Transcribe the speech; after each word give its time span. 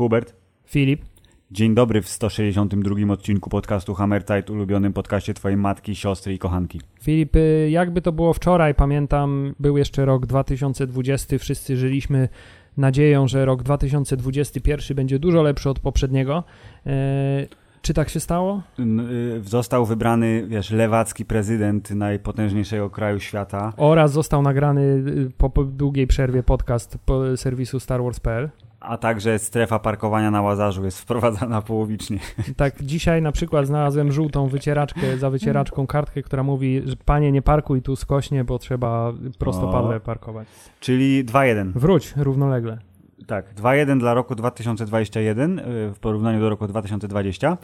Hubert. 0.00 0.34
Filip. 0.66 1.04
Dzień 1.50 1.74
dobry 1.74 2.02
w 2.02 2.08
162 2.08 3.12
odcinku 3.12 3.50
podcastu 3.50 3.94
Hammertide, 3.94 4.52
ulubionym 4.52 4.92
podcaście 4.92 5.34
twojej 5.34 5.56
matki, 5.56 5.96
siostry 5.96 6.34
i 6.34 6.38
kochanki. 6.38 6.80
Filip, 7.02 7.36
y, 7.36 7.68
jakby 7.70 8.02
to 8.02 8.12
było 8.12 8.32
wczoraj, 8.32 8.74
pamiętam, 8.74 9.54
był 9.58 9.76
jeszcze 9.76 10.04
rok 10.04 10.26
2020, 10.26 11.38
wszyscy 11.38 11.76
żyliśmy 11.76 12.28
nadzieją, 12.76 13.28
że 13.28 13.44
rok 13.44 13.62
2021 13.62 14.96
będzie 14.96 15.18
dużo 15.18 15.42
lepszy 15.42 15.70
od 15.70 15.80
poprzedniego. 15.80 16.44
Czy 17.82 17.94
tak 17.94 18.08
się 18.08 18.20
stało? 18.20 18.62
Y, 18.78 19.40
Został 19.44 19.86
wybrany, 19.86 20.44
wiesz, 20.48 20.70
lewacki 20.70 21.24
prezydent 21.24 21.90
najpotężniejszego 21.90 22.90
kraju 22.90 23.20
świata. 23.20 23.72
Oraz 23.76 24.12
został 24.12 24.42
nagrany 24.42 24.80
y, 24.80 25.30
po, 25.38 25.50
po 25.50 25.64
długiej 25.64 26.06
przerwie 26.06 26.42
podcast 26.42 26.98
po 27.06 27.36
serwisu 27.36 27.80
StarWars.pl. 27.80 28.50
A 28.80 28.96
także 28.98 29.38
strefa 29.38 29.78
parkowania 29.78 30.30
na 30.30 30.42
Łazarzu 30.42 30.84
jest 30.84 31.00
wprowadzana 31.02 31.62
połowicznie. 31.62 32.18
Tak, 32.56 32.82
dzisiaj 32.82 33.22
na 33.22 33.32
przykład 33.32 33.66
znalazłem 33.66 34.12
żółtą 34.12 34.48
wycieraczkę, 34.48 35.18
za 35.18 35.30
wycieraczką 35.30 35.86
kartkę, 35.86 36.22
która 36.22 36.42
mówi, 36.42 36.82
że 36.84 36.96
panie 37.04 37.32
nie 37.32 37.42
parkuj 37.42 37.82
tu 37.82 37.96
skośnie, 37.96 38.44
bo 38.44 38.58
trzeba 38.58 39.12
prostopadle 39.38 40.00
parkować. 40.00 40.48
Czyli 40.80 41.24
2-1. 41.24 41.72
Wróć 41.74 42.14
równolegle. 42.16 42.78
Tak, 43.26 43.54
2-1 43.54 43.98
dla 43.98 44.14
roku 44.14 44.34
2021 44.34 45.58
y, 45.58 45.62
w 45.94 45.98
porównaniu 46.00 46.40
do 46.40 46.50
roku 46.50 46.66
2020. 46.66 47.58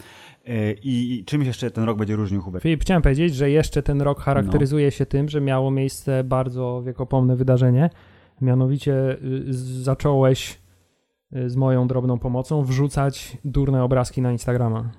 Y, 0.48 0.76
I 0.82 1.18
i 1.18 1.24
czymś 1.24 1.46
jeszcze 1.46 1.70
ten 1.70 1.84
rok 1.84 1.98
będzie 1.98 2.16
różnił, 2.16 2.42
Hubert? 2.42 2.62
Filip, 2.62 2.80
chciałem 2.80 3.02
powiedzieć, 3.02 3.34
że 3.34 3.50
jeszcze 3.50 3.82
ten 3.82 4.02
rok 4.02 4.20
charakteryzuje 4.20 4.90
się 4.90 5.06
tym, 5.06 5.28
że 5.28 5.40
miało 5.40 5.70
miejsce 5.70 6.24
bardzo 6.24 6.82
wiekopomne 6.82 7.36
wydarzenie. 7.36 7.90
Mianowicie 8.40 9.16
y, 9.48 9.52
zacząłeś 9.82 10.58
z 11.46 11.56
moją 11.56 11.88
drobną 11.88 12.18
pomocą 12.18 12.62
wrzucać 12.62 13.38
durne 13.44 13.84
obrazki 13.84 14.22
na 14.22 14.32
Instagrama. 14.32 14.90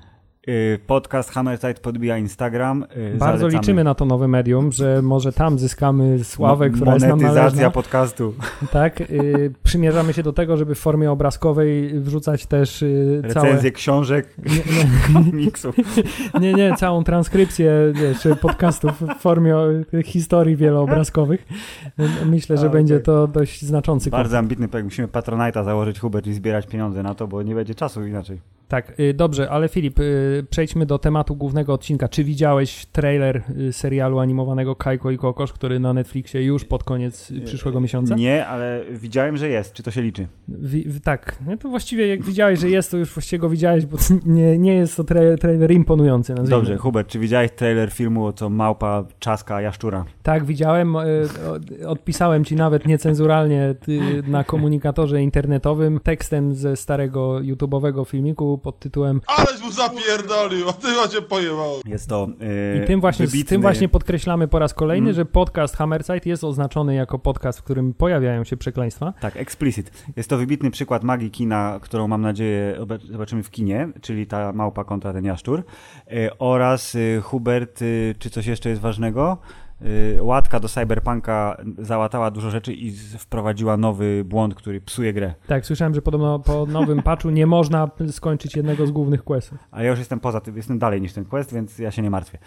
Y, 0.49 0.79
Podcast 0.87 1.31
Hammertide 1.31 1.73
podbija 1.73 2.17
Instagram. 2.17 2.83
y, 2.83 3.17
Bardzo 3.17 3.39
zalecamy. 3.39 3.61
liczymy 3.61 3.83
na 3.83 3.95
to 3.95 4.05
nowe 4.05 4.27
medium, 4.27 4.71
że 4.71 5.01
może 5.01 5.33
tam 5.33 5.59
zyskamy 5.59 6.23
sławę, 6.23 6.69
Mo- 6.69 6.75
która 6.75 6.93
jest 6.93 7.05
nam 7.07 7.11
Monetyzacja 7.17 7.43
należna. 7.43 7.71
podcastu. 7.71 8.33
Tak, 8.71 9.01
y, 9.01 9.53
przymierzamy 9.63 10.13
się 10.13 10.23
do 10.23 10.33
tego, 10.33 10.57
żeby 10.57 10.75
w 10.75 10.79
formie 10.79 11.11
obrazkowej 11.11 11.99
wrzucać 11.99 12.45
też 12.45 12.81
y, 12.81 13.21
całe... 13.33 13.45
Recenzje 13.45 13.71
książek, 13.71 14.27
Nie, 14.37 15.13
komiksów. 15.13 15.75
nie, 16.41 16.53
nie, 16.53 16.75
całą 16.75 17.03
transkrypcję 17.03 17.71
wiesz, 17.95 18.27
podcastów 18.41 19.01
w 19.01 19.21
formie 19.21 19.55
historii 20.03 20.55
wieloobrazkowych. 20.55 21.47
Myślę, 22.25 22.57
że 22.57 22.67
A, 22.67 22.69
będzie 22.69 22.99
to 22.99 23.27
dość 23.27 23.61
znaczący. 23.65 24.09
Bardzo 24.09 24.37
ambitny 24.37 24.67
projekt. 24.67 24.85
Musimy 24.85 25.07
Patronite'a 25.07 25.65
założyć, 25.65 25.99
Hubert, 25.99 26.27
i 26.27 26.33
zbierać 26.33 26.67
pieniądze 26.67 27.03
na 27.03 27.15
to, 27.15 27.27
bo 27.27 27.43
nie 27.43 27.55
będzie 27.55 27.75
czasu 27.75 28.05
inaczej. 28.05 28.39
Tak, 28.67 28.99
y, 28.99 29.13
dobrze, 29.13 29.49
ale 29.49 29.67
Filip, 29.69 29.99
y, 29.99 30.45
przejdźmy 30.49 30.85
do 30.85 30.99
tematu 30.99 31.35
głównego 31.35 31.73
odcinka. 31.73 32.07
Czy 32.07 32.23
widziałeś 32.23 32.85
trailer 32.85 33.41
y, 33.59 33.73
serialu 33.73 34.19
animowanego 34.19 34.75
Kajko 34.75 35.11
i 35.11 35.17
Kokosz, 35.17 35.53
który 35.53 35.79
na 35.79 35.93
Netflixie 35.93 36.43
już 36.43 36.65
pod 36.65 36.83
koniec 36.83 37.33
przyszłego 37.45 37.81
miesiąca? 37.81 38.15
Nie, 38.15 38.47
ale 38.47 38.81
widziałem, 38.91 39.37
że 39.37 39.49
jest. 39.49 39.73
Czy 39.73 39.83
to 39.83 39.91
się 39.91 40.01
liczy? 40.01 40.27
Wi- 40.47 40.85
tak, 41.03 41.37
no 41.47 41.57
to 41.57 41.69
właściwie 41.69 42.07
jak 42.07 42.23
widziałeś, 42.23 42.59
że 42.59 42.69
jest, 42.69 42.91
to 42.91 42.97
już 42.97 43.13
właściwie 43.13 43.39
go 43.39 43.49
widziałeś, 43.49 43.85
bo 43.85 43.97
nie, 44.25 44.57
nie 44.57 44.73
jest 44.75 44.97
to 44.97 45.03
tra- 45.03 45.37
trailer 45.37 45.71
imponujący. 45.71 46.33
nazwijmy. 46.33 46.49
Dobrze, 46.61 46.77
Hubert, 46.77 47.07
czy 47.07 47.19
widziałeś 47.19 47.51
trailer 47.51 47.91
filmu, 47.91 48.33
co 48.33 48.49
małpa 48.49 49.05
czaska 49.19 49.61
jaszczura? 49.61 50.05
Tak, 50.23 50.45
widziałem, 50.45 50.95
o- 50.95 51.01
odpisałem 51.87 52.45
ci 52.45 52.55
nawet 52.55 52.85
niecenzuralnie 52.87 53.75
na 54.27 54.43
komunikatorze 54.43 55.21
internetowym 55.23 55.99
tekstem 55.99 56.55
ze 56.55 56.75
starego 56.75 57.35
YouTube'owego 57.41 58.05
filmiku 58.05 58.56
pod 58.57 58.79
tytułem 58.79 59.21
Aleś 59.27 59.61
mu 59.61 59.71
zapierdolił, 59.71 60.69
a 60.69 60.73
ty 60.73 60.87
macie 60.87 61.21
pojebało. 61.21 61.81
Jest 61.85 62.09
to 62.09 62.27
yy, 62.75 62.83
I 62.83 62.87
tym 62.87 63.01
właśnie, 63.01 63.25
wybitny... 63.27 63.49
tym 63.49 63.61
właśnie 63.61 63.89
podkreślamy 63.89 64.47
po 64.47 64.59
raz 64.59 64.73
kolejny, 64.73 65.07
Mm. 65.07 65.15
że 65.15 65.25
podcast 65.25 65.75
Hammerside 65.75 66.21
jest 66.29 66.43
oznaczony 66.43 66.95
jako 66.95 67.19
podcast, 67.19 67.59
w 67.59 67.63
którym 67.63 67.93
pojawiają 67.93 68.43
się 68.43 68.57
przekleństwa. 68.57 69.13
Tak, 69.21 69.37
explicit. 69.37 69.91
Jest 70.15 70.29
to 70.29 70.37
wybitny 70.37 70.71
przykład 70.71 71.03
magii 71.03 71.31
kina, 71.31 71.79
którą 71.81 72.07
mam 72.07 72.21
nadzieję 72.21 72.85
zobaczymy 73.11 73.43
w 73.43 73.49
kinie, 73.51 73.89
czyli 74.01 74.27
ta 74.27 74.53
małpa 74.53 74.83
kontra 74.83 75.13
ten 75.13 75.25
jaszczur. 75.25 75.63
Yy, 76.11 76.29
oraz 76.39 76.93
yy, 76.93 77.21
Hubert, 77.23 77.81
yy, 77.81 78.15
czy 78.19 78.29
coś 78.29 78.45
jeszcze 78.45 78.69
jest 78.69 78.81
ważnego? 78.81 79.37
Yy, 79.81 80.23
łatka 80.23 80.59
do 80.59 80.67
Cyberpunka 80.67 81.57
załatała 81.77 82.31
dużo 82.31 82.49
rzeczy 82.49 82.73
i 82.73 82.91
wprowadziła 83.17 83.77
nowy 83.77 84.23
błąd, 84.25 84.55
który 84.55 84.81
psuje 84.81 85.13
grę. 85.13 85.33
Tak, 85.47 85.65
słyszałem, 85.65 85.93
że 85.93 86.01
podobno 86.01 86.39
po 86.39 86.65
nowym 86.65 87.03
patchu 87.03 87.29
nie 87.29 87.47
można 87.47 87.89
skończyć 88.11 88.55
jednego 88.55 88.87
z 88.87 88.91
głównych 88.91 89.23
questów. 89.23 89.57
A 89.71 89.83
ja 89.83 89.89
już 89.89 89.99
jestem 89.99 90.19
poza 90.19 90.41
tym, 90.41 90.57
jestem 90.57 90.79
dalej 90.79 91.01
niż 91.01 91.13
ten 91.13 91.25
quest, 91.25 91.53
więc 91.53 91.79
ja 91.79 91.91
się 91.91 92.01
nie 92.01 92.09
martwię. 92.09 92.37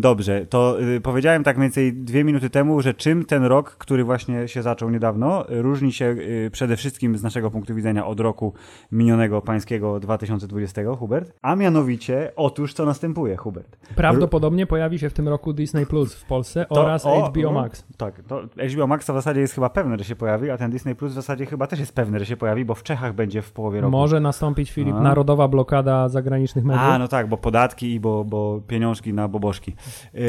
Dobrze, 0.00 0.46
to 0.46 0.82
y, 0.82 1.00
powiedziałem 1.00 1.44
tak 1.44 1.56
mniej 1.56 1.64
więcej 1.64 1.92
dwie 1.92 2.24
minuty 2.24 2.50
temu, 2.50 2.80
że 2.80 2.94
czym 2.94 3.24
ten 3.24 3.44
rok, 3.44 3.70
który 3.70 4.04
właśnie 4.04 4.48
się 4.48 4.62
zaczął 4.62 4.90
niedawno, 4.90 5.50
y, 5.50 5.62
różni 5.62 5.92
się 5.92 6.04
y, 6.04 6.50
przede 6.52 6.76
wszystkim 6.76 7.18
z 7.18 7.22
naszego 7.22 7.50
punktu 7.50 7.74
widzenia 7.74 8.06
od 8.06 8.20
roku 8.20 8.52
minionego 8.92 9.42
pańskiego 9.42 10.00
2020, 10.00 10.94
Hubert, 10.98 11.32
a 11.42 11.56
mianowicie, 11.56 12.32
otóż 12.36 12.74
co 12.74 12.84
następuje, 12.84 13.36
Hubert. 13.36 13.76
Prawdopodobnie 13.96 14.66
pojawi 14.66 14.98
się 14.98 15.10
w 15.10 15.12
tym 15.12 15.28
roku 15.28 15.52
Disney 15.52 15.86
Plus 15.86 16.14
w 16.14 16.24
Polsce 16.24 16.37
To- 16.68 16.80
oraz 16.80 17.06
o, 17.06 17.26
HBO 17.26 17.48
o, 17.48 17.52
Max. 17.52 17.84
Tak, 17.96 18.22
to 18.22 18.42
HBO 18.74 18.86
Max 18.86 19.04
w 19.04 19.06
zasadzie 19.06 19.40
jest 19.40 19.54
chyba 19.54 19.70
pewne, 19.70 19.98
że 19.98 20.04
się 20.04 20.16
pojawi, 20.16 20.50
a 20.50 20.58
ten 20.58 20.70
Disney 20.70 20.94
Plus 20.94 21.12
w 21.12 21.14
zasadzie 21.14 21.46
chyba 21.46 21.66
też 21.66 21.80
jest 21.80 21.94
pewny, 21.94 22.18
że 22.18 22.26
się 22.26 22.36
pojawi, 22.36 22.64
bo 22.64 22.74
w 22.74 22.82
Czechach 22.82 23.14
będzie 23.14 23.42
w 23.42 23.52
połowie 23.52 23.80
roku. 23.80 23.90
Może 23.90 24.20
nastąpić, 24.20 24.70
Filip, 24.70 24.94
A. 24.94 25.00
narodowa 25.00 25.48
blokada 25.48 26.08
zagranicznych 26.08 26.64
mediów. 26.64 26.84
A, 26.84 26.98
no 26.98 27.08
tak, 27.08 27.28
bo 27.28 27.36
podatki 27.36 27.94
i 27.94 28.00
bo, 28.00 28.24
bo 28.24 28.60
pieniążki 28.66 29.12
na 29.14 29.28
boboszki. 29.28 29.74
Yy, 30.14 30.20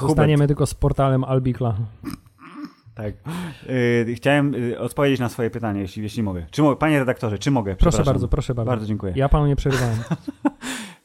Zostaniemy 0.00 0.46
tylko 0.46 0.66
z 0.66 0.74
portalem 0.74 1.24
Albikla. 1.24 1.74
Tak. 2.94 3.14
Yy, 4.06 4.14
chciałem 4.14 4.52
yy, 4.52 4.78
odpowiedzieć 4.78 5.20
na 5.20 5.28
swoje 5.28 5.50
pytanie, 5.50 5.80
jeśli, 5.80 6.02
jeśli 6.02 6.22
mogę. 6.22 6.46
Czy 6.50 6.62
mogę. 6.62 6.76
Panie 6.76 6.98
redaktorze, 6.98 7.38
czy 7.38 7.50
mogę? 7.50 7.76
Proszę 7.76 8.04
bardzo, 8.04 8.28
proszę 8.28 8.54
bardzo. 8.54 8.70
Bardzo 8.70 8.86
dziękuję. 8.86 9.12
Ja 9.16 9.28
panu 9.28 9.46
nie 9.46 9.56
przerywałem. 9.56 9.96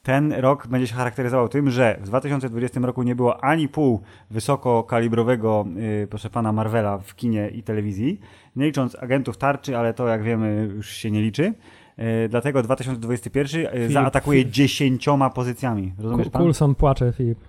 Ten 0.04 0.34
rok 0.34 0.68
będzie 0.68 0.88
się 0.88 0.96
charakteryzował 0.96 1.50
tym, 1.50 1.70
że 1.70 1.98
w 2.02 2.06
2020 2.06 2.80
roku 2.80 3.04
nie 3.04 3.16
było 3.16 3.44
ani 3.44 3.68
pół 3.68 4.02
wysokokalibrowego, 4.32 5.66
yy, 5.76 6.08
proszę 6.08 6.30
pana, 6.30 6.52
Marvela 6.52 6.98
w 6.98 7.16
kinie 7.16 7.50
i 7.50 7.64
telewizji, 7.64 8.20
nie 8.56 8.66
licząc 8.66 8.96
agentów 8.96 9.38
tarczy, 9.38 9.78
ale 9.78 9.94
to 9.94 10.08
jak 10.08 10.24
wiemy 10.24 10.70
już 10.76 10.90
się 10.90 11.12
nie 11.12 11.22
liczy. 11.22 11.54
Yy, 11.98 12.06
dlatego 12.30 12.64
2021 12.64 13.62
yy, 13.62 13.70
Filip, 13.72 13.92
zaatakuje 13.92 14.40
Filip. 14.40 14.54
dziesięcioma 14.54 15.30
pozycjami. 15.30 15.94
Rozumiesz 15.98 16.30
pan? 16.30 16.42
Coulson 16.42 16.76
płacze, 16.76 17.14
Filip. 17.14 17.40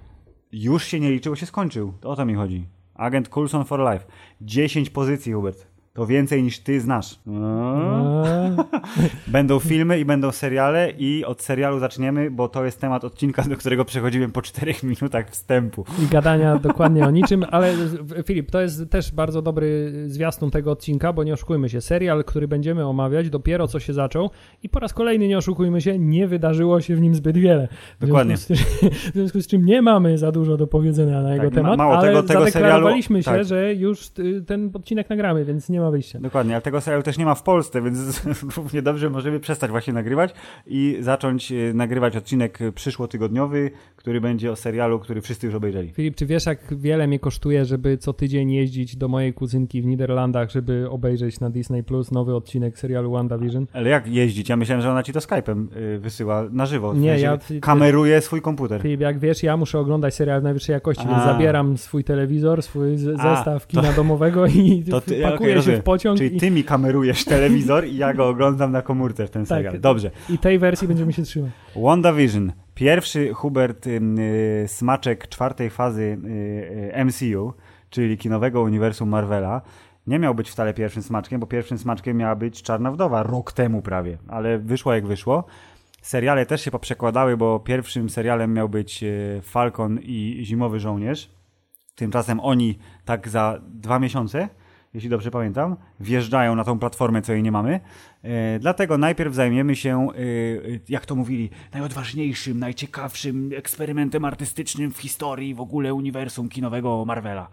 Już 0.52 0.84
się 0.84 1.00
nie 1.00 1.10
liczy, 1.10 1.30
bo 1.30 1.36
się 1.36 1.46
skończył. 1.46 1.92
To 2.00 2.10
o 2.10 2.16
to 2.16 2.24
mi 2.24 2.34
chodzi. 2.34 2.66
Agent 2.94 3.28
Coulson 3.28 3.64
for 3.64 3.80
Life. 3.80 4.04
10 4.40 4.90
pozycji, 4.90 5.32
Hubert. 5.32 5.73
To 5.94 6.06
więcej 6.06 6.42
niż 6.42 6.58
ty 6.58 6.80
znasz. 6.80 7.18
No. 7.26 8.24
Będą 9.26 9.58
filmy 9.58 10.00
i 10.00 10.04
będą 10.04 10.32
seriale 10.32 10.90
i 10.98 11.24
od 11.24 11.42
serialu 11.42 11.78
zaczniemy, 11.78 12.30
bo 12.30 12.48
to 12.48 12.64
jest 12.64 12.80
temat 12.80 13.04
odcinka, 13.04 13.42
do 13.42 13.56
którego 13.56 13.84
przechodziłem 13.84 14.32
po 14.32 14.42
4 14.42 14.74
minutach 14.82 15.30
wstępu. 15.30 15.84
I 16.02 16.06
gadania 16.06 16.56
dokładnie 16.58 17.04
o 17.06 17.10
niczym, 17.10 17.44
ale 17.50 17.74
Filip, 18.26 18.50
to 18.50 18.60
jest 18.60 18.90
też 18.90 19.12
bardzo 19.12 19.42
dobry 19.42 19.92
zwiastun 20.06 20.50
tego 20.50 20.70
odcinka, 20.70 21.12
bo 21.12 21.24
nie 21.24 21.32
oszukujmy 21.32 21.68
się, 21.68 21.80
serial, 21.80 22.24
który 22.24 22.48
będziemy 22.48 22.86
omawiać, 22.86 23.30
dopiero 23.30 23.68
co 23.68 23.80
się 23.80 23.92
zaczął 23.92 24.30
i 24.62 24.68
po 24.68 24.78
raz 24.80 24.92
kolejny 24.94 25.28
nie 25.28 25.38
oszukujmy 25.38 25.80
się, 25.80 25.98
nie 25.98 26.28
wydarzyło 26.28 26.80
się 26.80 26.96
w 26.96 27.00
nim 27.00 27.14
zbyt 27.14 27.36
wiele. 27.38 27.68
W 28.00 28.06
Dokładnie. 28.06 28.36
Z, 28.36 28.48
w 28.52 29.12
związku 29.14 29.40
z 29.40 29.46
czym 29.46 29.64
nie 29.64 29.82
mamy 29.82 30.18
za 30.18 30.32
dużo 30.32 30.56
do 30.56 30.66
powiedzenia 30.66 31.22
na 31.22 31.32
jego 31.34 31.44
Tak, 31.44 31.52
ma- 31.54 31.56
temat, 31.62 31.78
mało 31.78 31.98
ale 31.98 32.08
tego- 32.08 32.22
tego 32.22 32.40
zadeklarowaliśmy 32.40 33.18
serialu- 33.18 33.24
się, 33.24 33.30
tak. 33.38 33.44
że 33.44 33.74
już 33.74 34.10
y, 34.18 34.42
ten 34.46 34.70
odcinek 34.74 35.10
nagramy, 35.10 35.44
więc 35.44 35.68
nie 35.68 35.80
ma 35.80 35.83
wyjścia. 35.90 36.18
Dokładnie, 36.20 36.54
ale 36.54 36.62
tego 36.62 36.80
serialu 36.80 37.02
też 37.02 37.18
nie 37.18 37.24
ma 37.24 37.34
w 37.34 37.42
Polsce, 37.42 37.82
więc 37.82 38.22
równie 38.56 38.82
dobrze 38.82 39.10
możemy 39.10 39.40
przestać 39.40 39.70
właśnie 39.70 39.92
nagrywać 39.92 40.34
i 40.66 40.96
zacząć 41.00 41.52
e, 41.52 41.54
nagrywać 41.74 42.16
odcinek 42.16 42.58
przyszłotygodniowy, 42.74 43.70
który 43.96 44.20
będzie 44.20 44.52
o 44.52 44.56
serialu, 44.56 44.98
który 44.98 45.20
wszyscy 45.20 45.46
już 45.46 45.54
obejrzeli. 45.54 45.92
Filip, 45.92 46.14
czy 46.16 46.26
wiesz, 46.26 46.46
jak 46.46 46.78
wiele 46.78 47.06
mi 47.06 47.18
kosztuje, 47.20 47.64
żeby 47.64 47.98
co 47.98 48.12
tydzień 48.12 48.50
jeździć 48.52 48.96
do 48.96 49.08
mojej 49.08 49.32
kuzynki 49.32 49.82
w 49.82 49.86
Niderlandach, 49.86 50.50
żeby 50.50 50.90
obejrzeć 50.90 51.40
na 51.40 51.50
Disney 51.50 51.82
Plus 51.84 52.10
nowy 52.10 52.34
odcinek 52.34 52.78
serialu 52.78 53.10
WandaVision? 53.12 53.66
Ale 53.72 53.90
jak 53.90 54.06
jeździć? 54.06 54.48
Ja 54.48 54.56
myślałem, 54.56 54.82
że 54.82 54.90
ona 54.90 55.02
ci 55.02 55.12
to 55.12 55.18
Skype'em 55.20 55.66
y, 55.76 55.98
wysyła 55.98 56.44
na 56.50 56.66
żywo. 56.66 56.92
W 56.92 56.98
Nie, 57.00 57.18
ja- 57.18 57.38
Kameruje 57.60 58.20
swój 58.20 58.40
komputer. 58.42 58.82
Filip, 58.82 59.00
jak 59.00 59.18
wiesz, 59.18 59.42
ja 59.42 59.56
muszę 59.56 59.78
oglądać 59.78 60.14
serial 60.14 60.42
najwyższej 60.42 60.72
jakości, 60.72 61.04
A. 61.06 61.10
więc 61.10 61.24
zabieram 61.24 61.78
swój 61.78 62.04
telewizor, 62.04 62.62
swój 62.62 62.96
z- 62.96 63.20
A, 63.20 63.36
zestaw 63.36 63.66
kina 63.66 63.92
domowego 63.92 64.46
i 64.46 64.84
To 64.90 65.00
ty, 65.00 65.22
pakuję 65.22 65.50
okej, 65.58 65.62
się. 65.62 65.73
W 65.76 65.82
pociąg 65.82 66.18
Czyli 66.18 66.36
i, 66.36 66.40
ty 66.40 66.50
mi 66.50 66.64
kamerujesz 66.64 67.24
telewizor 67.34 67.86
i 67.86 67.96
ja 67.96 68.14
go 68.14 68.28
oglądam 68.28 68.72
na 68.72 68.82
komórce 68.82 69.26
w 69.26 69.30
ten 69.30 69.42
Tak. 69.42 69.48
serial. 69.48 69.80
Dobrze. 69.80 70.10
i 70.28 70.38
tej 70.38 70.58
wersji 70.58 70.88
będziemy 70.88 71.12
się 71.12 71.22
trzymać. 71.22 71.50
WandaVision. 71.76 72.52
Pierwszy 72.74 73.34
Hubert 73.34 73.86
y, 73.86 74.00
smaczek 74.66 75.28
czwartej 75.28 75.70
fazy 75.70 76.18
y, 76.24 76.28
y, 76.98 77.04
MCU, 77.04 77.52
czyli 77.90 78.18
kinowego 78.18 78.62
uniwersum 78.62 79.08
Marvela, 79.08 79.62
nie 80.06 80.18
miał 80.18 80.34
być 80.34 80.50
wcale 80.50 80.74
pierwszym 80.74 81.02
smaczkiem, 81.02 81.40
bo 81.40 81.46
pierwszym 81.46 81.78
smaczkiem 81.78 82.16
miała 82.16 82.36
być 82.36 82.62
Czarna 82.62 82.92
Wdowa 82.92 83.22
rok 83.22 83.52
temu 83.52 83.82
prawie, 83.82 84.18
ale 84.28 84.58
wyszło 84.58 84.94
jak 84.94 85.06
wyszło. 85.06 85.44
Seriale 86.02 86.46
też 86.46 86.60
się 86.64 86.70
poprzekładały, 86.70 87.36
bo 87.36 87.60
pierwszym 87.60 88.10
serialem 88.10 88.52
miał 88.52 88.68
być 88.68 89.02
e, 89.04 89.06
Falcon 89.42 89.98
i 90.02 90.42
Zimowy 90.44 90.80
Żołnierz. 90.80 91.30
Tymczasem 91.94 92.40
oni 92.40 92.78
tak 93.04 93.28
za 93.28 93.60
dwa 93.68 93.98
miesiące, 93.98 94.48
jeśli 94.94 95.10
dobrze 95.10 95.30
pamiętam, 95.30 95.76
wjeżdżają 96.00 96.54
na 96.54 96.64
tą 96.64 96.78
platformę, 96.78 97.22
co 97.22 97.32
jej 97.32 97.42
nie 97.42 97.52
mamy. 97.52 97.80
E, 98.22 98.58
dlatego 98.58 98.98
najpierw 98.98 99.34
zajmiemy 99.34 99.76
się, 99.76 100.08
e, 100.08 100.14
jak 100.88 101.06
to 101.06 101.14
mówili, 101.14 101.50
najodważniejszym, 101.72 102.58
najciekawszym 102.58 103.50
eksperymentem 103.56 104.24
artystycznym 104.24 104.92
w 104.92 104.98
historii 104.98 105.54
w 105.54 105.60
ogóle 105.60 105.94
uniwersum 105.94 106.48
kinowego 106.48 107.04
Marvela. 107.04 107.48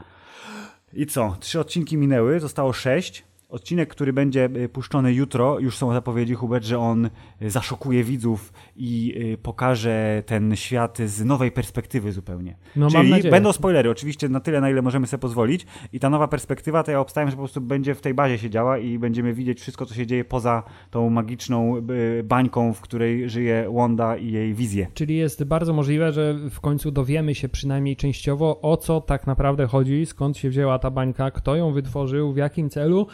I 0.93 1.05
co? 1.05 1.37
Trzy 1.39 1.59
odcinki 1.59 1.97
minęły, 1.97 2.39
zostało 2.39 2.73
sześć. 2.73 3.23
Odcinek, 3.49 3.89
który 3.89 4.13
będzie 4.13 4.49
puszczony 4.73 5.13
jutro, 5.13 5.59
już 5.59 5.77
są 5.77 5.93
zapowiedzi, 5.93 6.33
Hubert, 6.33 6.65
że 6.65 6.79
on 6.79 7.09
zaszokuje 7.49 8.03
widzów 8.03 8.53
i 8.75 9.13
y, 9.33 9.37
pokaże 9.37 10.23
ten 10.25 10.55
świat 10.55 10.97
z 10.97 11.25
nowej 11.25 11.51
perspektywy 11.51 12.11
zupełnie. 12.11 12.55
No, 12.75 12.89
Czyli 12.89 13.29
będą 13.29 13.53
spoilery, 13.53 13.89
oczywiście 13.89 14.29
na 14.29 14.39
tyle, 14.39 14.61
na 14.61 14.69
ile 14.69 14.81
możemy 14.81 15.07
sobie 15.07 15.21
pozwolić. 15.21 15.65
I 15.93 15.99
ta 15.99 16.09
nowa 16.09 16.27
perspektywa, 16.27 16.83
to 16.83 16.91
ja 16.91 16.99
obstawiam, 16.99 17.29
że 17.29 17.35
po 17.35 17.41
prostu 17.41 17.61
będzie 17.61 17.95
w 17.95 18.01
tej 18.01 18.13
bazie 18.13 18.37
się 18.37 18.49
działa 18.49 18.77
i 18.77 18.99
będziemy 18.99 19.33
widzieć 19.33 19.61
wszystko, 19.61 19.85
co 19.85 19.95
się 19.95 20.07
dzieje 20.07 20.25
poza 20.25 20.63
tą 20.91 21.09
magiczną 21.09 21.75
bańką, 22.23 22.73
w 22.73 22.81
której 22.81 23.29
żyje 23.29 23.69
Wanda 23.73 24.17
i 24.17 24.31
jej 24.31 24.53
wizje. 24.53 24.87
Czyli 24.93 25.17
jest 25.17 25.43
bardzo 25.43 25.73
możliwe, 25.73 26.11
że 26.11 26.33
w 26.49 26.59
końcu 26.59 26.91
dowiemy 26.91 27.35
się 27.35 27.49
przynajmniej 27.49 27.95
częściowo, 27.95 28.61
o 28.61 28.77
co 28.77 29.01
tak 29.01 29.27
naprawdę 29.27 29.67
chodzi, 29.67 30.05
skąd 30.05 30.37
się 30.37 30.49
wzięła 30.49 30.79
ta 30.79 30.91
bańka, 30.91 31.31
kto 31.31 31.55
ją 31.55 31.73
wytworzył, 31.73 32.33
w 32.33 32.37
jakim 32.37 32.69
celu 32.69 33.07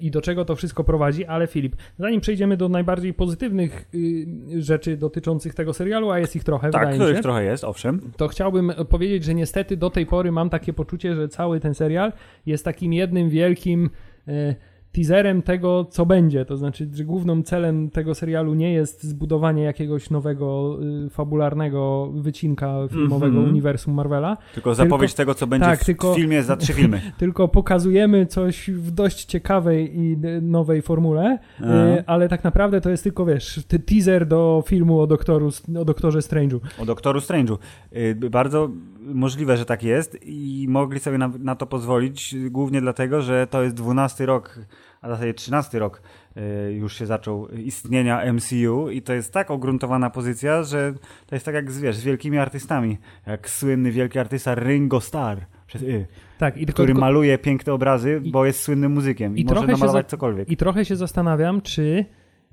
i 0.00 0.10
do 0.10 0.20
czego 0.20 0.44
to 0.44 0.56
wszystko 0.56 0.84
prowadzi, 0.84 1.24
ale 1.24 1.46
Filip, 1.46 1.76
zanim 1.98 2.20
przejdziemy 2.20 2.56
do 2.56 2.68
najbardziej 2.68 3.14
pozytywnych 3.14 3.53
y, 3.62 4.62
rzeczy 4.62 4.96
dotyczących 4.96 5.54
tego 5.54 5.72
serialu, 5.74 6.10
a 6.10 6.18
jest 6.18 6.36
ich 6.36 6.44
trochę, 6.44 6.70
tak, 6.70 6.92
wydaje 6.92 7.10
mi 7.10 7.16
się. 7.16 7.22
trochę 7.22 7.44
jest, 7.44 7.64
owszem. 7.64 8.00
To 8.16 8.28
chciałbym 8.28 8.72
powiedzieć, 8.88 9.24
że 9.24 9.34
niestety 9.34 9.76
do 9.76 9.90
tej 9.90 10.06
pory 10.06 10.32
mam 10.32 10.50
takie 10.50 10.72
poczucie, 10.72 11.14
że 11.14 11.28
cały 11.28 11.60
ten 11.60 11.74
serial 11.74 12.12
jest 12.46 12.64
takim 12.64 12.92
jednym 12.92 13.30
wielkim 13.30 13.90
y, 14.28 14.54
teaserem 14.94 15.42
tego, 15.42 15.84
co 15.90 16.06
będzie. 16.06 16.44
To 16.44 16.56
znaczy, 16.56 16.88
że 16.92 17.04
głównym 17.04 17.44
celem 17.44 17.90
tego 17.90 18.14
serialu 18.14 18.54
nie 18.54 18.72
jest 18.72 19.02
zbudowanie 19.02 19.62
jakiegoś 19.62 20.10
nowego, 20.10 20.78
y, 21.06 21.10
fabularnego 21.10 22.10
wycinka 22.14 22.74
filmowego 22.90 23.32
mm 23.32 23.44
-hmm. 23.44 23.48
uniwersum 23.48 23.94
Marvela. 23.94 24.36
Tylko 24.54 24.74
zapowiedź 24.74 25.10
tylko, 25.10 25.16
tego, 25.16 25.34
co 25.34 25.46
będzie 25.46 25.66
tak, 25.66 25.80
w 25.80 25.84
tylko, 25.84 26.14
filmie 26.14 26.42
za 26.42 26.56
trzy 26.56 26.72
filmy. 26.72 27.00
tylko 27.18 27.48
pokazujemy 27.48 28.26
coś 28.26 28.70
w 28.70 28.90
dość 28.90 29.24
ciekawej 29.24 29.98
i 29.98 30.16
nowej 30.42 30.82
formule, 30.82 31.38
y, 31.60 31.64
ale 32.06 32.28
tak 32.28 32.44
naprawdę 32.44 32.80
to 32.80 32.90
jest 32.90 33.02
tylko, 33.02 33.26
wiesz, 33.26 33.60
teaser 33.86 34.26
do 34.26 34.62
filmu 34.66 35.00
o, 35.00 35.06
doktoru, 35.06 35.50
o 35.80 35.84
doktorze 35.84 36.18
Strange'u. 36.18 36.60
O 36.78 36.86
doktoru 36.86 37.20
Strange'u. 37.20 37.58
Y, 37.96 38.30
bardzo 38.30 38.70
możliwe, 39.00 39.56
że 39.56 39.64
tak 39.64 39.82
jest 39.82 40.18
i 40.22 40.66
mogli 40.68 41.00
sobie 41.00 41.18
na, 41.18 41.30
na 41.38 41.54
to 41.54 41.66
pozwolić, 41.66 42.34
głównie 42.50 42.80
dlatego, 42.80 43.22
że 43.22 43.46
to 43.46 43.62
jest 43.62 43.76
dwunasty 43.76 44.26
rok 44.26 44.58
a 45.04 45.06
w 45.06 45.10
zasadzie 45.10 45.34
13 45.34 45.78
rok 45.78 46.02
y, 46.36 46.72
już 46.72 46.96
się 46.96 47.06
zaczął 47.06 47.48
istnienia 47.48 48.32
MCU 48.32 48.90
i 48.90 49.02
to 49.02 49.12
jest 49.12 49.32
tak 49.32 49.50
ogruntowana 49.50 50.10
pozycja, 50.10 50.62
że 50.62 50.94
to 51.26 51.36
jest 51.36 51.46
tak 51.46 51.54
jak 51.54 51.72
z, 51.72 51.80
wiesz, 51.80 51.96
z 51.96 52.04
wielkimi 52.04 52.38
artystami, 52.38 52.98
jak 53.26 53.50
słynny 53.50 53.90
wielki 53.90 54.18
artysta 54.18 54.54
Ringo 54.54 55.00
Starr 55.00 55.40
przez 55.66 55.82
Y, 55.82 56.06
tak, 56.38 56.56
i 56.56 56.66
który 56.66 56.86
tylko, 56.86 57.00
maluje 57.00 57.38
piękne 57.38 57.72
obrazy, 57.72 58.20
i, 58.24 58.30
bo 58.30 58.46
jest 58.46 58.60
słynnym 58.60 58.92
muzykiem 58.92 59.36
i, 59.36 59.40
i 59.40 59.44
może 59.44 59.66
namalować 59.66 60.06
za, 60.06 60.10
cokolwiek. 60.10 60.50
I 60.50 60.56
trochę 60.56 60.84
się 60.84 60.96
zastanawiam, 60.96 61.60
czy 61.60 62.04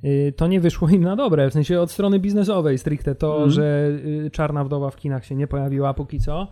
y, 0.04 0.34
to 0.38 0.48
nie 0.48 0.60
wyszło 0.60 0.90
im 0.90 1.04
na 1.04 1.16
dobre, 1.16 1.50
w 1.50 1.54
sensie 1.54 1.80
od 1.80 1.92
strony 1.92 2.20
biznesowej 2.20 2.78
stricte 2.78 3.16
to, 3.16 3.38
mm. 3.38 3.50
że 3.50 3.90
Czarna 4.32 4.64
Wdowa 4.64 4.90
w 4.90 4.96
kinach 4.96 5.26
się 5.26 5.36
nie 5.36 5.48
pojawiła 5.48 5.94
póki 5.94 6.20
co 6.20 6.48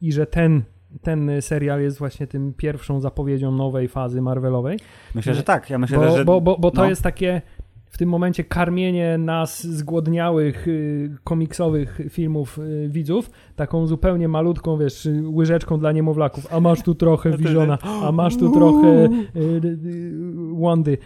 i 0.00 0.12
że 0.12 0.26
ten 0.26 0.62
ten 1.02 1.30
serial 1.40 1.80
jest 1.80 1.98
właśnie 1.98 2.26
tym 2.26 2.54
pierwszą 2.56 3.00
zapowiedzią 3.00 3.52
nowej 3.52 3.88
fazy 3.88 4.22
Marvelowej. 4.22 4.78
Myślę, 5.14 5.34
że 5.34 5.42
tak. 5.42 5.70
Ja 5.70 5.78
myślę, 5.78 5.98
bo, 5.98 6.16
że... 6.16 6.24
bo, 6.24 6.40
bo, 6.40 6.58
bo 6.58 6.70
to 6.70 6.82
no. 6.82 6.88
jest 6.88 7.02
takie 7.02 7.42
w 7.90 7.98
tym 7.98 8.08
momencie 8.08 8.44
karmienie 8.44 9.18
nas 9.18 9.66
zgłodniałych 9.66 10.68
y, 10.68 11.16
komiksowych 11.24 12.00
filmów 12.10 12.58
y, 12.58 12.88
widzów 12.88 13.30
taką 13.56 13.86
zupełnie 13.86 14.28
malutką, 14.28 14.78
wiesz, 14.78 15.08
łyżeczką 15.24 15.78
dla 15.78 15.92
niemowlaków. 15.92 16.54
A 16.54 16.60
masz 16.60 16.82
tu 16.82 16.94
trochę 16.94 17.36
Visiona, 17.36 17.78
a 18.02 18.12
masz 18.12 18.36
tu 18.36 18.52
trochę 18.52 19.08
y, 19.36 20.12
Wandy 20.60 20.98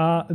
a 0.00 0.26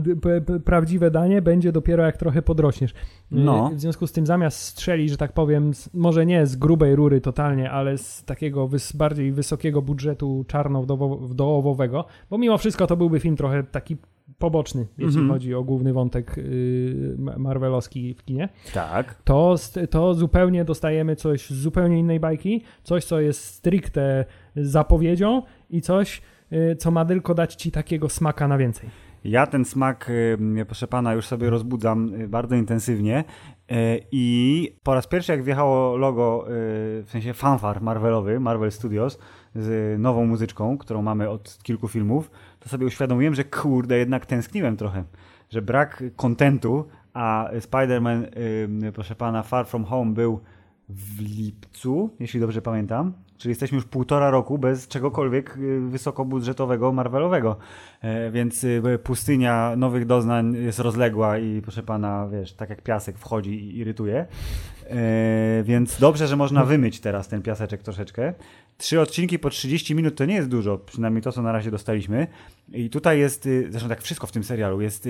prawdziwe 0.66 1.12
danie 1.12 1.42
będzie 1.42 1.72
dopiero 1.72 2.04
jak 2.04 2.18
trochę 2.18 2.42
podrośniesz. 2.42 2.94
No. 3.32 3.70
W 3.74 3.80
związku 3.80 4.08
z 4.08 4.12
tym 4.12 4.26
zamiast 4.26 4.60
strzelić, 4.60 5.10
że 5.10 5.18
tak 5.18 5.34
powiem, 5.34 5.74
z, 5.74 5.94
może 5.94 6.26
nie 6.26 6.48
z 6.48 6.56
grubej 6.56 6.96
rury 6.96 7.22
totalnie, 7.22 7.72
ale 7.72 7.98
z 7.98 8.24
takiego 8.24 8.68
wys, 8.68 8.92
bardziej 8.92 9.32
wysokiego 9.32 9.82
budżetu 9.82 10.46
czarno-wdołowego, 10.48 12.06
bo 12.30 12.38
mimo 12.38 12.58
wszystko 12.58 12.88
to 12.88 12.98
byłby 12.98 13.20
film 13.20 13.36
trochę 13.36 13.64
taki 13.64 13.98
poboczny, 14.38 14.88
jeśli 14.98 15.20
mm 15.20 15.28
-hmm. 15.30 15.34
chodzi 15.34 15.54
o 15.54 15.64
główny 15.64 15.94
wątek 15.94 16.38
y, 16.38 17.16
marvelowski 17.38 18.14
w 18.14 18.26
kinie. 18.26 18.50
Tak. 18.74 19.22
To, 19.24 19.56
to 19.90 20.14
zupełnie 20.14 20.66
dostajemy 20.66 21.16
coś 21.16 21.50
z 21.50 21.54
zupełnie 21.54 22.00
innej 22.00 22.20
bajki, 22.20 22.62
coś, 22.84 23.06
co 23.06 23.20
jest 23.20 23.44
stricte 23.44 24.26
zapowiedzią 24.56 25.42
i 25.70 25.82
coś, 25.82 26.22
y, 26.54 26.76
co 26.76 26.92
ma 26.92 27.06
tylko 27.06 27.34
dać 27.34 27.56
ci 27.56 27.72
takiego 27.72 28.10
smaka 28.10 28.48
na 28.48 28.58
więcej. 28.58 28.90
Ja 29.26 29.48
ten 29.48 29.66
smak, 29.66 30.10
y, 30.10 30.66
proszę 30.66 30.88
pana, 30.88 31.14
już 31.14 31.26
sobie 31.26 31.50
rozbudzam 31.50 32.14
y, 32.14 32.28
bardzo 32.28 32.56
intensywnie 32.56 33.24
y, 33.72 33.76
i 34.12 34.78
po 34.84 34.94
raz 34.94 35.08
pierwszy 35.08 35.32
jak 35.32 35.44
wjechało 35.44 35.98
logo, 35.98 36.46
w 36.48 37.06
sensie 37.08 37.34
fanfar 37.34 37.82
Marvelowy, 37.82 38.40
Marvel 38.40 38.72
Studios 38.72 39.20
z 39.56 40.00
nową 40.00 40.26
muzyczką, 40.26 40.78
którą 40.78 41.02
mamy 41.02 41.30
od 41.30 41.60
kilku 41.64 41.88
filmów, 41.88 42.32
to 42.60 42.70
sobie 42.70 42.86
uświadomiłem, 42.86 43.36
że 43.36 43.44
kurde, 43.44 43.98
jednak 43.98 44.26
tęskniłem 44.26 44.78
trochę, 44.78 45.04
że 45.50 45.62
brak 45.62 46.04
kontentu, 46.16 46.86
a 47.14 47.50
Spider-Man, 47.60 48.26
proszę 48.94 49.16
pana, 49.16 49.44
Far 49.44 49.68
From 49.68 49.86
Home 49.86 50.14
był 50.14 50.40
w 50.90 51.22
lipcu, 51.22 52.10
jeśli 52.20 52.40
dobrze 52.40 52.62
pamiętam. 52.62 53.14
Czyli 53.38 53.52
jesteśmy 53.52 53.76
już 53.76 53.86
półtora 53.86 54.30
roku 54.30 54.58
bez 54.58 54.88
czegokolwiek 54.88 55.58
y, 55.58 55.80
wysokobudżetowego, 55.80 56.92
Marvelowego. 56.92 57.58
E, 58.02 58.32
więc 58.32 58.64
y, 58.64 59.00
pustynia 59.04 59.76
nowych 59.78 60.06
doznań 60.06 60.56
jest 60.56 60.80
rozległa 60.80 61.38
i 61.38 61.62
proszę 61.62 61.84
pana, 61.84 62.28
wiesz, 62.32 62.54
tak 62.54 62.70
jak 62.70 62.82
piasek 62.82 63.18
wchodzi 63.18 63.52
i 63.52 63.78
irytuje. 63.78 64.26
E, 64.90 65.64
więc 65.64 66.00
dobrze, 66.00 66.28
że 66.28 66.36
można 66.36 66.66
wymyć 66.66 67.00
teraz 67.00 67.28
ten 67.28 67.42
piaseczek 67.42 67.84
troszeczkę. 67.84 68.34
Trzy 68.78 69.02
odcinki 69.02 69.40
po 69.40 69.50
30 69.50 69.96
minut 69.96 70.16
to 70.16 70.26
nie 70.26 70.36
jest 70.36 70.50
dużo, 70.50 70.78
przynajmniej 70.78 71.22
to, 71.22 71.32
co 71.32 71.42
na 71.42 71.52
razie 71.52 71.72
dostaliśmy. 71.72 72.28
I 72.74 72.90
tutaj 72.90 73.20
jest, 73.20 73.46
y, 73.46 73.68
zresztą 73.70 73.90
tak 73.90 74.02
wszystko 74.02 74.28
w 74.28 74.32
tym 74.32 74.44
serialu 74.44 74.82
jest 74.82 75.10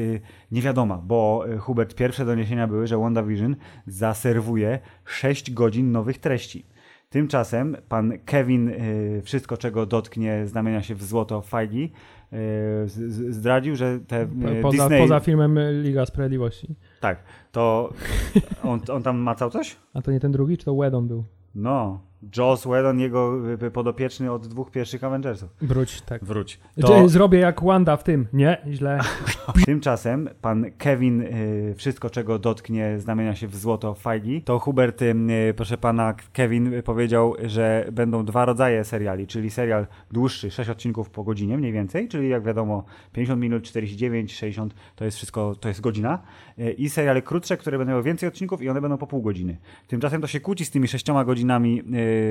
niewiadoma, 0.51 0.98
bo 0.98 1.46
Hubert, 1.60 1.96
pierwsze 1.96 2.25
doniesienia 2.25 2.67
były, 2.67 2.88
że 2.88 2.98
WandaVision 2.98 3.55
zaserwuje 3.88 4.79
6 5.05 5.51
godzin 5.51 5.91
nowych 5.91 6.17
treści. 6.17 6.75
Tymczasem 7.10 7.78
pan 7.90 8.14
Kevin, 8.26 8.70
y, 8.70 9.22
wszystko 9.24 9.58
czego 9.58 9.86
dotknie, 9.86 10.48
znamienia 10.48 10.84
się 10.84 10.96
w 10.96 11.04
złoto 11.04 11.42
Feige, 11.42 11.84
y, 12.34 12.88
zdradził, 13.30 13.76
że 13.76 14.00
te 14.00 14.24
y, 14.24 14.62
poza, 14.62 14.84
Disney... 14.84 15.02
Poza 15.02 15.20
filmem 15.20 15.60
Liga 15.84 16.06
Sprawiedliwości. 16.06 16.76
Tak, 17.02 17.24
to 17.52 17.94
on, 18.64 18.80
on 18.92 19.04
tam 19.04 19.18
macał 19.18 19.50
coś? 19.50 19.76
A 19.94 20.02
to 20.02 20.12
nie 20.12 20.20
ten 20.20 20.32
drugi, 20.32 20.58
czy 20.58 20.66
to 20.66 20.76
Wedon 20.76 21.08
był? 21.08 21.24
No, 21.56 22.02
Joss 22.38 22.65
Whedon, 22.65 23.00
jego 23.00 23.39
podopieczny 23.74 24.32
od 24.32 24.48
dwóch 24.48 24.72
pierwszych 24.72 25.03
Avengersów. 25.03 25.50
Wróć, 25.62 26.01
tak. 26.01 26.25
Wróć. 26.25 26.60
To... 26.82 27.10
Zrobię 27.10 27.39
jak 27.39 27.63
Wanda 27.63 27.98
w 27.98 28.03
tym. 28.03 28.27
Nie, 28.34 28.62
źle. 28.72 29.00
Tymczasem 29.65 30.29
pan 30.41 30.65
Kevin, 30.77 31.22
y, 31.22 31.74
wszystko 31.77 32.10
czego 32.10 32.39
dotknie, 32.39 33.00
znamienia 33.00 33.36
się 33.36 33.48
w 33.48 33.55
złoto 33.55 33.94
Feige. 33.94 34.41
To 34.41 34.60
Hubert, 34.60 35.01
y, 35.01 35.15
proszę 35.55 35.77
pana, 35.77 36.13
Kevin 36.34 36.84
powiedział, 36.84 37.34
że 37.44 37.88
będą 37.91 38.25
dwa 38.25 38.46
rodzaje 38.46 38.84
seriali, 38.84 39.27
czyli 39.27 39.50
serial 39.50 39.88
dłuższy, 40.12 40.51
6 40.51 40.70
odcinków 40.70 41.10
po 41.10 41.24
godzinie 41.24 41.58
mniej 41.58 41.72
więcej, 41.72 42.08
czyli 42.08 42.29
jak 42.29 42.44
wiadomo 42.44 42.84
50 43.12 43.41
minut, 43.41 43.63
49, 43.63 44.34
60, 44.34 44.74
to 44.96 45.05
jest 45.05 45.17
wszystko, 45.17 45.55
to 45.55 45.67
jest 45.67 45.82
godzina. 45.82 46.22
Y, 46.60 46.72
I 46.72 46.89
seriale 46.89 47.22
krótsze, 47.22 47.58
które 47.58 47.77
będą 47.77 47.91
miały 47.91 48.03
więcej 48.03 48.29
odcinków 48.29 48.62
i 48.62 48.70
one 48.70 48.82
będą 48.82 48.98
po 48.98 49.08
pół 49.08 49.22
godziny. 49.22 49.58
Tymczasem 49.88 50.22
to 50.22 50.27
się 50.27 50.39
kłóci 50.39 50.65
z 50.65 50.72
tymi 50.72 50.88
sześcioma 50.88 51.25
godzinami 51.25 51.84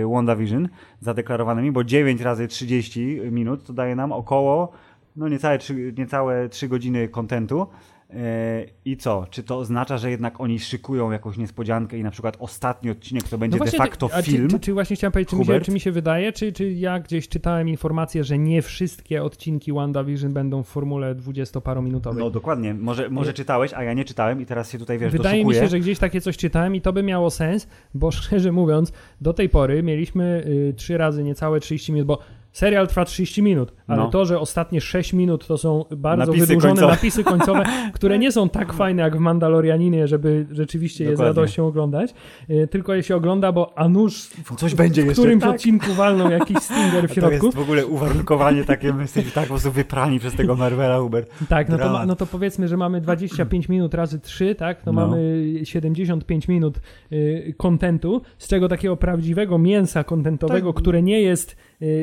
WandaVision 0.07 0.69
zadeklarowanymi, 1.00 1.73
bo 1.73 1.85
9 1.85 2.21
razy 2.21 2.49
30 2.49 3.21
minut 3.31 3.64
to 3.64 3.73
daje 3.73 3.97
nam 3.97 4.12
około 4.12 4.73
no 5.17 5.29
niecałe 5.29 5.59
3, 5.59 5.93
niecałe 5.99 6.49
3 6.49 6.69
godziny 6.69 7.09
kontentu. 7.09 7.67
E, 8.16 8.64
I 8.85 8.97
co? 8.97 9.26
Czy 9.30 9.42
to 9.42 9.59
oznacza, 9.59 9.99
że 9.99 10.11
jednak 10.11 10.40
oni 10.40 10.59
szykują 10.59 11.11
jakąś 11.11 11.37
niespodziankę 11.37 11.99
i 11.99 12.02
na 12.02 12.11
przykład 12.11 12.37
ostatni 12.38 12.90
odcinek 12.90 13.28
to 13.28 13.38
będzie 13.38 13.59
No 13.59 13.64
de 13.64 13.71
właśnie, 13.71 13.87
facto 13.87 14.09
ty- 14.09 14.23
film? 14.23 14.49
Czy, 14.49 14.54
czy, 14.54 14.61
czy 14.61 14.73
właśnie 14.75 14.97
chciałem 14.97 15.12
powiedzieć, 15.12 15.30
czy 15.30 15.37
mi, 15.37 15.47
się, 15.47 15.61
czy 15.61 15.73
mi 15.73 15.80
się 15.80 15.92
wydaje, 15.92 16.33
czy, 16.33 16.52
czy 16.52 16.73
ja 16.73 16.99
gdzieś 17.00 17.28
czytałem 17.28 17.68
informację, 17.68 18.25
że 18.25 18.38
nie 18.38 18.62
wszystkie 18.62 19.23
odcinki 19.23 19.73
WandaVision 19.73 20.33
będą 20.33 20.62
w 20.62 20.68
formule 20.68 21.14
20-parominutowej. 21.14 22.18
No 22.18 22.30
dokładnie. 22.30 22.75
Może, 22.75 23.11
może 23.11 23.33
czytałeś, 23.33 23.73
a 23.75 23.83
ja 23.83 23.92
nie 23.92 24.04
czytałem 24.04 24.40
i 24.40 24.47
teraz 24.47 24.73
się 24.73 24.78
tutaj, 24.78 24.99
wiesz, 24.99 25.12
Wydaje 25.12 25.37
mi 25.38 25.44
doszukuję. 25.44 25.61
się, 25.61 25.68
że 25.71 25.80
gdzieś 25.80 25.99
takie 25.99 26.21
coś 26.21 26.37
czytałem 26.37 26.75
i 26.75 26.80
to 26.80 26.92
by 26.92 27.02
miało 27.02 27.30
sens, 27.30 27.66
bo 27.94 28.11
szczerze 28.11 28.52
mówiąc, 28.52 28.92
do 29.21 29.33
tej 29.33 29.49
pory 29.49 29.83
mieliśmy 29.83 30.44
y, 30.47 30.75
trzy 30.76 30.99
razy 30.99 31.25
niecałe 31.25 31.61
30 31.61 31.92
minut, 31.92 32.06
bo 32.06 32.18
serial 32.54 32.87
trwa 32.88 33.04
30 33.04 33.42
minut, 33.42 33.73
ale 33.87 33.99
No. 34.02 34.11
to, 34.11 34.25
że 34.25 34.40
ostatnie 34.40 34.80
6 34.80 35.12
minut 35.12 35.46
to 35.46 35.58
są 35.58 35.84
bardzo 35.96 36.26
Napisy 36.26 36.46
wydłużone 36.46 36.75
końcowe. 36.75 36.92
napisy 36.92 37.25
końcowe, 37.25 37.62
które 37.94 38.18
nie 38.18 38.32
są 38.32 38.49
tak 38.49 38.73
fajne 38.73 39.02
jak 39.02 39.16
w 39.16 39.20
Mandalorianinie, 39.20 40.08
żeby 40.08 40.46
rzeczywiście 40.50 41.04
je 41.04 41.11
z 41.11 41.12
Dokładnie. 41.12 41.28
radością 41.40 41.66
oglądać, 41.66 42.14
y, 42.50 42.68
tylko 42.70 42.94
je 42.94 43.02
się 43.02 43.16
ogląda, 43.16 43.52
bo 43.52 43.78
a 43.78 43.88
nuż 43.88 44.18
w, 44.23 44.56
Coś 44.56 44.75
będzie 44.75 45.02
w 45.02 45.12
którymś 45.12 45.42
tak. 45.42 45.54
odcinku 45.54 45.94
walną 45.94 46.30
jakiś 46.30 46.56
stinger 46.68 47.04
w 47.04 47.08
To 47.08 47.14
środku. 47.14 47.46
jest 47.46 47.56
w 47.56 47.61
ogóle 47.62 47.87
uwarunkowanie 47.87 48.64
takie, 48.64 48.92
my 48.92 49.02
jesteśmy 49.02 49.30
tak 49.30 49.44
po 49.44 49.49
prostu 49.49 49.73
wyprani 49.73 50.18
przez 50.18 50.34
tego 50.34 50.56
Marvela, 50.56 50.99
Hubert. 50.99 51.30
Tak, 51.49 51.68
no 51.68 51.78
to, 51.78 52.06
no 52.06 52.16
to 52.16 52.26
powiedzmy, 52.26 52.68
że 52.68 52.76
mamy 52.76 53.00
25 53.00 53.68
minut 53.68 53.94
razy 53.94 54.20
3, 54.20 54.54
tak? 54.54 54.82
To 54.82 54.92
No. 54.92 55.06
mamy 55.06 55.42
75 55.64 56.49
minut 56.49 56.80
y, 57.12 57.54
kontentu, 57.56 58.23
z 58.38 58.49
czego 58.49 58.68
takiego 58.68 58.96
prawdziwego 58.96 59.58
mięsa 59.58 60.04
kontentowego, 60.04 60.73
Tak. 60.73 60.82
które 60.82 61.02
nie 61.02 61.20
jest 61.23 61.56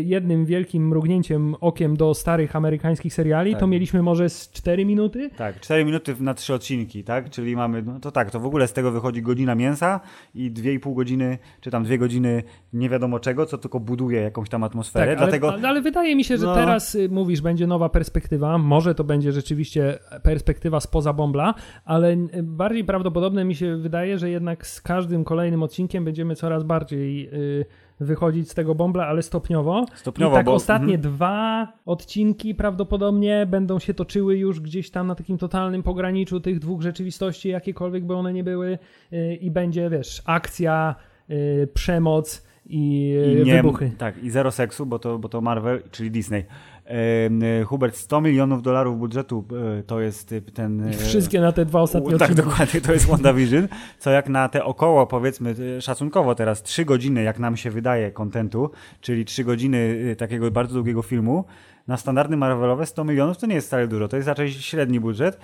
jednym 0.03 0.45
wielkim 0.45 0.87
mrugnięciem 0.87 1.55
okiem 1.61 1.97
do 1.97 2.13
starych 2.13 2.55
amerykańskich 2.55 3.13
seriali, 3.13 3.51
Tak. 3.51 3.59
to 3.59 3.67
mieliśmy 3.67 4.01
może 4.03 4.29
z 4.29 4.49
4 4.51 4.85
minuty. 4.85 5.29
Tak, 5.37 5.59
4 5.59 5.85
minuty 5.85 6.15
na 6.19 6.33
trzy 6.33 6.53
odcinki, 6.53 7.03
tak? 7.03 7.29
Czyli 7.29 7.55
mamy, 7.55 7.81
no 7.81 7.99
to 7.99 8.11
tak, 8.11 8.31
to 8.31 8.39
w 8.39 8.45
ogóle 8.45 8.67
z 8.67 8.73
tego 8.73 8.91
wychodzi 8.91 9.21
godzina 9.21 9.55
mięsa 9.55 9.99
i 10.35 10.51
2,5 10.51 10.95
godziny, 10.95 11.37
czy 11.61 11.71
tam 11.71 11.83
2 11.83 11.97
godziny 11.97 12.43
nie 12.73 12.89
wiadomo 12.89 13.19
czego, 13.19 13.45
co 13.45 13.57
tylko 13.57 13.79
buduje 13.79 14.21
jakąś 14.21 14.49
tam 14.49 14.63
atmosferę. 14.63 15.05
Tak, 15.05 15.17
ale, 15.17 15.27
Dlatego 15.27 15.53
ale, 15.53 15.67
ale 15.69 15.81
wydaje 15.81 16.15
mi 16.15 16.23
się, 16.23 16.37
że 16.37 16.45
No. 16.45 16.55
teraz 16.55 16.95
y, 16.95 17.09
mówisz, 17.09 17.41
będzie 17.41 17.67
nowa 17.67 17.89
perspektywa. 17.89 18.57
Może 18.57 18.95
to 18.95 19.03
będzie 19.03 19.31
rzeczywiście 19.31 19.99
perspektywa 20.23 20.79
spoza 20.79 21.13
bombla, 21.13 21.53
ale 21.85 22.11
y, 22.13 22.43
bardziej 22.43 22.83
prawdopodobne 22.83 23.45
mi 23.45 23.55
się 23.55 23.77
wydaje, 23.77 24.17
że 24.17 24.29
jednak 24.29 24.67
z 24.67 24.81
każdym 24.81 25.23
kolejnym 25.23 25.63
odcinkiem 25.63 26.05
będziemy 26.05 26.35
coraz 26.35 26.63
bardziej 26.63 27.29
y, 27.33 27.65
wychodzić 28.01 28.51
z 28.51 28.53
tego 28.53 28.75
bombla, 28.75 29.07
ale 29.07 29.21
stopniowo. 29.21 29.85
Stopniowo, 29.95 30.35
I 30.35 30.39
tak 30.39 30.45
bo- 30.45 30.53
ostatnie 30.53 30.95
mhm. 30.95 31.15
dwa 31.15 31.67
odcinki 31.85 32.55
prawdopodobnie 32.55 33.45
będą 33.45 33.79
się 33.79 33.93
toczyły 33.93 34.37
już 34.37 34.59
gdzieś 34.59 34.91
tam 34.91 35.07
na 35.07 35.15
takim 35.15 35.37
totalnym 35.37 35.83
pograniczu 35.83 36.39
tych 36.39 36.59
dwóch 36.59 36.81
rzeczywistości, 36.81 37.49
jakiekolwiek 37.49 38.05
by 38.05 38.15
one 38.15 38.33
nie 38.33 38.43
były 38.43 38.77
y, 39.13 39.35
i 39.35 39.51
będzie, 39.51 39.89
wiesz, 39.89 40.21
akcja, 40.25 40.95
y, 41.29 41.67
przemoc 41.73 42.45
i, 42.65 43.13
y, 43.37 43.41
i 43.41 43.45
nie, 43.45 43.55
wybuchy. 43.55 43.91
Tak, 43.97 44.23
i 44.23 44.29
zero 44.29 44.51
seksu, 44.51 44.85
bo 44.85 44.99
to, 44.99 45.19
bo 45.19 45.29
to 45.29 45.41
Marvel, 45.41 45.83
czyli 45.91 46.11
Disney. 46.11 46.43
E, 46.91 47.63
Hubert, 47.63 47.95
100 47.95 48.21
milionów 48.21 48.61
dolarów 48.61 48.99
budżetu 48.99 49.45
e, 49.79 49.83
to 49.83 50.01
jest 50.01 50.31
e, 50.31 50.41
ten... 50.41 50.81
e, 50.89 50.93
Wszystkie 50.93 51.41
na 51.41 51.51
te 51.51 51.65
dwa 51.65 51.81
ostatnie 51.81 52.17
tak, 52.17 52.31
odcinki. 52.31 52.49
dokładnie, 52.49 52.81
to 52.81 52.93
jest 52.93 53.05
WandaVision, 53.05 53.67
co 53.99 54.11
jak 54.11 54.29
na 54.29 54.49
te 54.49 54.63
około, 54.65 55.07
powiedzmy, 55.07 55.55
szacunkowo 55.81 56.35
teraz 56.35 56.63
3 56.63 56.85
godziny, 56.85 57.23
jak 57.23 57.39
nam 57.39 57.57
się 57.57 57.71
wydaje, 57.71 58.11
kontentu, 58.11 58.71
czyli 59.01 59.25
3 59.25 59.43
godziny 59.43 59.97
takiego 60.17 60.51
bardzo 60.51 60.73
długiego 60.73 61.01
filmu, 61.01 61.45
na 61.87 61.97
standardy 61.97 62.37
Marvelowe 62.37 62.85
100 62.85 63.03
milionów 63.03 63.37
to 63.37 63.47
nie 63.47 63.55
jest 63.55 63.67
wcale 63.67 63.87
dużo, 63.87 64.07
to 64.07 64.17
jest 64.17 64.27
raczej 64.27 64.51
średni 64.51 64.99
budżet, 64.99 65.39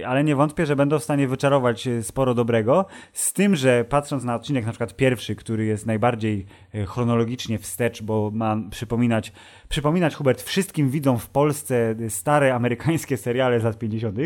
e, 0.00 0.08
ale 0.08 0.24
nie 0.24 0.36
wątpię, 0.36 0.66
że 0.66 0.76
będą 0.76 0.98
w 0.98 1.04
stanie 1.04 1.28
wyczarować 1.28 1.86
e, 1.86 2.02
sporo 2.02 2.34
dobrego, 2.34 2.86
z 3.12 3.32
tym, 3.32 3.56
że 3.56 3.84
patrząc 3.84 4.24
na 4.24 4.34
odcinek 4.34 4.66
na 4.66 4.72
przykład 4.72 4.96
pierwszy, 4.96 5.36
który 5.36 5.64
jest 5.64 5.86
najbardziej 5.86 6.46
e, 6.74 6.86
chronologicznie 6.86 7.58
wstecz, 7.58 8.02
bo 8.02 8.30
ma 8.34 8.56
przypominać, 8.70 9.32
przypominać 9.68 10.14
Hubert 10.14 10.42
wszystkim 10.42 10.90
widzom 10.90 11.18
w 11.18 11.28
Polsce 11.28 11.94
stare 12.08 12.54
amerykańskie 12.54 13.16
seriale 13.16 13.60
z 13.60 13.64
lat 13.64 13.78
50. 13.78 14.18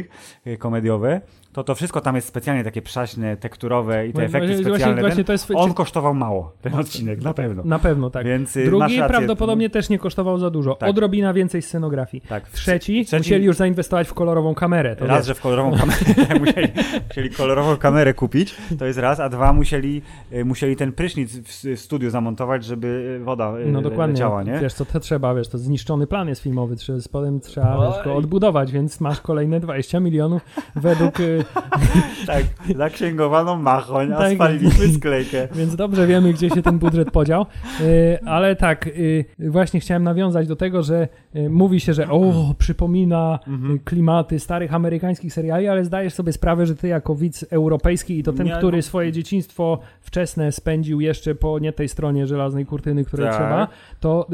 e, 0.44 0.56
komediowe, 0.56 1.20
to 1.58 1.64
to 1.64 1.74
wszystko 1.74 2.00
tam 2.00 2.16
jest 2.16 2.28
specjalnie 2.28 2.64
takie 2.64 2.82
przaśne, 2.82 3.36
tekturowe 3.36 4.06
i 4.06 4.12
te 4.12 4.12
Właśnie- 4.12 4.26
efekty 4.38 4.48
właśnie- 4.48 4.64
specjalne. 4.70 5.00
właśnie 5.00 5.16
ten, 5.16 5.24
to 5.24 5.32
jest- 5.32 5.50
on 5.54 5.74
kosztował 5.74 6.14
mało, 6.14 6.52
ten 6.62 6.74
odcinek, 6.74 7.22
na 7.22 7.34
pewno. 7.34 7.62
Na 7.64 7.78
pewno, 7.78 8.10
tak. 8.10 8.26
Więc 8.26 8.56
y, 8.56 8.64
Drugi 8.64 8.82
rację. 8.82 9.08
prawdopodobnie 9.08 9.70
też 9.70 9.88
nie 9.88 9.98
kosztował 9.98 10.38
za 10.38 10.50
dużo. 10.50 10.74
Tak. 10.74 10.88
Odrobina 10.90 11.32
więcej 11.34 11.62
scenografii. 11.62 12.20
Tak. 12.28 12.48
Trzeci, 12.48 13.04
Trzeci- 13.04 13.18
musieli 13.18 13.44
już 13.44 13.56
zainwestować 13.56 14.08
w 14.08 14.14
kolorową 14.14 14.54
kamerę. 14.54 14.96
To 14.96 15.06
Raz, 15.06 15.18
wiesz. 15.18 15.26
że 15.26 15.34
w 15.34 15.40
kolorową 15.40 15.70
kamerę 15.70 16.38
musieli, 16.40 16.68
musieli 17.08 17.30
kolorową 17.30 17.76
kamerę 17.76 18.14
kupić, 18.14 18.54
to 18.78 18.86
jest 18.86 18.98
raz, 18.98 19.20
a 19.20 19.28
dwa 19.28 19.52
musieli, 19.52 20.02
y, 20.32 20.44
musieli 20.44 20.76
ten 20.76 20.92
prysznic 20.92 21.36
w, 21.38 21.80
studiu 21.80 22.10
zamontować, 22.10 22.64
żeby 22.64 23.16
y, 23.20 23.24
woda 23.24 23.52
No 23.66 23.82
dokładnie. 23.82 24.12
leciała, 24.12 24.42
nie? 24.42 24.58
Wiesz, 24.58 24.74
co 24.74 24.84
to 24.84 25.00
trzeba, 25.00 25.34
wiesz, 25.34 25.48
to 25.48 25.58
zniszczony 25.58 26.06
plan 26.06 26.28
jest 26.28 26.42
filmowy, 26.42 26.76
trzeba, 26.76 26.98
potem 27.12 27.40
trzeba 27.40 27.90
wiesz, 27.96 28.04
go 28.04 28.16
odbudować, 28.16 28.72
więc 28.72 29.00
masz 29.00 29.20
kolejne 29.20 29.60
20 29.60 30.00
milionów 30.00 30.42
według... 30.76 31.14
Tak, 32.26 32.44
zaksięgowaną 32.76 33.56
machoń, 33.56 34.12
a 34.12 34.16
Tak. 34.18 34.32
spaliliśmy 34.34 34.88
sklejkę. 34.88 35.48
Więc 35.58 35.76
dobrze 35.76 36.06
wiemy, 36.06 36.32
gdzie 36.32 36.50
się 36.50 36.62
ten 36.62 36.78
budżet 36.78 37.10
podział. 37.10 37.46
Y, 37.80 38.18
ale 38.26 38.56
tak, 38.56 38.86
y, 38.86 39.24
właśnie 39.38 39.80
chciałem 39.80 40.02
nawiązać 40.02 40.48
do 40.48 40.56
tego, 40.56 40.82
że 40.82 41.08
y, 41.36 41.50
mówi 41.50 41.80
się, 41.80 41.94
że 41.94 42.08
o, 42.10 42.54
przypomina 42.58 43.38
Mhm. 43.48 43.78
klimaty 43.84 44.38
starych 44.40 44.74
amerykańskich 44.74 45.32
seriali, 45.32 45.68
ale 45.68 45.84
zdajesz 45.84 46.14
sobie 46.14 46.32
sprawę, 46.32 46.66
że 46.66 46.74
ty 46.76 46.88
jako 46.88 47.14
widz 47.14 47.44
europejski 47.50 48.18
i 48.18 48.22
to 48.22 48.32
ten, 48.32 48.46
Nie, 48.46 48.52
który 48.56 48.76
no- 48.78 48.82
swoje 48.82 49.12
dzieciństwo 49.12 49.78
wczesne 50.00 50.52
spędził 50.52 51.00
jeszcze 51.00 51.34
po 51.34 51.58
nie 51.58 51.72
tej 51.72 51.88
stronie 51.88 52.26
żelaznej 52.26 52.66
kurtyny, 52.66 53.04
której 53.04 53.26
Tak. 53.26 53.36
trzeba, 53.36 53.68
to... 54.00 54.26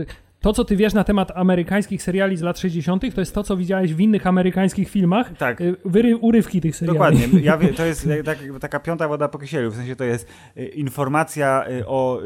To, 0.44 0.52
co 0.52 0.64
ty 0.64 0.76
wiesz 0.76 0.94
na 0.94 1.04
temat 1.04 1.32
amerykańskich 1.34 2.02
seriali 2.02 2.36
z 2.36 2.42
lat 2.42 2.58
60., 2.58 3.14
to 3.14 3.20
jest 3.20 3.34
to, 3.34 3.42
co 3.42 3.56
widziałeś 3.56 3.94
w 3.94 4.00
innych 4.00 4.26
amerykańskich 4.26 4.88
filmach. 4.88 5.36
Tak. 5.38 5.60
y, 5.60 5.76
Wyry, 5.84 6.16
urywki 6.16 6.60
tych 6.60 6.76
seriali. 6.76 6.98
Dokładnie. 6.98 7.28
Ja 7.42 7.58
wie, 7.58 7.68
to 7.68 7.84
jest 7.84 8.08
tak, 8.24 8.38
taka 8.60 8.80
piąta 8.80 9.08
woda 9.08 9.28
po 9.28 9.38
kisielu. 9.38 9.70
W 9.70 9.76
sensie 9.76 9.96
to 9.96 10.04
jest 10.04 10.28
e, 10.56 10.64
informacja 10.66 11.64
e, 11.66 11.86
o 11.86 12.20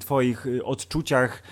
twoich 0.00 0.46
odczuciach, 0.64 1.42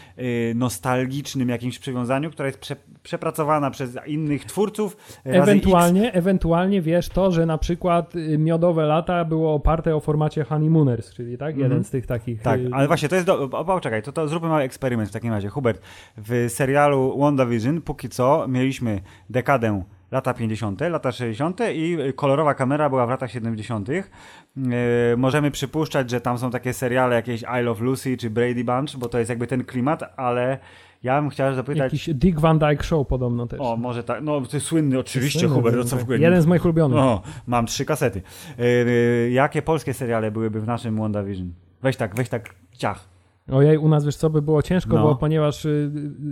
nostalgicznym 0.55 1.49
jakimś 1.49 1.79
przywiązaniu, 1.79 2.31
która 2.31 2.47
jest 2.47 2.59
prze, 2.59 2.77
przepracowana 3.03 3.71
przez 3.71 3.99
innych 4.07 4.45
twórców. 4.45 4.97
e, 5.27 5.31
Ewentualnie, 5.31 6.13
ewentualnie 6.13 6.83
wiesz 6.83 7.09
to, 7.09 7.31
że 7.31 7.47
na 7.47 7.59
przykład 7.59 8.17
y, 8.17 8.39
Miodowe 8.39 8.87
Lata 8.87 9.25
było 9.25 9.55
oparte 9.55 9.97
o 9.97 10.01
formacie 10.01 10.45
Honeymooners, 10.45 11.15
czyli 11.15 11.39
tak, 11.39 11.57
jeden 11.57 11.67
Mhm. 11.73 11.85
z 11.85 11.91
tych 11.91 12.07
takich... 12.07 12.43
Tak, 12.43 12.61
y, 12.61 12.71
ale 12.73 12.87
właśnie 12.87 13.09
to 13.09 13.15
jest. 13.15 13.27
Do... 13.27 13.43
O, 13.43 13.81
to, 14.05 14.13
to 14.13 14.29
zróbmy 14.29 14.49
mały 14.49 14.63
eksperyment 14.63 15.09
w 15.09 15.13
takim 15.13 15.33
razie. 15.33 15.49
Hubert, 15.49 15.83
w 16.17 16.47
serialu 16.49 17.19
WandaVision 17.19 17.81
póki 17.81 18.09
co 18.09 18.49
mieliśmy 18.49 19.01
dekadę 19.31 19.83
lata 20.11 20.35
50., 20.35 20.81
lata 20.81 21.13
60. 21.13 21.61
i 21.75 21.99
kolorowa 22.17 22.55
kamera 22.55 22.89
była 22.91 23.07
w 23.07 23.11
latach 23.11 23.31
70. 23.31 23.89
Yy, 23.89 24.03
możemy 25.17 25.51
przypuszczać, 25.51 26.11
że 26.11 26.21
tam 26.21 26.39
są 26.39 26.51
takie 26.51 26.73
seriale 26.73 27.17
jakieś 27.17 27.43
I 27.43 27.63
Love 27.63 27.85
Lucy 27.85 28.17
czy 28.17 28.31
Brady 28.31 28.65
Bunch, 28.65 28.97
bo 28.97 29.09
to 29.09 29.19
jest 29.19 29.29
jakby 29.29 29.47
ten 29.47 29.65
klimat, 29.65 30.03
ale 30.17 30.59
ja 31.03 31.21
bym 31.21 31.31
chciał 31.31 31.55
zapytać. 31.55 31.93
Jakiś 31.93 32.11
Dick 32.15 32.39
Van 32.39 32.59
Dyke 32.59 32.83
Show 32.83 33.09
podobno 33.09 33.47
też. 33.47 33.61
O, 33.61 33.77
może 33.77 34.05
tak. 34.05 34.23
No, 34.23 34.41
to 34.41 34.57
jest 34.57 34.67
słynny, 34.67 34.99
oczywiście, 34.99 35.39
Słynny, 35.39 35.55
Hubert, 35.55 35.89
co 35.89 35.97
w 35.97 36.03
ogóle 36.03 36.19
Jeden 36.19 36.43
z 36.43 36.47
moich 36.47 36.65
ulubionych. 36.65 36.99
O, 36.99 37.23
mam 37.47 37.67
trzy 37.67 37.85
kasety. 37.85 38.23
Yy, 38.59 39.31
jakie 39.31 39.63
polskie 39.63 39.95
seriale 39.95 40.31
byłyby 40.31 40.61
w 40.61 40.67
naszym 40.67 40.97
WandaVision? 40.97 41.53
Weź 41.83 41.97
tak, 41.97 42.15
weź 42.15 42.29
tak 42.29 42.55
ciach. 42.73 43.09
Ojej, 43.53 43.79
u 43.79 43.89
nas 43.89 44.05
wiesz 44.05 44.17
co, 44.17 44.31
by 44.31 44.43
było 44.43 44.63
ciężko, 44.63 44.97
No. 44.97 45.03
bo 45.03 45.17
ponieważ 45.17 45.65
y, 45.65 45.91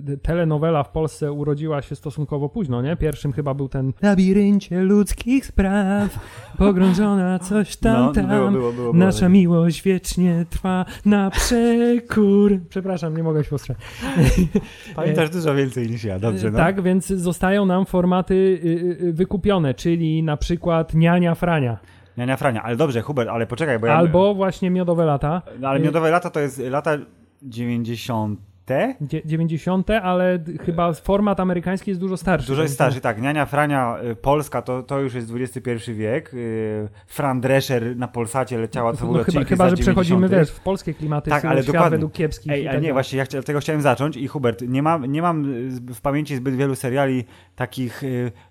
y, 0.09 0.19
telenowela 0.19 0.83
w 0.83 0.91
Polsce 0.91 1.33
urodziła 1.33 1.83
się 1.83 1.97
stosunkowo 1.97 2.49
późno, 2.49 2.83
nie? 2.83 2.97
Pierwszym 2.97 3.33
chyba 3.33 3.55
był 3.55 3.69
ten 3.69 3.93
Labiryncie 4.03 4.81
ludzkich 4.83 5.47
spraw, 5.47 6.19
pogrążona 6.59 7.39
coś 7.39 7.77
tam, 7.77 8.05
No, 8.07 8.13
tam. 8.13 8.27
było, 8.27 8.51
było, 8.51 8.73
było, 8.73 8.73
było. 8.73 8.93
Nasza 8.93 9.29
miłość 9.29 9.83
wiecznie 9.83 10.47
trwa 10.51 10.85
na 11.05 11.31
przekór. 11.31 12.59
Przepraszam, 12.69 13.17
nie 13.17 13.23
mogę 13.23 13.45
się 13.45 13.51
powstrzymać. 13.51 13.83
Pamiętasz 14.97 15.31
dużo 15.31 15.55
więcej 15.55 15.91
niż 15.91 16.05
ja, 16.05 16.19
dobrze, 16.19 16.51
no. 16.51 16.57
Tak, 16.59 16.83
więc 16.83 17.07
zostają 17.07 17.67
nam 17.67 17.87
formaty 17.87 18.35
y, 18.35 19.05
y, 19.07 19.13
wykupione, 19.13 19.75
czyli 19.75 20.23
na 20.23 20.37
przykład 20.37 20.95
Niania 20.95 21.35
Frania, 21.35 21.79
Niania 22.19 22.37
Frania, 22.37 22.63
ale 22.63 22.77
dobrze, 22.77 23.03
Hubert, 23.03 23.29
ale 23.29 23.47
poczekaj, 23.47 23.79
bo 23.79 23.87
ja... 23.87 23.97
albo 23.97 24.35
właśnie 24.35 24.71
Miodowe 24.71 25.05
Lata. 25.05 25.43
No, 25.61 25.69
ale 25.69 25.81
Miodowe 25.81 26.11
lata 26.11 26.31
to 26.31 26.41
jest 26.41 26.59
lata 26.59 26.91
90 27.43 28.41
Dzie- 29.01 29.23
90., 29.25 29.91
ale 29.91 30.39
chyba 30.65 30.93
format 30.93 31.41
amerykański 31.41 31.91
jest 31.91 32.01
dużo 32.01 32.17
starszy. 32.17 32.47
Dużo 32.49 32.63
jest 32.63 32.75
starszy, 32.75 33.01
tak. 33.01 33.23
Niania 33.23 33.47
Frania 33.47 33.97
y, 34.13 34.17
Polska 34.17 34.63
to, 34.63 34.83
to 34.83 35.01
już 35.01 35.15
jest 35.15 35.33
XXI 35.35 35.93
wiek. 35.95 36.35
Y, 36.35 36.89
Fran 37.07 37.41
Drescher 37.41 37.97
na 37.97 38.09
Polsacie 38.09 38.59
leciała, 38.59 38.93
to 38.93 39.07
No, 39.13 39.25
chyba, 39.25 39.45
chyba 39.45 39.71
że 39.71 39.77
przechodzimy, 39.77 40.29
90.. 40.29 40.33
wiesz, 40.41 40.51
w 40.51 40.61
polskie 40.61 40.95
klimaty, 40.95 41.31
Tak, 41.31 41.43
tak, 41.43 41.51
ale 41.51 41.63
świat 41.63 41.75
dokładnie. 41.75 41.91
według 41.97 42.13
kiepskich 42.13 42.53
Ej, 42.53 42.65
tak 42.65 42.73
nie, 42.75 42.79
dalej. 42.81 42.93
właśnie 42.93 43.19
ja 43.19 43.25
chcia, 43.25 43.43
tego 43.43 43.61
chciałem 43.61 43.83
zacząć 43.83 44.17
i 44.17 44.29
Hubert, 44.29 44.63
nie 44.69 44.83
mam, 44.83 45.07
nie 45.07 45.23
mam 45.23 45.45
y, 45.55 45.95
w 45.95 46.01
pamięci 46.01 46.37
zbyt 46.37 46.55
wielu 46.55 46.75
seriali 46.75 47.25
takich 47.57 48.03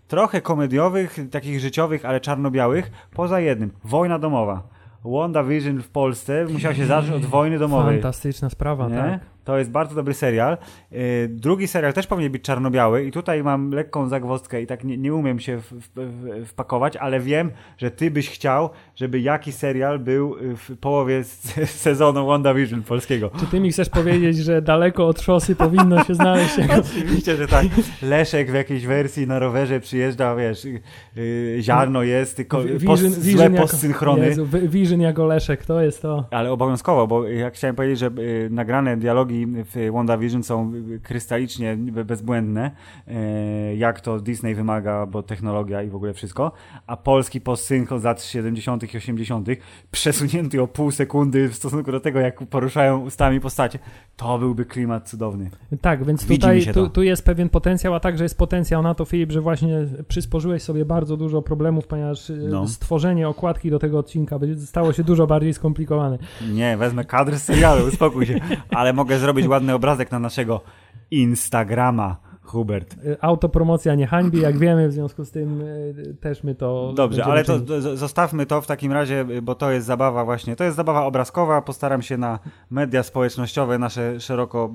trochę 0.08 0.42
komediowych, 0.42 1.18
takich 1.32 1.60
życiowych, 1.60 2.06
ale 2.06 2.20
czarno-białych, 2.20 2.92
poza 3.14 3.40
jednym. 3.40 3.72
Wojna 3.84 4.20
domowa. 4.20 4.64
WandaVision 5.06 5.82
w 5.82 5.90
Polsce 5.90 6.46
musiał 6.46 6.74
się 6.74 6.86
zacząć 6.86 7.12
od 7.24 7.26
wojny 7.30 7.60
domowej. 7.60 7.96
Fantastyczna 7.96 8.50
sprawa, 8.50 8.90
Nie? 8.90 8.96
tak. 8.96 9.20
To 9.48 9.58
jest 9.58 9.72
bardzo 9.72 9.96
dobry 9.96 10.14
serial. 10.14 10.58
Yy, 10.92 11.00
drugi 11.30 11.68
serial 11.68 11.94
też 11.94 12.08
powinien 12.08 12.32
być 12.32 12.44
czarno-biały 12.44 13.04
i 13.04 13.12
tutaj 13.12 13.44
mam 13.44 13.72
lekką 13.72 14.08
zagwozdkę 14.08 14.62
i 14.62 14.68
tak 14.68 14.84
nie, 14.84 14.98
nie 14.98 15.14
umiem 15.14 15.40
się 15.40 15.58
w, 15.58 15.74
w, 15.74 15.90
w, 15.96 16.46
wpakować, 16.46 16.98
ale 16.98 17.20
wiem, 17.20 17.52
że 17.78 17.92
ty 17.92 18.12
byś 18.12 18.30
chciał, 18.30 18.70
żeby 18.96 19.20
jakiś 19.20 19.56
serial 19.56 20.00
był 20.00 20.36
w 20.42 20.78
połowie 20.78 21.24
sezonu 21.86 22.28
WandaVision 22.28 22.84
polskiego. 22.84 23.32
Czy 23.40 23.46
ty 23.46 23.60
mi 23.60 23.72
chcesz 23.72 23.90
powiedzieć, 23.90 24.38
że 24.38 24.62
daleko 24.62 25.08
od 25.08 25.22
szosy 25.22 25.56
powinno 25.56 26.04
się 26.04 26.16
znaleźć 26.16 26.58
jako... 26.58 26.74
Oczywiście, 26.98 27.36
że 27.36 27.48
tak. 27.48 27.66
Leszek 28.02 28.52
w 28.52 28.54
jakiejś 28.54 28.86
wersji 28.86 29.28
na 29.28 29.40
rowerze 29.40 29.80
przyjeżdża, 29.80 30.36
wiesz, 30.36 30.66
yy, 30.66 31.58
ziarno 31.62 32.04
jest, 32.04 32.36
tylko 32.38 32.62
post, 32.86 33.04
złe 33.04 33.50
postsynchrony. 33.50 34.26
Jezu, 34.26 34.48
Vision 34.68 35.02
jako 35.02 35.26
Leszek, 35.26 35.66
to 35.66 35.82
jest 35.82 36.02
to. 36.02 36.26
Ale 36.32 36.52
obowiązkowo, 36.52 37.08
bo 37.08 37.28
jak 37.28 37.54
chciałem 37.54 37.76
powiedzieć, 37.76 38.00
że 38.00 38.12
y, 38.20 38.48
nagrane 38.52 38.98
dialogi 38.98 39.37
w 39.46 39.90
WandaVision 39.94 40.44
są 40.44 40.72
krystalicznie 41.04 41.78
be- 41.78 42.06
bezbłędne, 42.06 42.72
y, 43.08 43.76
jak 43.76 44.02
to 44.02 44.20
Disney 44.20 44.56
wymaga, 44.56 45.06
bo 45.06 45.24
technologia 45.24 45.84
i 45.84 45.90
w 45.90 45.96
ogóle 45.96 46.14
wszystko, 46.14 46.52
a 46.88 46.98
polski 46.98 47.42
postsynchron 47.42 48.00
z 48.00 48.04
lat 48.04 48.24
70. 48.24 48.94
i 48.94 48.98
80. 48.98 49.48
przesunięty 49.92 50.62
o 50.62 50.68
pół 50.68 50.92
sekundy 50.92 51.50
w 51.50 51.56
stosunku 51.56 51.92
do 51.92 52.00
tego, 52.00 52.20
jak 52.20 52.46
poruszają 52.48 53.00
ustami 53.00 53.40
postacie, 53.40 53.80
to 54.16 54.40
byłby 54.40 54.66
klimat 54.66 55.10
cudowny. 55.10 55.50
Tak, 55.82 56.06
więc 56.06 56.28
tutaj 56.28 56.66
tu, 56.74 56.90
tu 56.90 57.04
jest 57.04 57.26
pewien 57.26 57.50
potencjał, 57.50 57.94
a 57.96 58.00
także 58.00 58.24
jest 58.26 58.38
potencjał 58.38 58.82
na 58.84 58.94
to, 58.96 59.06
Filip, 59.06 59.32
że 59.32 59.42
właśnie 59.42 59.78
przysporzyłeś 60.08 60.64
sobie 60.64 60.86
bardzo 60.86 61.18
dużo 61.18 61.42
problemów, 61.42 61.88
ponieważ 61.88 62.30
y, 62.30 62.48
No. 62.50 62.68
stworzenie 62.68 63.28
okładki 63.30 63.70
do 63.70 63.80
tego 63.80 64.00
odcinka 64.00 64.40
będzie 64.40 64.56
stało 64.66 64.94
się 64.94 65.04
dużo 65.04 65.28
bardziej 65.28 65.54
skomplikowane. 65.54 66.18
Nie, 66.52 66.78
wezmę 66.78 67.06
kadr 67.06 67.36
z 67.36 67.44
serialu, 67.44 67.86
uspokój 67.88 68.26
się, 68.26 68.40
ale 68.70 68.94
mogę 68.94 69.20
zrobić 69.28 69.48
ładny 69.48 69.74
obrazek 69.74 70.12
na 70.12 70.20
naszego 70.20 70.62
Instagrama, 71.12 72.18
Hubert. 72.48 72.94
Y, 73.06 73.18
Autopromocja 73.22 73.96
nie 73.96 74.08
hańbi, 74.08 74.42
jak 74.42 74.58
wiemy, 74.58 74.88
w 74.90 74.92
związku 74.94 75.26
z 75.26 75.32
tym 75.32 75.62
y, 75.62 76.16
też 76.22 76.44
my 76.44 76.56
to 76.56 76.94
Dobrze, 76.96 77.26
ale 77.26 77.44
to 77.44 77.54
czynić. 77.60 77.70
zostawmy 78.00 78.46
to 78.46 78.62
w 78.62 78.68
takim 78.68 78.92
razie, 78.92 79.26
y, 79.30 79.42
bo 79.42 79.56
to 79.56 79.72
jest 79.72 79.88
zabawa 79.88 80.26
właśnie, 80.26 80.56
to 80.56 80.64
jest 80.64 80.78
zabawa 80.78 81.06
obrazkowa, 81.06 81.62
postaram 81.62 82.02
się 82.02 82.18
na 82.18 82.40
media 82.72 83.04
społecznościowe, 83.04 83.80
nasze 83.80 84.20
szeroko 84.20 84.70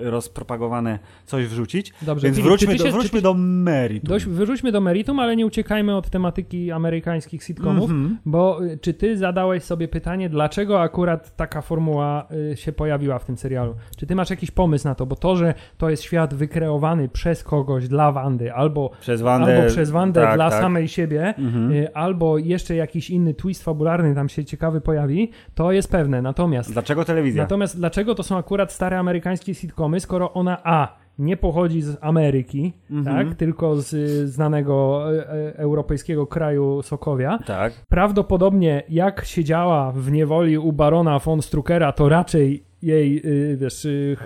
rozpropagowane 0.00 0.98
coś 1.26 1.46
wrzucić, 1.46 1.92
Dobrze, 2.02 2.24
więc 2.24 2.36
Filip, 2.36 2.48
wróćmy, 2.48 2.76
do, 2.76 2.84
się- 2.84 2.90
wróćmy 2.90 3.18
ty- 3.18 3.22
do 3.22 3.34
meritum. 3.34 4.08
Dość, 4.08 4.24
wyrzućmy 4.26 4.72
do 4.72 4.80
meritum, 4.80 5.18
ale 5.18 5.36
nie 5.36 5.46
uciekajmy 5.46 5.96
od 5.96 6.10
tematyki 6.10 6.70
amerykańskich 6.72 7.44
sitcomów, 7.44 7.90
Mhm. 7.90 8.18
bo 8.26 8.64
y, 8.64 8.78
czy 8.78 8.94
ty 8.94 9.16
zadałeś 9.16 9.62
sobie 9.62 9.88
pytanie, 9.88 10.28
dlaczego 10.28 10.80
akurat 10.80 11.36
taka 11.36 11.62
formuła 11.62 12.28
się 12.54 12.72
pojawiła 12.72 13.18
w 13.18 13.24
tym 13.24 13.36
serialu? 13.38 13.74
Czy 13.96 14.06
ty 14.06 14.14
masz 14.14 14.30
jakiś 14.30 14.50
pomysł 14.50 14.88
na 14.88 14.94
to? 14.94 15.06
Bo 15.06 15.16
to, 15.16 15.36
że 15.36 15.54
to 15.78 15.90
jest 15.90 16.02
świat 16.02 16.34
wykreowany 16.34 16.71
przez 17.12 17.44
kogoś 17.44 17.88
dla 17.88 18.12
Wandy, 18.12 18.52
albo, 18.54 18.90
Przez 19.00 19.22
Wandę, 19.22 19.56
albo 19.56 19.68
przez 19.68 19.90
Wandę 19.90 20.22
tak, 20.22 20.34
dla 20.34 20.50
tak. 20.50 20.60
samej 20.60 20.88
siebie, 20.88 21.34
Mhm. 21.38 21.72
y, 21.72 21.94
albo 21.94 22.38
jeszcze 22.38 22.74
jakiś 22.76 23.10
inny 23.10 23.34
twist 23.34 23.64
fabularny 23.64 24.14
tam 24.14 24.28
się 24.28 24.44
ciekawy 24.44 24.80
pojawi, 24.80 25.30
to 25.54 25.72
jest 25.72 25.90
pewne. 25.90 26.22
Natomiast 26.22 26.72
Dlaczego 26.72 27.04
telewizja? 27.04 27.42
Natomiast 27.42 27.76
dlaczego 27.76 28.14
to 28.14 28.22
są 28.22 28.36
akurat 28.36 28.72
stare 28.72 28.98
amerykańskie 28.98 29.54
sitcomy, 29.54 30.00
skoro 30.00 30.32
ona 30.32 30.58
A 30.64 31.02
nie 31.18 31.36
pochodzi 31.36 31.82
z 31.82 31.96
Ameryki, 32.00 32.72
Mhm. 32.90 33.16
tak, 33.28 33.36
tylko 33.36 33.76
z 33.76 33.92
y, 33.94 34.28
znanego 34.28 35.04
e, 35.18 35.56
europejskiego 35.56 36.26
kraju 36.26 36.82
Sokowia. 36.82 37.38
Tak. 37.46 37.72
Prawdopodobnie 37.88 38.82
jak 38.88 39.24
siedziała 39.24 39.92
w 39.92 40.12
niewoli 40.12 40.58
u 40.58 40.72
barona 40.72 41.18
von 41.18 41.42
Struckera, 41.42 41.92
to 41.92 42.08
raczej 42.08 42.64
jej, 42.82 43.22
y, 43.26 43.56
wiesz, 43.56 43.84
y, 43.84 44.16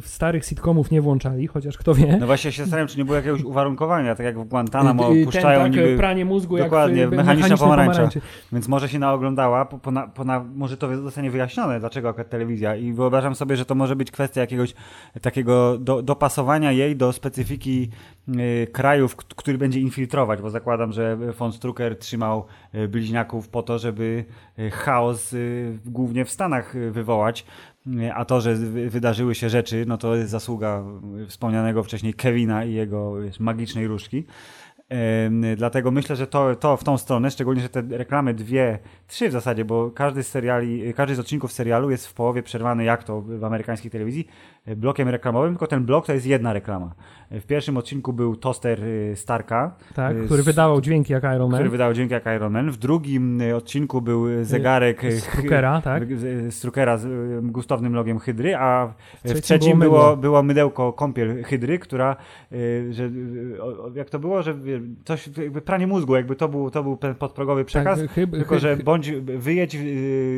w 0.00 0.08
starych 0.08 0.44
sitcomów 0.44 0.90
nie 0.90 1.00
włączali, 1.00 1.46
chociaż 1.46 1.78
kto 1.78 1.94
wie. 1.94 2.16
No 2.20 2.26
właśnie 2.26 2.52
się 2.52 2.62
zastanawiam, 2.62 2.88
czy 2.88 2.98
nie 2.98 3.04
było 3.04 3.16
jakiegoś 3.16 3.44
uwarunkowania, 3.44 4.14
tak 4.14 4.26
jak 4.26 4.38
w 4.38 4.44
Guantanamo 4.44 5.12
Y, 5.12 5.16
y, 5.16 5.24
puszczają 5.24 5.60
tak, 5.60 5.72
niby... 5.72 5.96
pranie 5.96 6.24
mózgu 6.24 6.58
Dokładnie, 6.58 7.00
jak 7.00 7.10
w, 7.10 7.12
y, 7.12 7.16
pomarańcza. 7.16 7.56
pomarańczy. 7.56 8.20
Więc 8.52 8.68
może 8.68 8.88
się 8.88 8.98
naoglądała, 8.98 9.64
po, 9.64 9.78
po, 9.78 9.92
po 10.14 10.24
może 10.54 10.76
to 10.76 10.96
zostanie 10.96 11.30
wyjaśnione, 11.30 11.80
dlaczego 11.80 12.08
akurat 12.08 12.28
telewizja. 12.30 12.76
I 12.76 12.92
wyobrażam 12.92 13.34
sobie, 13.34 13.56
że 13.56 13.64
to 13.64 13.74
może 13.74 13.96
być 13.96 14.10
kwestia 14.10 14.40
jakiegoś 14.40 14.74
takiego 15.22 15.78
do, 15.78 16.02
dopasowania 16.02 16.72
jej 16.72 16.96
do 16.96 17.12
specyfiki 17.12 17.90
y, 18.28 18.66
krajów, 18.72 19.16
który 19.16 19.58
będzie 19.58 19.80
infiltrować, 19.80 20.42
bo 20.42 20.50
zakładam, 20.50 20.92
że 20.92 21.16
von 21.16 21.52
Strucker 21.52 21.98
trzymał 21.98 22.46
y, 22.74 22.88
bliźniaków 22.88 23.48
po 23.48 23.62
to, 23.62 23.78
żeby 23.78 24.24
y, 24.58 24.70
chaos 24.70 25.32
y, 25.32 25.78
głównie 25.86 26.24
w 26.24 26.30
Stanach 26.30 26.76
y, 26.76 26.90
wywołać. 26.90 27.46
A 28.14 28.24
to, 28.24 28.40
że 28.40 28.54
wy- 28.54 28.90
wydarzyły 28.90 29.34
się 29.34 29.48
rzeczy, 29.48 29.84
no 29.88 29.98
to 29.98 30.14
jest 30.14 30.30
zasługa 30.30 30.84
wspomnianego 31.28 31.82
wcześniej 31.84 32.14
Kevina 32.14 32.64
i 32.64 32.72
jego 32.72 33.20
wiesz, 33.20 33.40
magicznej 33.40 33.86
różdżki. 33.86 34.24
Dlatego 35.56 35.90
myślę, 35.90 36.16
że 36.16 36.26
to, 36.26 36.56
to 36.56 36.76
w 36.76 36.84
tą 36.84 36.98
stronę, 36.98 37.30
szczególnie, 37.30 37.62
że 37.62 37.68
te 37.68 37.82
reklamy 37.90 38.34
dwie, 38.34 38.78
trzy 39.06 39.28
w 39.28 39.32
zasadzie, 39.32 39.64
bo 39.64 39.90
każdy 39.90 40.22
z 40.22 40.28
seriali, 40.28 40.94
każdy 40.94 41.14
z 41.14 41.18
odcinków 41.18 41.52
serialu 41.52 41.90
jest 41.90 42.06
w 42.06 42.14
połowie 42.14 42.42
przerwany, 42.42 42.84
jak 42.84 43.04
to 43.04 43.20
w 43.20 43.44
amerykańskiej 43.44 43.90
telewizji, 43.90 44.26
blokiem 44.76 45.08
reklamowym, 45.08 45.52
tylko 45.52 45.66
ten 45.66 45.84
blok 45.84 46.06
to 46.06 46.12
jest 46.12 46.26
jedna 46.26 46.52
reklama. 46.52 46.94
W 47.30 47.46
pierwszym 47.46 47.76
odcinku 47.76 48.12
był 48.12 48.36
toster 48.36 48.84
y, 48.84 49.12
Starka, 49.16 49.74
Tak, 49.94 50.16
y, 50.16 50.24
który 50.26 50.42
z- 50.42 50.46
wydawał 50.46 50.80
dźwięki 50.80 51.12
jak 51.12 51.22
Iron 51.24 51.50
Man. 51.50 51.58
który 51.58 51.70
wydał 51.70 51.92
dźwięk 51.94 52.10
jak 52.10 52.26
Iron 52.36 52.52
Man. 52.52 52.70
W 52.70 52.76
drugim 52.76 53.40
odcinku 53.56 54.00
był 54.02 54.44
zegarek 54.44 55.02
Struckera, 55.18 55.80
tak? 55.80 56.02
Struckera 56.50 56.98
z 56.98 57.06
gustownym 57.46 57.94
logiem 57.94 58.18
Hydry, 58.18 58.56
a 58.56 58.92
w 59.18 59.22
trzecim 59.24 59.42
trzecim 59.42 59.78
było 59.78 59.98
było, 60.00 60.16
było 60.16 60.42
mydełko 60.42 60.92
kąpiel 60.92 61.42
Hydry, 61.44 61.78
która, 61.78 62.16
że, 62.90 63.10
jak 63.94 64.10
to 64.10 64.18
było, 64.18 64.42
że 64.42 64.54
coś, 65.04 65.28
jakby 65.36 65.60
pranie 65.60 65.86
mózgu, 65.86 66.16
jakby 66.16 66.36
to 66.36 66.48
był, 66.48 66.70
to 66.70 66.82
był 66.82 66.96
ten 66.96 67.14
podprogowy 67.14 67.64
przekaz, 67.64 68.00
Tak, 68.00 68.10
chyb- 68.10 68.30
tylko 68.30 68.58
że 68.58 68.76
bądź 68.76 69.10
wyjedź 69.20 69.76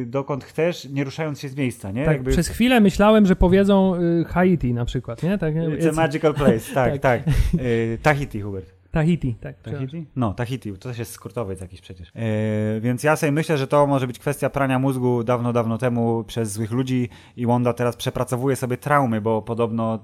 dokąd 0.07 0.45
chcesz, 0.45 0.89
nie 0.93 1.05
ruszając 1.05 1.41
się 1.41 1.49
z 1.49 1.57
miejsca, 1.57 1.91
nie? 1.91 2.05
Tak, 2.05 2.15
jakby, 2.15 2.31
przez 2.31 2.49
chwilę 2.49 2.81
myślałem, 2.81 3.27
że 3.27 3.37
powiedzą 3.37 3.95
y, 4.21 4.22
Haiti 4.25 4.75
na 4.75 4.85
przykład, 4.85 5.23
nie? 5.23 5.39
Tak, 5.39 5.55
It's 5.55 5.89
a 5.89 5.93
magical 5.93 6.35
place, 6.35 6.75
tak, 6.75 6.93
Tak. 6.99 7.25
tak. 7.25 7.35
Y, 7.61 7.99
Tahiti, 8.03 8.41
Hubert. 8.41 8.83
Tahiti, 8.93 9.35
tak. 9.41 9.57
Tahiti? 9.63 10.07
No, 10.17 10.35
Tahiti, 10.35 10.73
to 10.73 10.79
też 10.89 10.99
jest 10.99 11.13
skrótowiec 11.13 11.61
jakiś 11.61 11.81
przecież. 11.81 12.09
E, 12.09 12.81
więc 12.81 13.03
ja 13.03 13.17
sobie 13.17 13.33
myślę, 13.33 13.59
że 13.59 13.67
to 13.67 13.87
może 13.87 14.07
być 14.07 14.19
kwestia 14.19 14.51
prania 14.51 14.79
mózgu 14.79 15.25
dawno, 15.25 15.53
dawno 15.53 15.79
temu 15.79 16.25
przez 16.25 16.53
złych 16.53 16.71
ludzi 16.71 17.09
i 17.37 17.47
Wanda 17.47 17.73
teraz 17.73 17.97
przepracowuje 17.97 18.57
sobie 18.57 18.77
traumy, 18.77 19.21
bo 19.21 19.43
podobno 19.43 19.99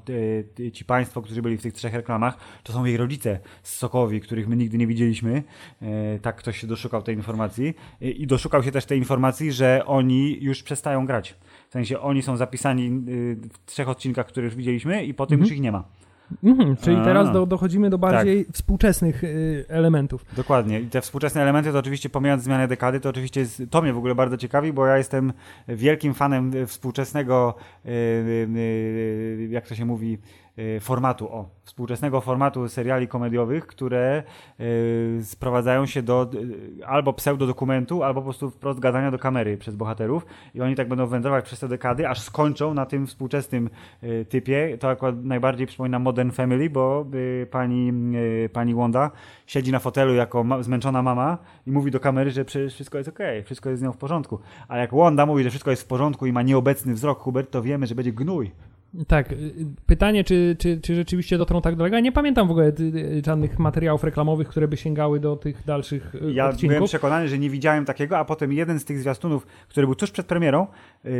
e, 0.66 0.72
ci 0.72 0.84
państwo, 0.84 1.22
którzy 1.22 1.42
byli 1.42 1.58
w 1.58 1.62
tych 1.62 1.72
trzech 1.72 1.94
reklamach, 1.94 2.38
to 2.62 2.72
są 2.72 2.84
jej 2.84 2.96
rodzice 2.96 3.40
z 3.62 3.76
Sokowi, 3.76 4.20
których 4.20 4.48
my 4.48 4.56
nigdy 4.56 4.78
nie 4.78 4.86
widzieliśmy. 4.86 5.42
E, 5.82 6.18
tak 6.18 6.36
ktoś 6.36 6.60
się 6.60 6.66
doszukał 6.66 7.02
tej 7.02 7.14
informacji. 7.14 7.74
E, 8.02 8.10
I 8.10 8.26
doszukał 8.26 8.62
się 8.62 8.72
też 8.72 8.84
tej 8.86 8.98
informacji, 8.98 9.52
że 9.52 9.82
oni 9.86 10.38
już 10.40 10.62
przestają 10.62 11.06
grać. 11.06 11.34
W 11.68 11.72
sensie 11.72 12.00
oni 12.00 12.22
są 12.22 12.36
zapisani 12.36 12.86
y, 13.08 13.36
w 13.52 13.64
trzech 13.66 13.88
odcinkach, 13.88 14.26
które 14.26 14.44
już 14.44 14.54
widzieliśmy 14.56 15.04
i 15.04 15.14
potem 15.14 15.34
Mhm. 15.34 15.48
już 15.48 15.56
ich 15.56 15.62
nie 15.62 15.72
ma. 15.72 15.84
Mhm, 16.44 16.76
czyli 16.76 16.96
teraz 16.96 17.32
do, 17.32 17.46
dochodzimy 17.46 17.90
do 17.90 17.98
bardziej 17.98 18.44
Tak. 18.46 18.54
współczesnych 18.54 19.24
y, 19.24 19.64
elementów. 19.68 20.24
Dokładnie. 20.36 20.80
I 20.80 20.86
te 20.86 21.00
współczesne 21.00 21.42
elementy, 21.42 21.72
to 21.72 21.78
oczywiście 21.78 22.08
pomijając 22.10 22.42
zmianę 22.42 22.68
dekady, 22.68 23.00
to 23.00 23.08
oczywiście 23.08 23.40
jest, 23.40 23.62
to 23.70 23.82
mnie 23.82 23.92
w 23.92 23.98
ogóle 23.98 24.14
bardzo 24.14 24.36
ciekawi, 24.36 24.72
bo 24.72 24.86
ja 24.86 24.98
jestem 24.98 25.32
wielkim 25.68 26.14
fanem 26.14 26.52
współczesnego, 26.66 27.54
y, 27.86 29.48
jak 29.50 29.66
to 29.68 29.74
się 29.74 29.84
mówi, 29.84 30.18
formatu, 30.80 31.28
o, 31.32 31.48
współczesnego 31.64 32.20
formatu 32.20 32.68
seriali 32.68 33.08
komediowych, 33.08 33.66
które 33.66 34.22
y, 34.60 35.20
sprowadzają 35.24 35.86
się 35.86 36.02
do 36.02 36.30
y, 36.34 36.86
albo 36.86 37.12
pseudodokumentu, 37.12 38.02
albo 38.02 38.20
po 38.20 38.24
prostu 38.24 38.50
wprost 38.50 38.80
gadania 38.80 39.10
do 39.10 39.18
kamery 39.18 39.56
przez 39.56 39.76
bohaterów 39.76 40.26
i 40.54 40.60
oni 40.60 40.74
tak 40.74 40.88
będą 40.88 41.06
wędrować 41.06 41.44
przez 41.44 41.60
te 41.60 41.68
dekady, 41.68 42.08
aż 42.08 42.20
skończą 42.20 42.74
na 42.74 42.86
tym 42.86 43.06
współczesnym 43.06 43.70
y, 44.02 44.26
typie. 44.28 44.78
To 44.80 44.88
akurat 44.88 45.24
najbardziej 45.24 45.66
przypomina 45.66 45.98
Modern 45.98 46.30
Family, 46.30 46.70
bo 46.70 47.06
y, 47.14 47.46
pani, 47.50 47.92
y, 48.16 48.48
pani 48.52 48.74
Wanda 48.74 49.10
siedzi 49.46 49.72
na 49.72 49.78
fotelu 49.78 50.14
jako 50.14 50.44
ma- 50.44 50.62
zmęczona 50.62 51.02
mama 51.02 51.38
i 51.66 51.70
mówi 51.70 51.90
do 51.90 52.00
kamery, 52.00 52.30
że 52.30 52.44
przecież 52.44 52.74
wszystko 52.74 52.98
jest 52.98 53.08
okej, 53.10 53.42
wszystko 53.42 53.70
jest 53.70 53.80
z 53.80 53.84
nią 53.84 53.92
w 53.92 53.96
porządku. 53.96 54.38
A 54.68 54.78
jak 54.78 54.94
Wanda 54.94 55.26
mówi, 55.26 55.42
że 55.44 55.50
wszystko 55.50 55.70
jest 55.70 55.82
w 55.82 55.86
porządku 55.86 56.26
i 56.26 56.32
ma 56.32 56.42
nieobecny 56.42 56.94
wzrok 56.94 57.18
Hubert, 57.18 57.50
to 57.50 57.62
wiemy, 57.62 57.86
że 57.86 57.94
będzie 57.94 58.12
gnój. 58.12 58.50
Tak, 59.08 59.32
y, 59.32 59.36
pytanie, 59.86 60.24
czy, 60.24 60.56
czy, 60.58 60.80
czy 60.80 60.94
rzeczywiście 60.94 61.38
dotrą 61.38 61.60
tak 61.60 61.76
daleko? 61.76 61.96
Ja 61.96 62.00
nie 62.00 62.12
pamiętam 62.12 62.48
w 62.48 62.50
ogóle 62.50 62.66
y, 62.66 62.82
y, 62.82 63.22
żadnych 63.26 63.58
materiałów 63.58 64.04
reklamowych, 64.04 64.48
które 64.48 64.68
by 64.68 64.76
sięgały 64.76 65.20
do 65.20 65.36
tych 65.36 65.64
dalszych 65.64 66.12
Ja 66.32 66.46
odcinków. 66.48 66.68
byłem 66.76 66.88
przekonany, 66.88 67.28
że 67.28 67.38
nie 67.38 67.50
widziałem 67.50 67.84
takiego, 67.84 68.18
a 68.18 68.24
potem 68.24 68.52
jeden 68.52 68.80
z 68.80 68.84
tych 68.84 69.00
zwiastunów, 69.00 69.46
który 69.68 69.86
był 69.86 69.94
tuż 69.94 70.10
przed 70.10 70.26
premierą, 70.26 70.66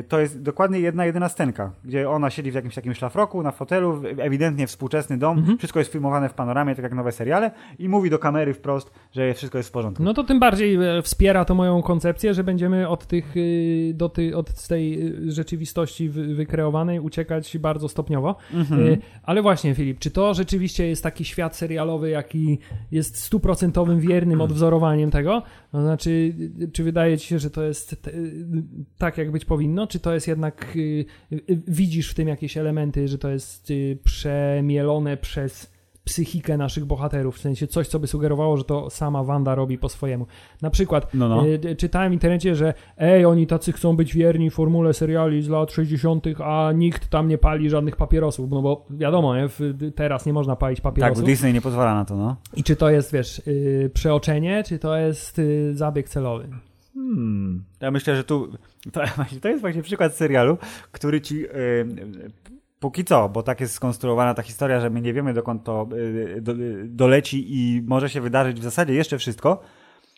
to 0.09 0.21
jest 0.21 0.43
dokładnie 0.43 0.81
jedna 0.81 1.07
jedyna 1.07 1.29
scenka, 1.29 1.73
gdzie 1.85 2.11
ona 2.11 2.31
siedzi 2.31 2.51
w 2.51 2.55
jakimś 2.55 2.75
takim 2.75 2.95
szlafroku, 2.95 3.43
na 3.43 3.51
fotelu, 3.53 4.03
ewidentnie 4.19 4.67
współczesny 4.67 5.19
dom, 5.19 5.38
Mhm. 5.38 5.59
wszystko 5.59 5.79
jest 5.79 5.93
filmowane 5.93 6.29
w 6.29 6.35
panoramie, 6.35 6.75
tak 6.75 6.83
jak 6.83 6.95
nowe 6.95 7.12
seriale 7.12 7.51
i 7.79 7.88
mówi 7.88 8.11
do 8.11 8.19
kamery 8.19 8.55
wprost, 8.55 8.91
że 9.12 9.35
wszystko 9.35 9.59
jest 9.59 9.69
w 9.69 9.73
porządku. 9.73 10.03
No 10.03 10.14
to 10.14 10.25
tym 10.25 10.41
bardziej 10.41 10.75
e, 10.99 11.03
wspiera 11.03 11.45
to 11.45 11.55
moją 11.55 11.83
koncepcję, 11.83 12.35
że 12.35 12.45
będziemy 12.45 12.88
od 12.88 13.07
tych, 13.07 13.37
y, 13.37 13.93
do 13.95 14.09
ty, 14.09 14.37
od 14.37 14.67
tej 14.69 15.07
y, 15.29 15.33
rzeczywistości 15.33 16.09
wy, 16.09 16.35
wykreowanej 16.35 17.01
uciekać 17.01 17.59
bardzo 17.59 17.88
stopniowo. 17.88 18.37
Mhm. 18.55 18.81
Y, 18.87 18.99
Ale 19.23 19.43
właśnie, 19.43 19.75
Filip, 19.75 19.99
czy 19.99 20.11
to 20.11 20.35
rzeczywiście 20.35 20.87
jest 20.88 21.03
taki 21.03 21.25
świat 21.25 21.57
serialowy, 21.57 22.11
jaki 22.11 22.59
jest 22.91 23.17
stuprocentowym 23.23 24.01
wiernym 24.01 24.41
odwzorowaniem 24.41 25.11
tego? 25.11 25.43
To 25.73 25.83
znaczy, 25.83 26.11
y, 26.62 26.71
czy 26.73 26.85
wydaje 26.85 27.19
ci 27.19 27.27
się, 27.29 27.38
że 27.38 27.51
to 27.51 27.62
jest 27.62 28.03
t- 28.03 28.11
y, 28.11 28.47
tak, 28.99 29.19
jak 29.19 29.31
być 29.31 29.45
powinno? 29.45 29.67
Czy 29.88 30.00
to 30.00 30.14
jest 30.14 30.28
jednak, 30.28 30.76
y, 30.76 31.04
y, 31.33 31.42
widzisz 31.68 32.11
w 32.11 32.14
tym 32.14 32.28
jakieś 32.28 32.57
elementy, 32.57 33.09
że 33.09 33.18
to 33.18 33.28
jest 33.28 33.70
y, 33.70 33.98
przemielone 34.04 35.16
przez 35.16 35.78
psychikę 36.04 36.57
naszych 36.57 36.85
bohaterów, 36.85 37.37
w 37.37 37.40
sensie 37.40 37.66
coś, 37.66 37.88
co 37.88 37.98
by 37.98 38.07
sugerowało, 38.07 38.57
że 38.57 38.64
to 38.64 38.90
sama 38.90 39.24
Wanda 39.24 39.54
robi 39.54 39.78
po 39.78 39.88
swojemu. 39.88 40.26
Na 40.62 40.70
przykład 40.70 41.14
No, 41.14 41.28
no. 41.28 41.44
czytałem 41.76 42.11
w 42.11 42.12
internecie, 42.12 42.54
że 42.54 42.74
ej, 42.98 43.24
oni 43.24 43.46
tacy 43.46 43.72
chcą 43.72 43.96
być 43.96 44.14
wierni 44.14 44.50
formule 44.50 44.94
seriali 44.94 45.42
z 45.42 45.48
lat 45.48 45.72
60., 45.72 46.26
a 46.44 46.72
nikt 46.74 47.09
tam 47.09 47.28
nie 47.28 47.38
pali 47.38 47.70
żadnych 47.70 47.96
papierosów, 47.96 48.50
no 48.50 48.62
bo 48.62 48.87
wiadomo, 48.90 49.37
nie, 49.37 49.48
teraz 49.94 50.26
nie 50.26 50.33
można 50.33 50.57
palić 50.57 50.78
Tak, 50.78 50.85
bo 50.85 50.90
papierosów. 50.90 51.24
Disney 51.24 51.52
nie 51.52 51.61
pozwala 51.61 51.94
na 51.94 52.04
to, 52.04 52.16
no. 52.16 52.37
I 52.57 52.64
czy 52.64 52.76
to 52.76 52.90
jest, 52.90 53.12
wiesz, 53.12 53.42
przeoczenie, 53.94 54.62
czy 54.66 54.78
to 54.78 54.96
jest 54.96 55.40
zabieg 55.72 56.09
celowy? 56.09 56.48
Hmm. 56.99 57.65
Ja 57.81 57.91
myślę, 57.91 58.17
że 58.17 58.25
tu 58.25 58.53
to, 58.93 59.01
to 59.43 59.49
jest 59.49 59.61
właśnie 59.61 59.83
przykład 59.83 60.15
serialu, 60.15 60.59
który 60.93 61.21
ci 61.21 61.37
yy, 61.39 61.49
póki 62.81 63.05
co, 63.05 63.29
bo 63.29 63.43
tak 63.43 63.61
jest 63.61 63.75
skonstruowana 63.75 64.35
ta 64.35 64.43
historia, 64.43 64.81
że 64.81 64.91
my 64.91 65.01
nie 65.01 65.13
wiemy 65.13 65.35
dokąd 65.35 65.65
to 65.65 65.89
yy, 65.93 66.41
do, 66.41 66.53
yy, 66.53 66.85
doleci 66.89 67.47
i 67.49 67.83
może 67.83 68.11
się 68.11 68.21
wydarzyć 68.21 68.61
w 68.61 68.63
zasadzie 68.63 68.95
jeszcze 68.95 69.19
wszystko, 69.19 69.61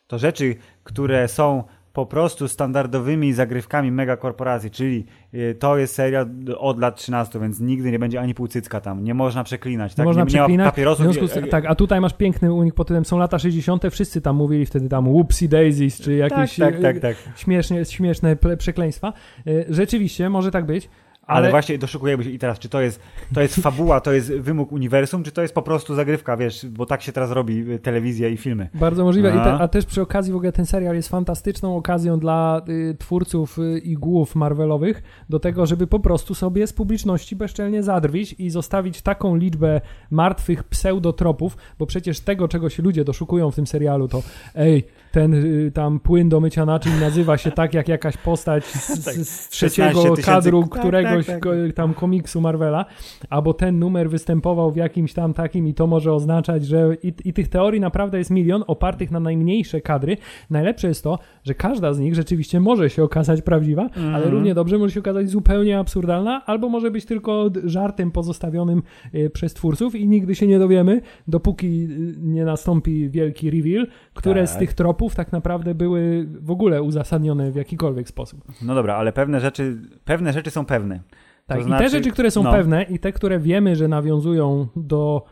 to 0.07 0.19
rzeczy, 0.19 0.55
które 0.85 1.29
są 1.29 1.64
po 1.92 2.07
prostu 2.07 2.48
standardowymi 2.48 3.33
zagrywkami 3.33 3.92
megakorporacji, 3.92 4.70
czyli 4.70 5.07
yy, 5.33 5.55
to 5.55 5.79
jest 5.79 5.94
seria 5.94 6.26
od 6.59 6.81
lat 6.81 6.96
13, 6.96 7.40
więc 7.40 7.61
nigdy 7.61 7.90
nie 7.90 7.98
będzie 7.98 8.20
ani 8.20 8.35
półcycka 8.35 8.81
tam, 8.81 9.05
nie 9.05 9.14
można 9.14 9.44
przeklinać, 9.44 9.94
tak? 9.94 10.07
Można 10.07 10.24
nie, 10.24 10.33
nie 10.33 10.38
ma 10.38 10.44
przeklinać. 10.44 10.66
papierosów. 10.66 11.07
W 11.07 11.12
związku 11.12 11.26
z, 11.26 11.37
yy, 11.37 11.46
tak, 11.46 11.64
a 11.66 11.74
tutaj 11.74 12.00
masz 12.00 12.14
piękny 12.14 12.53
unik 12.53 12.74
pod 12.74 12.88
są 13.05 13.18
lata 13.18 13.38
60. 13.38 13.83
Wszyscy 13.90 14.20
tam 14.20 14.37
mówili 14.37 14.66
wtedy 14.66 14.88
tam 14.88 15.09
whoopsie 15.09 15.48
daisies, 15.48 16.00
czy 16.00 16.14
jakieś 16.14 16.57
tak, 16.57 16.81
tak, 16.81 16.81
y, 16.81 16.83
tak, 16.83 16.98
tak. 16.98 17.16
Śmiesznie, 17.37 17.85
śmieszne 17.85 18.37
ple- 18.37 18.57
przekleństwa. 18.57 19.12
Y, 19.46 19.66
Rzeczywiście, 19.68 20.29
może 20.31 20.50
tak 20.50 20.66
być. 20.66 20.88
Ale, 21.31 21.38
Ale, 21.38 21.51
właśnie 21.51 21.79
doszukujemy 21.79 22.25
się 22.25 22.31
i 22.31 22.38
teraz, 22.38 22.59
czy 22.59 22.69
to 22.69 22.81
jest, 22.81 23.01
to 23.35 23.40
jest 23.40 23.57
fabuła, 23.57 24.01
to 24.01 24.12
jest 24.12 24.33
wymóg 24.33 24.73
uniwersum, 24.73 25.23
czy 25.23 25.33
to 25.33 25.43
jest 25.43 25.55
po 25.55 25.62
prostu 25.62 25.95
zagrywka, 25.95 26.37
wiesz, 26.37 26.66
bo 26.66 26.87
tak 26.87 27.03
się 27.03 27.12
teraz 27.12 27.31
robi 27.31 27.73
y, 27.73 27.79
telewizja 27.79 28.29
i 28.29 28.37
filmy. 28.37 28.69
Bardzo 28.75 29.05
możliwe. 29.05 29.31
I 29.31 29.33
te, 29.33 29.53
A. 29.53 29.59
a 29.59 29.69
też 29.69 29.87
przy 29.87 30.03
okazji 30.03 30.33
w 30.33 30.37
ogóle 30.37 30.53
ten 30.53 30.66
serial 30.66 30.95
jest 30.95 31.09
fantastyczną 31.09 31.77
okazją 31.77 32.19
dla 32.19 32.62
y, 32.69 32.97
twórców 32.99 33.59
y, 33.59 33.79
i 33.79 33.95
głów 33.95 34.35
Marvelowych 34.35 35.03
do 35.29 35.40
tego, 35.40 35.66
żeby 35.66 35.87
po 35.87 36.01
prostu 36.01 36.35
sobie 36.35 36.66
z 36.66 36.73
publiczności 36.73 37.37
bezczelnie 37.37 37.83
zadrwić 37.83 38.35
i 38.38 38.51
zostawić 38.51 39.03
taką 39.03 39.37
liczbę 39.37 39.81
martwych 40.11 40.64
pseudotropów, 40.64 41.57
bo 41.79 41.87
przecież 41.87 42.21
tego, 42.21 42.49
czego 42.49 42.71
się 42.71 42.83
ludzie 42.83 43.05
doszukują 43.05 43.51
w 43.51 43.55
tym 43.55 43.66
serialu, 43.66 44.09
to 44.09 44.23
ej, 44.55 44.85
ten 45.12 45.35
y, 45.35 45.70
tam 45.75 46.01
płyn 46.01 46.29
do 46.29 46.40
mycia 46.40 46.66
naczyń 46.66 46.92
nazywa 47.01 47.38
się 47.38 47.51
tak, 47.51 47.75
jak 47.75 47.88
jakaś 47.88 48.16
postać 48.16 48.64
z, 48.64 49.05
Tak, 49.05 49.14
z, 49.14 49.29
z 49.29 49.55
16 49.55 49.92
trzeciego 49.94 50.23
kadru 50.25 50.62
tak, 50.62 50.81
któregoś 50.81 51.27
tak, 51.27 51.35
tak. 51.35 51.42
ko- 51.42 51.51
tam 51.75 51.94
komiksu 51.94 52.40
Marvela, 52.40 52.85
albo 53.31 53.55
ten 53.55 53.79
numer 53.79 54.11
występował 54.11 54.70
w 54.70 54.77
jakimś 54.77 55.12
tam 55.12 55.35
takim 55.35 55.66
i 55.68 55.75
to 55.75 55.87
może 55.87 56.12
oznaczać, 56.12 56.66
że 56.66 56.96
i, 57.03 57.12
i 57.25 57.33
tych 57.33 57.49
teorii 57.49 57.81
naprawdę 57.81 58.18
jest 58.18 58.31
milion 58.31 58.64
opartych 58.66 59.11
na 59.11 59.20
najmniejsze 59.20 59.81
kadry. 59.81 60.16
Najlepsze 60.51 60.88
jest 60.88 61.05
to, 61.05 61.18
że 61.44 61.55
każda 61.55 61.92
z 61.94 61.99
nich 61.99 62.14
rzeczywiście 62.14 62.61
może 62.61 62.90
się 62.90 63.03
okazać 63.05 63.42
prawdziwa, 63.42 63.83
Mhm. 63.83 64.14
ale 64.14 64.31
równie 64.31 64.55
dobrze 64.55 64.79
może 64.79 64.94
się 64.94 65.01
okazać 65.01 65.29
zupełnie 65.31 65.79
absurdalna, 65.79 66.42
albo 66.46 66.68
może 66.68 66.90
być 66.90 67.05
tylko 67.05 67.51
żartem 67.64 68.11
pozostawionym 68.11 68.83
y, 69.14 69.31
przez 69.31 69.55
twórców 69.55 69.94
i 69.94 70.09
nigdy 70.09 70.35
się 70.35 70.46
nie 70.46 70.59
dowiemy, 70.59 71.01
dopóki 71.29 71.66
y, 71.90 72.14
nie 72.18 72.44
nastąpi 72.44 73.11
wielki 73.11 73.51
reveal, 73.51 73.87
które 74.14 74.46
z 74.46 74.51
Tak. 74.51 74.59
tych 74.59 74.75
tropów 75.00 75.14
tak 75.14 75.32
naprawdę 75.32 75.74
były 75.74 76.26
w 76.40 76.50
ogóle 76.50 76.82
uzasadnione 76.82 77.50
w 77.50 77.56
jakikolwiek 77.56 78.08
sposób. 78.08 78.44
No 78.62 78.74
dobra, 78.74 78.96
ale 78.96 79.12
pewne 79.12 79.40
rzeczy, 79.40 79.78
pewne 80.04 80.32
rzeczy 80.32 80.50
są 80.50 80.64
pewne. 80.64 81.00
Tak, 81.46 81.58
To 81.58 81.62
i 81.62 81.64
znaczy- 81.64 81.84
te 81.84 81.90
rzeczy, 81.90 82.10
które 82.10 82.30
są 82.30 82.42
no. 82.42 82.52
pewne 82.52 82.82
i 82.82 82.98
te, 82.98 83.12
które 83.12 83.38
wiemy, 83.38 83.76
że 83.76 83.88
nawiązują 83.88 84.66
do 84.76 85.24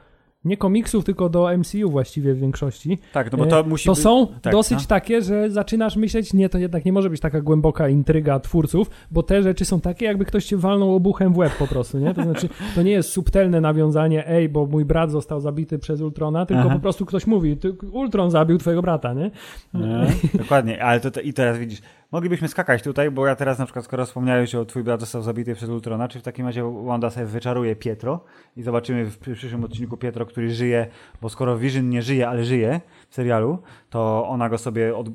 nie 0.45 0.57
komiksów, 0.57 1.05
tylko 1.05 1.29
do 1.29 1.59
MCU 1.59 1.91
właściwie 1.91 2.35
w 2.35 2.39
większości, 2.39 2.99
Tak, 3.13 3.33
no 3.33 3.39
bo 3.39 3.47
to 3.47 3.65
musi 3.65 3.87
to 3.87 3.93
być... 3.93 4.03
są 4.03 4.27
tak, 4.43 4.53
dosyć 4.53 4.79
no. 4.79 4.87
takie, 4.87 5.23
że 5.23 5.51
zaczynasz 5.51 5.97
myśleć, 5.97 6.35
nie, 6.35 6.49
to 6.49 6.59
jednak 6.59 6.85
nie 6.85 6.93
może 6.93 7.11
być 7.11 7.21
taka 7.21 7.41
głęboka 7.41 7.89
intryga 7.89 8.41
twórców, 8.41 8.91
bo 9.11 9.23
te 9.23 9.43
rzeczy 9.43 9.65
są 9.65 9.81
takie, 9.81 10.05
jakby 10.05 10.25
ktoś 10.25 10.45
cię 10.45 10.57
walnął 10.57 10.95
obuchem 10.95 11.33
w 11.33 11.37
łeb 11.37 11.53
po 11.59 11.67
prostu, 11.67 11.99
nie? 11.99 12.15
To 12.15 12.23
znaczy, 12.23 12.49
to 12.75 12.83
nie 12.83 12.91
jest 12.91 13.11
subtelne 13.11 13.61
nawiązanie, 13.61 14.29
ej, 14.29 14.49
bo 14.49 14.67
mój 14.67 14.85
brat 14.85 15.11
został 15.11 15.41
zabity 15.41 15.79
przez 15.79 16.01
Ultrona, 16.01 16.47
tylko 16.47 16.63
Aha. 16.67 16.75
po 16.75 16.81
prostu 16.81 17.07
ktoś 17.07 17.27
mówi, 17.27 17.57
Ultron 17.93 18.31
zabił 18.31 18.59
twojego 18.59 18.83
brata, 18.83 19.15
nie? 19.15 19.31
No, 19.75 20.07
dokładnie, 20.35 20.85
ale 20.85 21.01
to, 21.01 21.11
to 21.11 21.21
i 21.21 21.33
teraz 21.33 21.59
widzisz, 21.59 21.81
moglibyśmy 22.13 22.49
skakać 22.49 22.83
tutaj, 22.83 23.11
bo 23.11 23.27
ja 23.27 23.37
teraz 23.37 23.59
na 23.59 23.65
przykład, 23.65 23.85
skoro 23.85 24.07
wspomniałeś, 24.07 24.51
że 24.51 24.67
twój 24.67 24.83
brat 24.83 25.01
został 25.01 25.23
zabity 25.23 25.55
przez 25.55 25.69
Ultrona, 25.69 26.09
czy 26.09 26.21
w 26.21 26.23
takim 26.23 26.47
razie 26.47 26.73
Wanda 26.85 27.11
sobie 27.11 27.27
wyczaruje 27.27 27.77
Pietro 27.77 28.25
i 28.57 28.63
zobaczymy 28.63 29.05
w 29.05 29.19
przy- 29.19 29.35
przyszłym 29.35 29.65
odcinku 29.65 29.97
Pietro, 29.97 30.27
który 30.27 30.51
żyje, 30.55 30.87
bo 31.23 31.29
skoro 31.29 31.59
Vision 31.59 31.89
nie 31.89 32.03
żyje, 32.03 32.29
ale 32.29 32.45
żyje 32.45 32.81
w 33.09 33.15
serialu, 33.15 33.59
to 33.91 34.29
ona 34.29 34.49
go 34.49 34.59
sobie 34.59 34.97
od... 34.97 35.09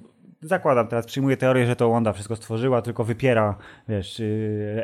Zakładam 0.43 0.87
teraz, 0.87 1.05
przyjmuję 1.05 1.37
teorię, 1.37 1.65
że 1.65 1.75
to 1.75 1.89
Wanda 1.89 2.13
wszystko 2.13 2.35
stworzyła, 2.35 2.81
tylko 2.81 3.03
wypiera, 3.03 3.55
wiesz, 3.89 4.19
yy, 4.19 4.25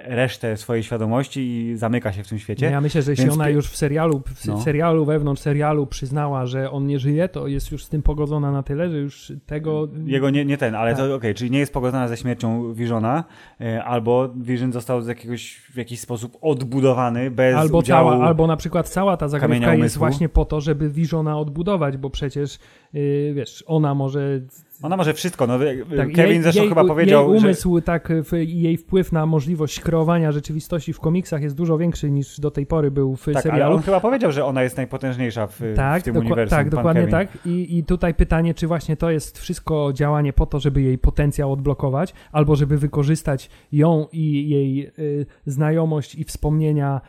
resztę 0.04 0.58
swojej 0.58 0.84
świadomości 0.84 1.42
i 1.42 1.78
zamyka 1.78 2.14
się 2.14 2.24
w 2.24 2.28
tym 2.28 2.40
świecie. 2.40 2.66
Ja 2.66 2.82
myślę, 2.82 3.02
że 3.02 3.12
jeśli 3.12 3.26
Więc 3.26 3.36
ona 3.36 3.50
już 3.50 3.68
w 3.70 3.78
serialu, 3.78 4.22
w 4.36 4.46
No. 4.46 4.62
serialu, 4.62 5.06
wewnątrz 5.06 5.42
serialu 5.42 5.88
przyznała, 5.88 6.46
że 6.46 6.72
on 6.72 6.88
nie 6.88 7.00
żyje, 7.00 7.30
to 7.30 7.48
jest 7.48 7.72
już 7.72 7.86
z 7.86 7.90
tym 7.90 8.02
pogodzona 8.02 8.52
na 8.52 8.64
tyle, 8.64 8.90
że 8.90 8.98
już 8.98 9.32
tego... 9.46 9.88
Jego 10.06 10.30
nie, 10.30 10.46
nie 10.46 10.58
ten, 10.58 10.76
ale 10.76 10.96
Tak. 10.96 11.00
to 11.00 11.16
okej, 11.16 11.34
czyli 11.34 11.52
nie 11.52 11.60
jest 11.60 11.74
pogodzona 11.74 12.08
ze 12.08 12.18
śmiercią 12.18 12.74
Visiona, 12.74 13.24
e, 13.62 13.84
albo 13.84 14.30
Vision 14.36 14.74
został 14.74 15.02
z 15.02 15.08
jakiegoś, 15.08 15.56
w 15.56 15.78
jakiś 15.78 16.00
sposób 16.00 16.38
odbudowany 16.42 17.32
bez 17.32 17.56
Albo, 17.56 17.78
udziału... 17.78 18.10
cała, 18.12 18.28
albo 18.28 18.48
na 18.48 18.58
przykład 18.58 18.90
cała 18.90 19.18
ta 19.18 19.28
zagrywka 19.28 19.76
jest 19.76 19.98
właśnie 19.98 20.30
po 20.30 20.46
to, 20.46 20.62
żeby 20.62 20.90
Visiona 20.90 21.40
odbudować, 21.40 21.98
bo 21.98 22.10
przecież, 22.10 22.60
yy, 22.94 23.34
wiesz, 23.34 23.64
ona 23.68 23.96
może... 23.96 24.42
Ona 24.84 24.98
może 24.98 25.14
wszystko, 25.14 25.48
no 25.48 25.60
Tak, 25.98 26.12
Kevin 26.12 26.34
jej, 26.34 26.42
zresztą 26.42 26.62
jej, 26.62 26.70
chyba 26.70 26.86
powiedział, 26.86 27.32
jej 27.32 27.40
że... 27.40 27.46
umysł, 27.48 27.82
tak, 27.82 28.10
w, 28.24 28.34
i 28.34 28.62
jej 28.62 28.78
wpływ 28.78 29.12
na 29.12 29.26
możliwość 29.26 29.80
kreowania 29.80 30.32
rzeczywistości 30.32 30.94
w 30.94 31.00
komiksach 31.00 31.42
jest 31.42 31.56
dużo 31.56 31.78
większy 31.78 32.12
niż 32.12 32.40
do 32.40 32.52
tej 32.52 32.66
pory 32.66 32.92
był 32.92 33.16
w 33.16 33.26
Tak, 33.26 33.36
ale 33.36 33.42
serialu. 33.42 33.76
on 33.76 33.82
chyba 33.82 34.00
powiedział, 34.00 34.32
że 34.32 34.46
ona 34.46 34.64
jest 34.64 34.78
najpotężniejsza 34.78 35.48
w, 35.48 35.62
Tak, 35.76 36.02
w 36.02 36.06
tym 36.06 36.14
dokła- 36.16 36.20
uniwersum. 36.20 36.58
tak 36.58 36.70
dokładnie 36.70 37.02
Kevin. 37.02 37.12
tak. 37.12 37.46
I, 37.46 37.78
I 37.78 37.84
tutaj 37.84 38.14
pytanie, 38.14 38.54
czy 38.54 38.68
właśnie 38.68 38.98
to 38.98 39.12
jest 39.12 39.40
wszystko 39.40 39.94
działanie 39.94 40.34
po 40.34 40.46
to, 40.46 40.60
żeby 40.60 40.82
jej 40.82 40.98
potencjał 40.98 41.52
odblokować, 41.54 42.14
albo 42.32 42.56
żeby 42.56 42.78
wykorzystać 42.78 43.50
ją 43.72 44.08
i 44.12 44.50
jej 44.50 44.88
y, 45.00 45.26
znajomość 45.46 46.16
i 46.16 46.24
wspomnienia 46.24 47.02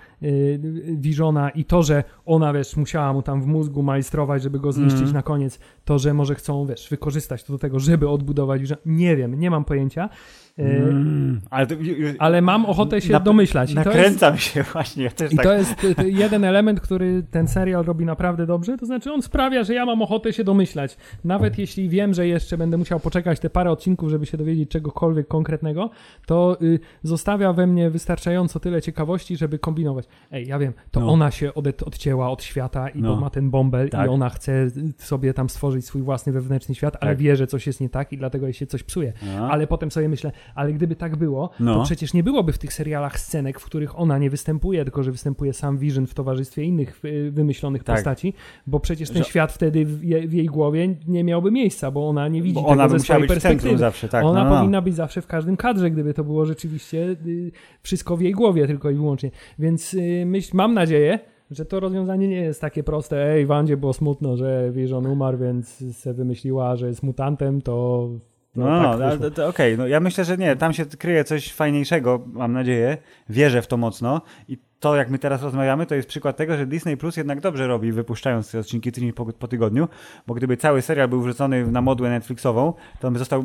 Visiona 0.96 1.50
i 1.50 1.64
to, 1.64 1.82
że 1.82 2.04
ona, 2.26 2.52
wiesz, 2.52 2.76
musiała 2.76 3.12
mu 3.12 3.22
tam 3.22 3.42
w 3.42 3.46
mózgu 3.46 3.82
majstrować, 3.82 4.42
żeby 4.42 4.60
go 4.60 4.72
zniszczyć 4.72 5.00
Mhm. 5.00 5.14
na 5.14 5.22
koniec, 5.22 5.58
to, 5.84 5.98
że 5.98 6.14
może 6.14 6.34
chcą, 6.34 6.66
wiesz, 6.66 6.88
wykorzystać 6.90 7.44
to 7.44 7.52
do 7.52 7.58
tego, 7.58 7.80
żeby 7.80 8.08
odbudować 8.08 8.60
Visiona. 8.60 8.76
Nie 8.86 9.16
wiem, 9.16 9.40
nie 9.40 9.50
mam 9.50 9.64
pojęcia, 9.64 10.08
Mm, 10.64 11.40
ale 11.50 11.66
to, 11.66 11.74
ale 12.18 12.42
mam 12.42 12.66
ochotę 12.66 13.00
się 13.00 13.12
Nap- 13.14 13.22
domyślać. 13.22 13.70
I 13.70 13.74
to 13.74 13.80
jest, 13.80 13.86
nakręcam 13.96 14.38
się 14.38 14.62
właśnie, 14.72 15.04
ja 15.04 15.10
i 15.30 15.36
tak... 15.36 15.44
to 15.46 15.52
jest 15.54 15.84
y, 15.84 15.94
y, 16.02 16.10
jeden 16.10 16.44
element, 16.44 16.80
który 16.80 17.22
ten 17.30 17.48
serial 17.48 17.84
robi 17.84 18.04
naprawdę 18.04 18.46
dobrze, 18.46 18.76
to 18.78 18.86
znaczy 18.86 19.12
on 19.12 19.22
sprawia, 19.22 19.64
że 19.64 19.74
ja 19.74 19.86
mam 19.86 20.02
ochotę 20.02 20.32
się 20.32 20.44
domyślać. 20.44 20.96
Nawet 21.24 21.58
jeśli 21.58 21.88
wiem, 21.88 22.14
że 22.14 22.26
jeszcze 22.26 22.58
będę 22.58 22.76
musiał 22.76 23.00
poczekać 23.00 23.40
te 23.40 23.50
parę 23.50 23.70
odcinków, 23.70 24.10
żeby 24.10 24.26
się 24.26 24.36
dowiedzieć 24.38 24.70
czegokolwiek 24.70 25.28
konkretnego, 25.28 25.90
to 26.26 26.56
y, 26.62 26.78
zostawia 27.02 27.52
we 27.52 27.66
mnie 27.66 27.90
wystarczająco 27.90 28.60
tyle 28.60 28.82
ciekawości, 28.82 29.36
żeby 29.36 29.58
kombinować. 29.58 30.04
Ej, 30.32 30.46
ja 30.46 30.58
wiem, 30.58 30.72
to 30.90 31.00
No. 31.00 31.08
ona 31.12 31.30
się 31.30 31.54
ode- 31.54 31.84
odcięła 31.86 32.30
od 32.30 32.42
świata 32.42 32.88
i 32.88 33.02
No. 33.02 33.16
ma 33.16 33.30
ten 33.30 33.50
bąbel 33.50 33.90
Tak. 33.90 34.06
i 34.06 34.08
ona 34.08 34.28
chce 34.30 34.70
sobie 34.98 35.34
tam 35.34 35.50
stworzyć 35.50 35.84
swój 35.86 36.02
własny 36.02 36.32
wewnętrzny 36.32 36.74
świat, 36.74 36.96
ale 37.00 37.10
Tak. 37.10 37.18
wie, 37.18 37.36
że 37.36 37.46
coś 37.46 37.66
jest 37.66 37.80
nie 37.80 37.88
tak 37.88 38.12
i 38.12 38.16
dlatego 38.18 38.46
jej 38.46 38.54
się 38.54 38.66
coś 38.66 38.82
psuje. 38.82 39.12
No. 39.36 39.50
Ale 39.50 39.66
potem 39.66 39.90
sobie 39.90 40.08
myślę, 40.08 40.32
ale 40.54 40.72
gdyby 40.72 40.96
tak 40.96 41.16
było, 41.16 41.50
No. 41.60 41.74
to 41.74 41.82
przecież 41.84 42.14
nie 42.14 42.22
byłoby 42.22 42.52
w 42.52 42.58
tych 42.58 42.72
serialach 42.72 43.20
scenek, 43.20 43.60
w 43.60 43.64
których 43.64 43.98
ona 43.98 44.18
nie 44.18 44.30
występuje, 44.30 44.84
tylko 44.84 45.02
że 45.02 45.12
występuje 45.12 45.52
sam 45.52 45.78
Vision 45.78 46.06
w 46.06 46.14
towarzystwie 46.14 46.64
innych 46.64 47.00
y, 47.04 47.30
wymyślonych 47.30 47.84
Tak. 47.84 47.96
postaci, 47.96 48.34
bo 48.66 48.80
przecież 48.80 49.10
ten 49.10 49.22
Że- 49.22 49.28
świat 49.28 49.52
wtedy 49.52 49.84
w, 49.84 50.04
je, 50.04 50.28
w 50.28 50.32
jej 50.32 50.46
głowie 50.46 50.94
nie 51.08 51.24
miałby 51.24 51.50
miejsca, 51.50 51.90
bo 51.90 52.08
ona 52.08 52.28
nie 52.28 52.42
widzi 52.42 52.54
Bo 52.54 52.60
tego 52.60 52.72
ona 52.72 52.88
by 52.88 52.98
ze 52.98 53.04
swojej 53.04 53.28
perspektywy. 53.28 53.78
zawsze, 53.78 54.08
tak. 54.08 54.24
Ona 54.24 54.44
no, 54.44 54.50
no. 54.50 54.56
powinna 54.56 54.82
być 54.82 54.94
zawsze 54.94 55.22
w 55.22 55.26
każdym 55.26 55.56
kadrze, 55.56 55.90
gdyby 55.90 56.14
to 56.14 56.24
było 56.24 56.46
rzeczywiście 56.46 57.16
y, 57.26 57.52
wszystko 57.82 58.16
w 58.16 58.20
jej 58.20 58.32
głowie 58.32 58.66
tylko 58.66 58.90
i 58.90 58.94
wyłącznie. 58.94 59.30
Więc 59.58 59.94
y, 59.94 60.22
myśl, 60.26 60.50
mam 60.56 60.74
nadzieję, 60.74 61.18
że 61.50 61.64
to 61.64 61.80
rozwiązanie 61.80 62.28
nie 62.28 62.36
jest 62.40 62.60
takie 62.60 62.82
proste. 62.82 63.32
Ej, 63.32 63.46
Wandzie 63.46 63.76
było 63.76 63.92
smutno, 63.92 64.36
że 64.36 64.70
Vision 64.72 65.06
umarł, 65.06 65.38
więc 65.38 65.84
se 65.96 66.14
wymyśliła, 66.14 66.76
że 66.76 66.86
jest 66.88 67.02
mutantem, 67.02 67.62
to... 67.62 68.08
No, 68.54 68.98
no, 68.98 69.30
tak 69.30 69.48
okej, 69.48 69.78
no 69.78 69.86
ja 69.86 70.00
myślę, 70.00 70.24
że 70.24 70.36
nie, 70.36 70.56
tam 70.56 70.72
się 70.72 70.86
kryje 70.86 71.24
coś 71.24 71.52
fajniejszego, 71.52 72.24
mam 72.26 72.52
nadzieję, 72.52 72.98
wierzę 73.28 73.62
w 73.62 73.66
to 73.66 73.76
mocno. 73.76 74.22
I 74.48 74.58
to, 74.80 74.96
jak 74.96 75.10
my 75.10 75.18
teraz 75.18 75.42
rozmawiamy, 75.42 75.86
to 75.86 75.94
jest 75.94 76.08
przykład 76.08 76.36
tego, 76.36 76.56
że 76.56 76.66
Disney 76.66 76.96
Plus 76.96 77.16
jednak 77.16 77.40
dobrze 77.40 77.66
robi, 77.66 77.92
wypuszczając 77.92 78.50
te 78.50 78.58
odcinki 78.58 78.92
tydzień 78.92 79.12
po, 79.12 79.26
po 79.26 79.48
tygodniu, 79.48 79.88
bo 80.26 80.34
gdyby 80.34 80.56
cały 80.56 80.82
serial 80.82 81.08
był 81.08 81.22
wrzucony 81.22 81.66
na 81.66 81.80
modłę 81.80 82.10
Netflixową, 82.10 82.72
to 83.00 83.08
on 83.08 83.12
by 83.12 83.18
został, 83.18 83.44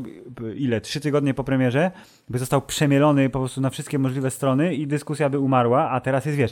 ile, 0.56 0.82
trzy 0.82 1.00
tygodnie 1.00 1.34
po 1.34 1.44
premierze, 1.44 1.92
by 2.30 2.40
został 2.40 2.62
przemielony 2.62 3.30
po 3.30 3.40
prostu 3.40 3.62
na 3.62 3.70
wszystkie 3.70 4.00
możliwe 4.00 4.32
strony 4.32 4.76
i 4.76 4.88
dyskusja 4.88 5.30
by 5.30 5.40
umarła, 5.40 5.90
a 5.90 6.00
teraz 6.00 6.26
jest, 6.26 6.38
wiesz, 6.38 6.52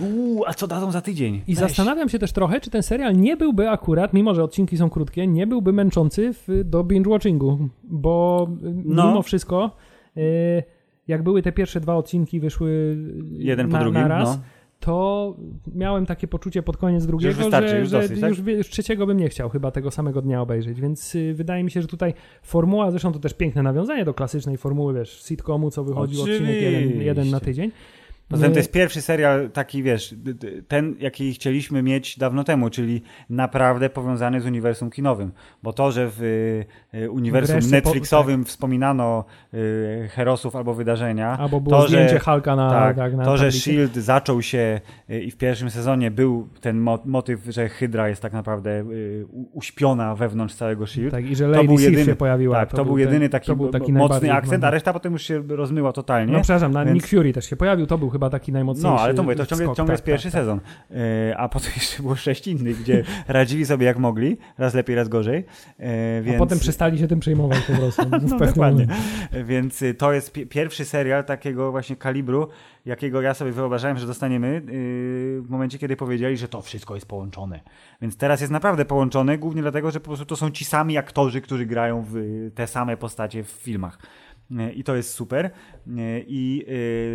uuu, 0.00 0.44
a 0.46 0.54
co 0.54 0.66
dadzą 0.66 0.90
za 0.92 1.00
tydzień? 1.00 1.34
I 1.34 1.40
Weź. 1.54 1.58
zastanawiam 1.58 2.08
się 2.08 2.18
też 2.18 2.32
trochę, 2.32 2.60
czy 2.60 2.70
ten 2.70 2.82
serial 2.82 3.16
nie 3.16 3.36
byłby 3.36 3.70
akurat, 3.70 4.12
mimo 4.14 4.34
że 4.34 4.44
odcinki 4.44 4.76
są 4.76 4.90
krótkie, 4.90 5.26
nie 5.26 5.46
byłby 5.46 5.72
męczący 5.72 6.32
w, 6.32 6.64
do 6.64 6.84
binge-watchingu, 6.84 7.68
bo 7.84 8.46
No. 8.84 9.06
mimo 9.08 9.22
wszystko, 9.22 9.76
y, 10.16 10.62
jak 11.08 11.22
były 11.22 11.42
te 11.42 11.52
pierwsze 11.52 11.80
dwa 11.80 11.96
odcinki, 11.96 12.40
wyszły 12.40 12.70
y, 12.70 13.24
Jeden 13.32 13.66
po 13.68 13.72
na, 13.72 13.80
drugim, 13.82 14.00
na 14.00 14.08
raz, 14.08 14.36
no. 14.36 14.42
to 14.80 15.36
miałem 15.74 16.06
takie 16.06 16.28
poczucie 16.28 16.62
pod 16.62 16.76
koniec 16.76 17.06
drugiego, 17.06 17.28
już 17.28 17.38
wystarczy, 17.38 17.68
że, 17.68 17.78
już 17.78 17.88
że 17.88 18.00
dosyć, 18.00 18.20
tak? 18.20 18.30
już, 18.30 18.42
wie- 18.42 18.52
już 18.52 18.68
trzeciego 18.70 19.06
bym 19.06 19.16
nie 19.18 19.28
chciał 19.28 19.48
chyba 19.50 19.70
tego 19.70 19.90
samego 19.90 20.22
dnia 20.22 20.40
obejrzeć, 20.42 20.80
więc 20.80 21.14
y, 21.14 21.34
wydaje 21.34 21.64
mi 21.64 21.70
się, 21.70 21.82
że 21.82 21.88
tutaj 21.88 22.14
formuła, 22.42 22.90
zresztą 22.90 23.12
to 23.12 23.18
też 23.18 23.34
piękne 23.34 23.62
nawiązanie 23.62 24.04
do 24.04 24.14
klasycznej 24.14 24.56
formuły, 24.56 24.94
wiesz, 24.94 25.22
sitcomu, 25.22 25.70
co 25.70 25.84
wychodził 25.84 26.20
odcinek 26.22 26.62
jeden, 26.62 27.00
jeden 27.00 27.30
na 27.30 27.36
Oczywiście. 27.36 27.40
tydzień. 27.40 27.70
Poza 28.34 28.44
tym 28.44 28.52
to 28.52 28.58
jest 28.58 28.72
pierwszy 28.72 29.02
serial 29.02 29.50
taki, 29.50 29.82
wiesz, 29.82 30.14
ten, 30.68 30.94
jaki 31.00 31.34
chcieliśmy 31.34 31.82
mieć 31.82 32.18
dawno 32.18 32.44
temu, 32.44 32.70
czyli 32.70 33.02
naprawdę 33.30 33.90
powiązany 33.90 34.40
z 34.40 34.46
uniwersum 34.46 34.90
kinowym. 34.90 35.32
Bo 35.62 35.72
to, 35.72 35.92
że 35.92 36.08
w 36.10 36.22
y, 36.94 37.10
uniwersum 37.10 37.54
Wreszcie 37.54 37.70
po- 37.70 37.76
Netflixowym 37.76 38.44
wspominano 38.44 39.24
y, 39.54 40.08
herosów 40.12 40.56
albo 40.56 40.74
wydarzenia, 40.74 41.38
Albo 41.38 41.60
było 41.60 41.76
to, 41.76 41.82
że- 41.82 41.88
zdjęcie 41.88 42.18
Hulka 42.18 42.56
na, 42.56 42.70
tak, 42.70 42.96
tak, 42.96 43.14
na 43.14 43.24
to, 43.24 43.36
że 43.36 43.44
tablicy. 43.44 43.58
S.H.I.E.L.D. 43.70 44.02
zaczął 44.02 44.42
się 44.42 44.80
y, 45.10 45.20
i 45.20 45.30
w 45.30 45.36
pierwszym 45.36 45.70
sezonie 45.70 46.10
był 46.10 46.48
ten 46.60 46.78
mo 46.80 46.98
motyw, 47.04 47.40
że 47.48 47.68
Hydra 47.68 48.08
jest 48.08 48.22
tak 48.22 48.32
naprawdę 48.32 48.84
uśpiona 49.52 50.14
wewnątrz 50.14 50.54
całego 50.54 50.84
S.H.I.E.L.D. 50.84 51.16
Tak, 51.16 51.30
i 51.30 51.36
że 51.36 51.44
To 51.44 51.50
Lady 51.50 51.64
był 51.68 51.78
Sif 51.78 51.84
jedyny- 51.90 52.04
się 52.04 52.16
pojawiła. 52.16 52.56
Tak, 52.56 52.72
to, 52.72 52.84
był 52.84 52.98
jedyny 52.98 53.28
taki, 53.28 53.46
to 53.46 53.56
był 53.56 53.68
taki 53.68 53.92
mocny 53.92 54.32
akcent, 54.32 54.64
a 54.64 54.70
reszta 54.70 54.92
potem 54.92 55.12
już 55.12 55.22
się 55.22 55.42
rozmyła 55.48 55.92
totalnie. 55.92 56.32
No 56.32 56.40
przepraszam, 56.40 56.72
na 56.72 56.84
Więc- 56.84 56.94
Nick 56.94 57.06
Fury 57.06 57.32
też 57.32 57.44
się 57.50 57.56
pojawił, 57.56 57.86
to 57.86 57.98
był 57.98 58.10
chyba 58.10 58.23
taki 58.30 58.52
najmocniejszy 58.52 58.96
No, 58.96 59.00
ale 59.00 59.14
to 59.14 59.22
mówię, 59.22 59.36
to 59.36 59.46
ciągle, 59.46 59.66
skok, 59.66 59.76
ciągle 59.76 59.92
tak, 59.92 59.98
jest 59.98 60.04
pierwszy 60.04 60.30
tak, 60.30 60.32
tak. 60.32 60.40
sezon. 60.40 60.60
Yy, 60.90 61.36
a 61.36 61.48
potem 61.48 61.70
jeszcze 61.76 62.02
było 62.02 62.16
sześć 62.16 62.46
innych, 62.46 62.80
gdzie 62.80 63.04
radzili 63.28 63.66
sobie 63.66 63.86
jak 63.86 63.98
mogli, 63.98 64.36
raz 64.58 64.74
lepiej, 64.74 64.96
raz 64.96 65.08
gorzej. 65.08 65.44
Yy, 65.78 65.86
więc... 66.22 66.36
A 66.36 66.38
potem 66.38 66.58
przestali 66.58 66.98
się 66.98 67.08
tym 67.08 67.20
przejmować 67.20 67.60
po 67.60 67.72
prostu. 67.72 68.02
No, 68.28 68.38
dokładnie. 68.38 68.86
Więc 69.44 69.82
y, 69.82 69.94
to 69.94 70.12
jest 70.12 70.32
pi- 70.32 70.46
pierwszy 70.46 70.84
serial 70.84 71.24
takiego 71.24 71.70
właśnie 71.70 71.96
kalibru, 71.96 72.48
jakiego 72.86 73.22
ja 73.22 73.34
sobie 73.34 73.52
wyobrażałem, 73.52 73.98
że 73.98 74.06
dostaniemy 74.06 74.52
yy, 74.52 74.62
w 75.42 75.46
momencie, 75.48 75.78
kiedy 75.78 75.96
powiedzieli, 75.96 76.36
że 76.36 76.48
to 76.48 76.62
wszystko 76.62 76.94
jest 76.94 77.06
połączone. 77.06 77.60
Więc 78.02 78.16
teraz 78.16 78.40
jest 78.40 78.52
naprawdę 78.52 78.84
połączone, 78.84 79.38
głównie 79.38 79.62
dlatego, 79.62 79.90
że 79.90 80.00
po 80.00 80.06
prostu 80.06 80.26
to 80.26 80.36
są 80.36 80.50
ci 80.50 80.64
sami 80.64 80.98
aktorzy, 80.98 81.40
którzy 81.40 81.66
grają 81.66 82.02
w 82.02 82.16
y, 82.16 82.50
te 82.54 82.66
same 82.66 82.96
postacie 82.96 83.44
w 83.44 83.48
filmach. 83.48 83.98
Y, 84.50 84.72
I 84.72 84.84
to 84.84 84.96
jest 84.96 85.10
super. 85.14 85.46
Y, 85.46 85.50
I 86.26 86.64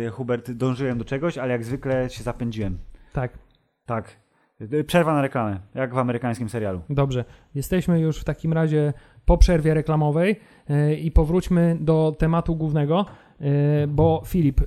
y, 0.06 0.10
Hubert, 0.10 0.50
dążyłem 0.50 0.98
do 0.98 1.04
czegoś, 1.04 1.38
ale 1.38 1.52
jak 1.52 1.64
zwykle 1.64 2.10
się 2.10 2.22
zapędziłem. 2.22 2.78
Tak, 3.12 3.38
Tak. 3.86 4.16
Y, 4.72 4.84
Przerwa 4.84 5.14
na 5.14 5.22
reklamę, 5.22 5.60
jak 5.74 5.94
w 5.94 5.98
amerykańskim 5.98 6.48
serialu. 6.48 6.80
dobrze. 6.90 7.24
Jesteśmy 7.54 8.00
już 8.00 8.20
w 8.20 8.24
takim 8.24 8.52
razie 8.52 8.92
po 9.24 9.38
przerwie 9.38 9.74
reklamowej 9.74 10.40
yy, 10.68 10.94
i 10.96 11.10
powróćmy 11.10 11.76
do 11.80 12.16
tematu 12.18 12.56
głównego, 12.56 13.06
yy, 13.40 13.48
bo 13.88 14.22
Filip, 14.26 14.60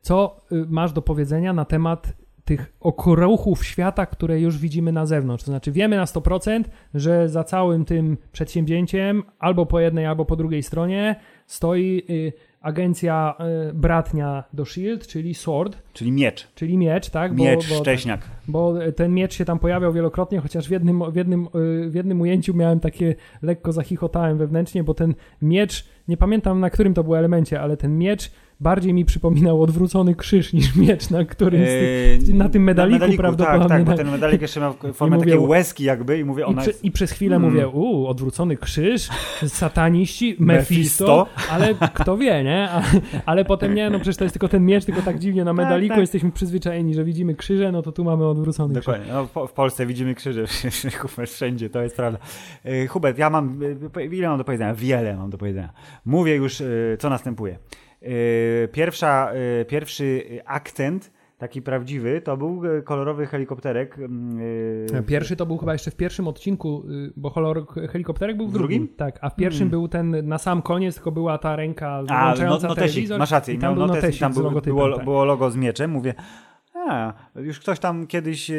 co 0.00 0.40
masz 0.68 0.92
do 0.92 1.02
powiedzenia 1.02 1.52
na 1.52 1.64
temat 1.64 2.12
tych 2.50 2.72
okruchów 2.80 3.64
świata, 3.64 4.06
które 4.06 4.40
już 4.40 4.58
widzimy 4.58 4.92
na 4.92 5.06
zewnątrz. 5.06 5.44
To 5.44 5.50
znaczy 5.50 5.72
wiemy 5.72 5.96
na 5.96 6.04
100%, 6.04 6.64
że 6.94 7.28
za 7.28 7.44
całym 7.44 7.84
tym 7.84 8.16
przedsięwzięciem 8.32 9.22
albo 9.38 9.66
po 9.66 9.80
jednej, 9.80 10.06
albo 10.06 10.24
po 10.24 10.36
drugiej 10.36 10.62
stronie 10.62 11.16
stoi 11.46 12.02
y, 12.10 12.32
agencja 12.60 13.34
y, 13.70 13.74
bratnia 13.74 14.44
do 14.52 14.64
SHIELD, 14.64 15.06
czyli 15.06 15.34
SWORD, 15.34 15.82
Czyli 15.92 16.12
miecz. 16.12 16.48
czyli 16.54 16.78
miecz, 16.78 17.10
tak? 17.10 17.36
Miecz, 17.36 17.68
bo, 17.68 17.74
szcześniak. 17.74 18.20
bo 18.48 18.74
ten 18.96 19.14
miecz 19.14 19.34
się 19.34 19.44
tam 19.44 19.58
pojawiał 19.58 19.92
wielokrotnie, 19.92 20.40
chociaż 20.40 20.68
w 20.68 20.70
jednym, 20.70 21.12
w, 21.12 21.16
jednym, 21.16 21.44
y, 21.44 21.90
w 21.90 21.94
jednym 21.94 22.20
ujęciu 22.20 22.54
miałem 22.54 22.80
takie, 22.80 23.14
lekko 23.42 23.72
zachichotałem 23.72 24.38
wewnętrznie, 24.38 24.84
bo 24.84 24.94
ten 24.94 25.14
miecz, 25.42 25.88
nie 26.08 26.16
pamiętam 26.16 26.60
na 26.60 26.70
którym 26.70 26.94
to 26.94 27.04
był 27.04 27.16
elemencie, 27.16 27.60
ale 27.60 27.76
ten 27.76 27.98
miecz 27.98 28.30
bardziej 28.60 28.94
mi 28.94 29.04
przypominał 29.04 29.62
odwrócony 29.62 30.14
krzyż 30.14 30.52
niż 30.52 30.76
miecz, 30.76 31.10
na 31.10 31.24
którym 31.24 31.62
Eee, 31.66 32.34
na 32.34 32.48
tym 32.48 32.62
medaliku 32.62 33.06
prawdopodobnie, 33.16 33.68
Tak, 33.68 33.78
tak, 33.78 33.84
bo 33.84 33.90
tak. 33.90 33.98
ten 33.98 34.10
medalik 34.10 34.40
jeszcze 34.42 34.60
miał 34.60 34.74
formę 34.94 35.16
mówię- 35.16 35.32
takiej 35.32 35.46
łezki 35.48 35.84
jakby 35.84 36.18
i 36.18 36.24
mówię, 36.24 36.42
I, 36.42 36.46
ona 36.46 36.60
prze, 36.62 36.70
jest... 36.70 36.84
I 36.84 36.90
przez 36.90 37.10
chwilę 37.12 37.36
Mm. 37.36 37.50
mówię, 37.50 37.68
uuu, 37.68 38.06
odwrócony 38.06 38.56
krzyż, 38.56 39.08
sataniści. 39.46 40.36
Mephisto, 40.38 41.26
ale 41.50 41.74
kto 41.94 42.16
wie, 42.16 42.44
nie? 42.44 42.68
A, 42.70 42.82
ale 43.26 43.44
potem 43.44 43.74
nie, 43.74 43.90
no 43.90 43.98
przecież 43.98 44.16
to 44.16 44.24
jest 44.24 44.32
tylko 44.34 44.48
ten 44.48 44.64
miecz, 44.66 44.84
tylko 44.84 45.02
tak 45.02 45.18
dziwnie 45.18 45.44
na 45.44 45.50
Tak, 45.50 45.56
medaliku 45.56 45.94
tak. 45.94 46.00
jesteśmy 46.00 46.32
przyzwyczajeni, 46.32 46.94
że 46.94 47.04
widzimy 47.04 47.34
krzyże, 47.34 47.72
no 47.72 47.82
to 47.82 47.92
tu 47.92 48.04
mamy 48.04 48.26
odwrócony 48.26 48.74
krzyż. 48.74 48.86
Dokładnie. 48.86 49.12
No, 49.12 49.26
w, 49.26 49.30
po- 49.30 49.46
w 49.46 49.52
Polsce 49.52 49.86
widzimy 49.86 50.14
krzyże 50.14 50.44
wszędzie, 51.26 51.70
to 51.70 51.82
jest 51.82 51.96
prawda. 51.96 52.18
E, 52.64 52.86
Hubert, 52.86 53.18
ja 53.18 53.30
mam, 53.30 53.60
e, 53.96 54.04
ile 54.04 54.28
mam 54.28 54.38
do 54.38 54.44
powiedzenia? 54.44 54.74
Wiele 54.74 55.16
mam 55.16 55.30
do 55.30 55.38
powiedzenia. 55.38 55.72
Mówię 56.04 56.34
już, 56.36 56.60
e, 56.60 56.64
co 56.98 57.10
następuje. 57.10 57.58
E, 58.02 58.68
Pierwsza, 58.68 59.30
e, 59.60 59.64
pierwszy 59.64 60.22
akcent, 60.44 61.12
taki 61.38 61.62
prawdziwy, 61.62 62.20
to 62.20 62.36
był 62.36 62.62
e, 62.78 62.82
kolorowy 62.82 63.26
helikopterek. 63.26 63.96
e, 64.98 65.02
Pierwszy 65.02 65.36
to 65.36 65.46
był 65.46 65.58
chyba 65.58 65.72
jeszcze 65.72 65.90
w 65.90 65.96
pierwszym 65.96 66.28
odcinku, 66.28 66.84
bo 67.16 67.30
kolor 67.30 67.66
helikopterek 67.88 68.36
był 68.36 68.46
w, 68.46 68.50
W 68.50 68.52
drugim? 68.52 68.88
Tak, 68.88 69.18
a 69.20 69.30
w 69.30 69.36
pierwszym 69.36 69.58
Hmm. 69.58 69.70
był 69.70 69.88
ten 69.88 70.28
na 70.28 70.38
sam 70.38 70.62
koniec, 70.62 70.94
tylko 70.94 71.12
była 71.12 71.38
ta 71.38 71.56
ręka 71.56 72.02
A, 72.08 72.34
no, 72.38 72.48
notesik, 72.48 72.74
telewizor. 72.76 73.18
masz 73.18 73.30
rację. 73.30 73.54
I 73.54 73.58
tam 73.58 73.68
miał 73.70 73.74
był 73.74 73.86
notes, 73.86 74.02
notesik 74.02 74.20
tam 74.20 74.32
był, 74.32 74.60
było, 74.60 74.96
tak. 74.96 75.04
było 75.04 75.24
logo 75.24 75.50
z 75.50 75.56
mieczem. 75.56 75.90
Mówię, 75.90 76.14
a, 76.74 77.12
już 77.36 77.60
ktoś 77.60 77.78
tam 77.78 78.06
kiedyś, 78.06 78.50
e, 78.50 78.54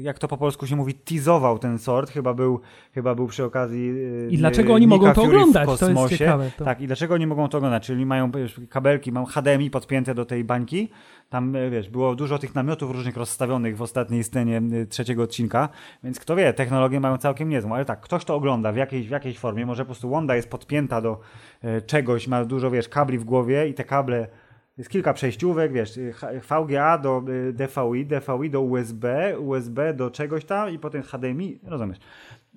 jak 0.00 0.18
to 0.18 0.28
po 0.28 0.36
polsku 0.36 0.66
się 0.66 0.76
mówi, 0.76 0.94
teasował 0.94 1.58
ten 1.58 1.78
sort. 1.78 2.10
Chyba 2.10 2.34
był, 2.34 2.60
chyba 2.94 3.14
był 3.14 3.26
przy 3.26 3.44
okazji 3.44 3.90
e, 4.26 4.30
I 4.30 4.38
dlaczego 4.38 4.74
oni 4.74 4.86
Nicka 4.86 4.98
mogą 4.98 5.14
to 5.14 5.24
Fury 5.24 5.38
w 5.38 5.40
oglądać? 5.40 5.80
To 5.80 5.90
jest 5.90 6.08
ciekawe. 6.08 6.50
To. 6.56 6.64
Tak, 6.64 6.80
i 6.80 6.86
dlaczego 6.86 7.14
oni 7.14 7.26
mogą 7.26 7.48
to 7.48 7.58
oglądać? 7.58 7.86
Czyli 7.86 8.06
mają 8.06 8.30
wiesz, 8.30 8.60
kabelki, 8.68 9.12
mam 9.12 9.26
HDMI 9.26 9.70
podpięte 9.70 10.14
do 10.14 10.24
tej 10.24 10.44
bańki. 10.44 10.88
Tam, 11.30 11.56
e, 11.56 11.70
wiesz, 11.70 11.88
było 11.88 12.14
dużo 12.14 12.38
tych 12.38 12.54
namiotów 12.54 12.90
różnych 12.90 13.16
rozstawionych 13.16 13.76
w 13.76 13.82
ostatniej 13.82 14.24
scenie 14.24 14.62
e, 14.82 14.86
trzeciego 14.86 15.22
odcinka, 15.22 15.68
więc 16.04 16.20
kto 16.20 16.36
wie, 16.36 16.52
technologie 16.52 17.00
mają 17.00 17.18
całkiem 17.18 17.48
niezłą, 17.48 17.74
ale 17.74 17.84
tak, 17.84 18.00
ktoś 18.00 18.24
to 18.24 18.34
ogląda 18.34 18.72
w 18.72 18.76
jakiejś, 18.76 19.08
w 19.08 19.10
jakiejś 19.10 19.38
formie, 19.38 19.66
może 19.66 19.82
po 19.82 19.86
prostu 19.86 20.10
Wanda 20.10 20.36
jest 20.36 20.50
podpięta 20.50 21.00
do 21.00 21.20
e, 21.62 21.82
czegoś, 21.82 22.28
ma 22.28 22.44
dużo, 22.44 22.70
wiesz, 22.70 22.88
kabli 22.88 23.18
w 23.18 23.24
głowie 23.24 23.68
i 23.68 23.74
te 23.74 23.84
kable, 23.84 24.26
jest 24.78 24.90
kilka 24.90 25.12
przejściówek, 25.12 25.72
wiesz, 25.72 25.96
y, 25.96 26.12
H- 26.12 26.30
VGA 26.40 26.98
do 26.98 27.22
y, 27.28 27.52
DVI, 27.52 28.06
DVI 28.06 28.50
do 28.50 28.60
USB, 28.62 29.04
USB 29.38 29.94
do 29.94 30.10
czegoś 30.10 30.44
tam 30.44 30.70
i 30.70 30.78
potem 30.78 31.02
HDMI, 31.02 31.60
rozumiesz. 31.64 31.98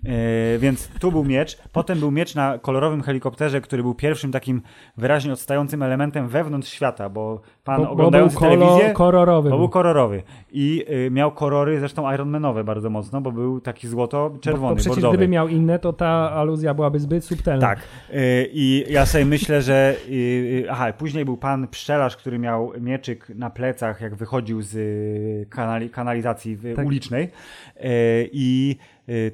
E, 0.05 0.57
więc 0.59 0.87
tu 0.87 1.11
był 1.11 1.23
miecz, 1.25 1.57
potem 1.71 1.99
był 1.99 2.11
miecz 2.11 2.35
na 2.35 2.57
kolorowym 2.57 3.01
helikopterze, 3.01 3.61
który 3.61 3.83
był 3.83 3.93
pierwszym 3.95 4.31
takim 4.31 4.61
wyraźnie 4.97 5.33
odstającym 5.33 5.83
elementem 5.83 6.27
wewnątrz 6.27 6.69
świata, 6.69 7.09
bo 7.09 7.41
pan 7.63 7.77
Bo- 7.77 7.85
bo 7.85 7.91
oglądający 7.91 8.39
był 8.39 8.47
kolor- 8.49 8.59
telewizję 8.59 8.93
kolorowy. 8.93 9.49
bo 9.49 9.55
był. 9.55 9.59
był 9.59 9.69
kolorowy 9.69 10.23
i 10.51 10.85
y, 11.07 11.11
miał 11.11 11.31
kolory 11.31 11.79
zresztą 11.79 12.13
Ironmanowe 12.13 12.63
bardzo 12.63 12.89
mocno, 12.89 13.21
bo 13.21 13.31
był 13.31 13.61
taki 13.61 13.87
Bo, 13.87 13.91
złoto-czerwony, 13.91 14.69
bo 14.69 14.75
przecież 14.75 14.93
bordowy. 14.95 15.17
gdyby 15.17 15.31
miał 15.31 15.47
inne, 15.47 15.79
to 15.79 15.93
ta 15.93 16.31
aluzja 16.31 16.73
byłaby 16.73 16.99
zbyt 16.99 17.25
subtelna. 17.25 17.61
Tak. 17.67 17.79
Y, 18.13 18.49
I 18.53 18.85
ja 18.89 19.05
sobie 19.05 19.25
myślę, 19.25 19.61
że. 19.61 19.95
y, 20.09 20.65
Aha, 20.69 20.93
później 20.93 21.25
był 21.25 21.37
pan 21.37 21.67
pszczelarz, 21.67 22.17
który 22.17 22.39
miał 22.39 22.71
mieczyk 22.81 23.29
na 23.29 23.49
plecach, 23.49 24.01
jak 24.01 24.15
wychodził 24.15 24.61
z 24.61 25.49
kanali, 25.49 25.89
kanalizacji 25.89 26.57
Tak. 26.75 26.85
ulicznej. 26.85 27.29
I 28.31 28.77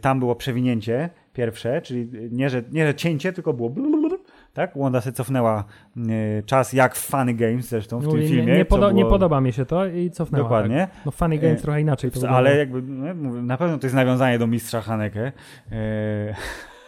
tam 0.02 0.20
było 0.20 0.36
przewinięcie 0.36 1.10
pierwsze, 1.34 1.82
czyli 1.82 2.08
nie 2.32 2.50
że, 2.50 2.64
nie, 2.72 2.88
że 2.88 2.96
cięcie, 2.96 3.34
tylko 3.34 3.54
było. 3.54 3.70
blablabla. 3.70 4.18
tak? 4.54 4.72
Wanda 4.76 5.02
się 5.02 5.12
cofnęła 5.12 5.64
y, 5.98 6.44
czas 6.46 6.74
jak 6.74 6.96
w 6.96 7.00
Funny 7.06 7.34
Games 7.34 7.70
zresztą 7.70 8.00
w 8.00 8.06
Mówi, 8.06 8.20
tym 8.20 8.28
filmie. 8.30 8.46
nie, 8.46 8.58
nie, 8.58 8.66
co 8.66 8.76
podo- 8.76 8.94
nie 8.94 9.02
było- 9.02 9.10
podoba 9.12 9.42
mi 9.42 9.54
się 9.54 9.66
to 9.66 9.86
i 9.88 10.12
cofnęła. 10.12 10.44
Dokładnie. 10.44 10.88
Tak. 10.96 11.06
No 11.06 11.12
Funny 11.12 11.38
Games 11.38 11.60
E, 11.60 11.62
trochę 11.62 11.82
inaczej 11.82 12.12
to 12.12 12.30
Ale 12.30 12.58
jakby, 12.58 12.82
no, 12.82 13.14
na 13.42 13.58
pewno 13.58 13.78
to 13.78 13.86
jest 13.86 13.96
nawiązanie 13.96 14.40
do 14.40 14.48
mistrza 14.48 14.82
Haneke. 14.82 15.32
E, 15.72 16.36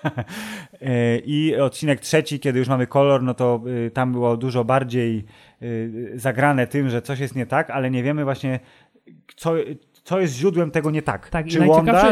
I 1.26 1.56
odcinek 1.56 2.00
trzeci, 2.00 2.39
kiedy 2.39 2.60
już 2.60 2.67
mamy 2.67 2.88
kolor, 2.88 3.24
no 3.24 3.34
to 3.34 3.62
y, 3.88 3.91
tam 3.91 4.12
było 4.12 4.38
dużo 4.38 4.63
bardziej 4.63 5.26
y, 5.62 6.12
zagrane 6.15 6.67
tym, 6.67 6.89
że 6.89 7.02
coś 7.02 7.20
jest 7.20 7.36
nie 7.36 7.46
tak, 7.46 7.70
ale 7.70 7.91
nie 7.91 8.04
wiemy 8.04 8.24
właśnie, 8.24 8.60
co, 9.36 9.54
co 10.04 10.20
jest 10.20 10.34
źródłem 10.34 10.72
tego 10.72 10.92
nie 10.92 11.02
tak. 11.02 11.30
Tak, 11.30 11.48
czy 11.48 11.60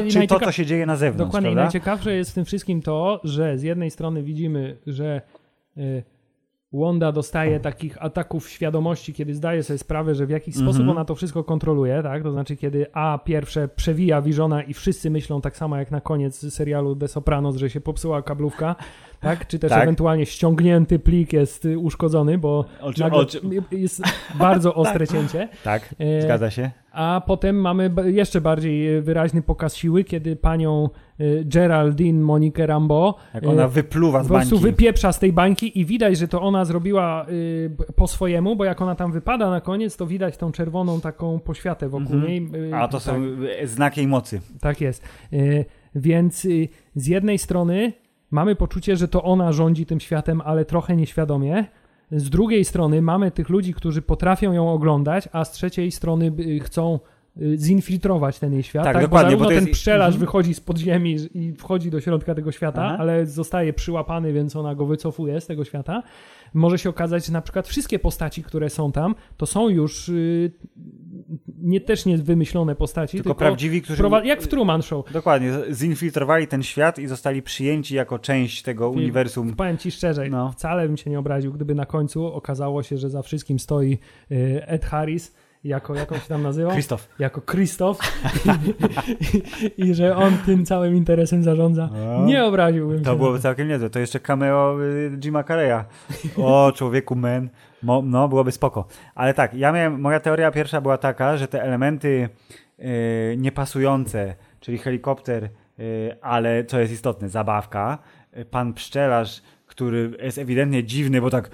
i 0.08 0.12
czy 0.12 0.28
to, 0.28 0.40
co 0.40 0.52
się 0.52 0.66
dzieje 0.66 0.86
na 0.86 0.96
zewnątrz, 0.96 1.28
Dokładnie. 1.28 1.50
Prawda? 1.50 1.62
najciekawsze 1.62 2.16
jest 2.16 2.32
w 2.32 2.34
tym 2.34 2.46
wszystkim 2.46 2.82
to, 2.82 3.22
że 3.24 3.58
z 3.58 3.64
jednej 3.64 3.92
strony 3.92 4.24
widzimy, 4.24 4.78
że 4.88 5.22
y, 5.78 6.04
dostaje 7.14 7.60
takich 7.60 8.04
ataków 8.04 8.50
świadomości, 8.50 9.14
kiedy 9.14 9.36
zdaje 9.36 9.64
sobie 9.64 9.78
sprawę, 9.78 10.16
że 10.16 10.26
w 10.26 10.30
jakiś 10.30 10.56
Mhm. 10.56 10.74
sposób 10.74 10.90
ona 10.90 11.06
to 11.06 11.16
wszystko 11.16 11.44
kontroluje, 11.44 12.04
tak? 12.04 12.24
To 12.24 12.32
znaczy, 12.32 12.56
kiedy 12.56 12.86
A 12.94 13.20
pierwsze 13.26 13.68
przewija 13.68 14.22
Visiona 14.22 14.64
i 14.64 14.74
wszyscy 14.74 15.10
myślą 15.10 15.42
tak 15.42 15.58
samo 15.58 15.78
jak 15.78 15.92
na 15.92 16.02
koniec 16.02 16.54
serialu 16.54 16.96
The 16.96 17.08
Sopranos, 17.08 17.56
że 17.56 17.70
się 17.70 17.82
popsuła 17.82 18.22
kablówka, 18.22 18.76
tak? 19.20 19.48
Czy 19.48 19.60
też 19.60 19.70
Tak. 19.70 19.84
ewentualnie 19.84 20.26
ściągnięty 20.26 21.00
plik 21.00 21.34
jest 21.34 21.68
uszkodzony, 21.78 22.38
bo 22.38 22.66
Oczy- 22.82 23.02
nagle 23.02 23.20
oczy- 23.20 23.42
jest 23.72 24.02
bardzo 24.36 24.76
ostre 24.76 25.08
cięcie. 25.14 25.50
Tak, 25.64 25.96
E, 26.00 26.22
zgadza 26.22 26.50
się. 26.52 26.72
A 26.92 27.22
potem 27.28 27.62
mamy 27.62 27.92
jeszcze 28.06 28.42
bardziej 28.42 28.96
e, 28.98 29.02
wyraźny 29.02 29.42
pokaz 29.42 29.76
siły, 29.76 30.04
kiedy 30.04 30.36
panią 30.36 30.90
e, 31.20 31.24
Geraldine 31.46 32.22
Monikę 32.22 32.68
Rambo 32.68 33.16
Jak 33.34 33.46
ona 33.46 33.68
wypluwa 33.68 34.24
z 34.24 34.28
po 34.28 34.34
prostu 34.34 34.56
bańki. 34.56 34.72
wypieprza 34.72 35.12
z 35.12 35.20
tej 35.20 35.34
bańki 35.34 35.80
i 35.80 35.86
widać, 35.86 36.18
że 36.18 36.28
to 36.28 36.42
ona 36.42 36.66
zrobiła 36.66 37.26
po 37.96 38.08
swojemu, 38.08 38.56
bo 38.56 38.66
jak 38.66 38.82
ona 38.82 38.96
tam 38.96 39.12
wypada 39.12 39.50
na 39.50 39.62
koniec, 39.62 39.98
to 39.98 40.08
widać 40.08 40.38
tą 40.38 40.52
czerwoną 40.52 41.02
taką 41.02 41.40
poświatę 41.40 41.90
wokół 41.90 42.16
Mhm. 42.16 42.24
niej. 42.28 42.50
A 42.74 42.88
to 42.88 43.00
są 43.00 43.22
e, 43.60 43.68
znaki 43.68 44.00
jej 44.00 44.08
mocy. 44.08 44.42
tak 44.62 44.82
jest. 44.82 45.04
Więc 45.96 46.46
y, 46.46 46.68
z 46.96 47.08
jednej 47.08 47.38
strony 47.38 47.94
mamy 48.32 48.56
poczucie, 48.56 48.98
że 48.98 49.08
to 49.08 49.24
ona 49.24 49.52
rządzi 49.52 49.86
tym 49.86 50.00
światem, 50.00 50.42
ale 50.46 50.66
trochę 50.66 50.96
nieświadomie. 50.96 51.66
Z 52.12 52.30
drugiej 52.30 52.66
strony 52.66 53.02
mamy 53.02 53.32
tych 53.32 53.50
ludzi, 53.50 53.74
którzy 53.74 54.02
potrafią 54.02 54.54
ją 54.54 54.70
oglądać, 54.74 55.30
a 55.32 55.46
z 55.46 55.52
trzeciej 55.52 55.92
strony 55.92 56.32
y, 56.40 56.60
chcą 56.60 57.00
y, 57.42 57.58
zinfiltrować 57.58 58.40
ten 58.40 58.54
jej 58.54 58.64
świat. 58.64 58.84
Tak, 58.84 58.94
Tak, 58.94 59.04
dokładnie, 59.04 59.38
bo 59.38 59.44
zarówno 59.44 59.60
bo 59.60 59.66
ten 59.66 59.74
pszczelarz 59.74 60.14
Mhm. 60.14 60.20
wychodzi 60.20 60.54
z 60.54 60.60
podziemi 60.60 61.18
i 61.34 61.54
wchodzi 61.54 61.92
do 61.92 62.02
środka 62.02 62.36
tego 62.36 62.52
świata, 62.52 62.82
Aha. 62.86 62.98
ale 63.00 63.26
zostaje 63.26 63.74
przyłapany, 63.74 64.34
więc 64.34 64.56
ona 64.56 64.76
go 64.76 64.86
wycofuje 64.86 65.42
z 65.42 65.46
tego 65.48 65.66
świata. 65.66 66.04
Może 66.54 66.78
się 66.78 66.90
okazać, 66.90 67.26
że 67.26 67.34
na 67.34 67.42
przykład 67.42 67.68
wszystkie 67.68 68.00
postaci, 68.00 68.44
które 68.44 68.70
są 68.70 68.92
tam, 68.92 69.16
to 69.38 69.46
są 69.46 69.70
już 69.70 70.10
y, 70.10 70.52
nie 71.58 71.82
też 71.82 72.06
nie 72.06 72.18
wymyślone 72.18 72.76
postaci, 72.76 73.18
Tylko, 73.18 73.30
tylko, 73.30 73.40
prawdziwi, 73.40 73.82
którzy... 73.82 74.04
jak 74.24 74.42
w 74.42 74.48
Truman 74.48 74.82
Show. 74.82 75.12
Dokładnie, 75.14 75.52
zinfiltrowali 75.72 76.48
ten 76.48 76.64
świat 76.64 77.00
i 77.00 77.08
zostali 77.08 77.42
przyjęci 77.42 77.96
jako 77.96 78.20
część 78.20 78.62
tego 78.62 78.90
uniwersum. 78.90 79.56
Powiem 79.56 79.78
ci 79.78 79.92
szczerze, 79.92 80.30
No. 80.30 80.52
wcale 80.52 80.88
bym 80.88 80.98
się 80.98 81.10
nie 81.10 81.20
obraził, 81.20 81.54
gdyby 81.54 81.76
na 81.76 81.86
końcu 81.86 82.26
okazało 82.26 82.84
się, 82.84 82.98
że 82.98 83.10
za 83.10 83.22
wszystkim 83.22 83.60
stoi 83.60 83.98
y, 84.32 84.62
Ed 84.68 84.86
Harris, 84.86 85.36
jako, 85.64 85.96
jak 85.96 86.12
on 86.12 86.20
się 86.20 86.28
tam 86.28 86.44
nazywał? 86.44 86.72
Krzysztof. 86.72 87.08
Jako 87.20 87.42
Krzysztof 87.42 88.00
I, 89.78 89.82
i 89.84 89.94
że 89.94 90.16
on 90.16 90.38
tym 90.46 90.66
całym 90.66 90.96
interesem 90.96 91.44
zarządza. 91.44 91.90
No. 91.94 92.26
Nie 92.26 92.46
obraziłbym 92.46 93.04
To 93.04 93.12
się. 93.12 93.18
byłoby 93.18 93.40
całkiem 93.40 93.68
niezłe. 93.68 93.90
To 93.90 94.00
jeszcze 94.00 94.20
cameo 94.20 94.78
y, 94.84 95.18
Jima 95.18 95.44
Carreya. 95.44 95.84
O, 96.38 96.72
człowieku. 96.76 97.16
Mo, 97.84 98.02
no, 98.06 98.28
byłoby 98.28 98.52
spoko. 98.52 98.88
Ale 99.16 99.34
tak, 99.34 99.54
ja 99.54 99.72
miałem, 99.72 100.02
moja 100.02 100.20
teoria 100.20 100.52
pierwsza 100.52 100.82
była 100.82 100.98
taka, 100.98 101.38
że 101.38 101.48
te 101.48 101.64
elementy 101.64 102.30
y, 102.80 103.36
niepasujące, 103.38 104.36
czyli 104.60 104.78
helikopter, 104.78 105.50
y, 105.80 106.16
ale 106.22 106.64
co 106.64 106.80
jest 106.80 106.94
istotne, 106.94 107.30
zabawka, 107.30 107.98
pan 108.52 108.74
pszczelarz, 108.74 109.42
który 109.80 110.12
jest 110.22 110.38
ewidentnie 110.38 110.84
dziwny, 110.84 111.22
bo 111.22 111.30
tak 111.30 111.50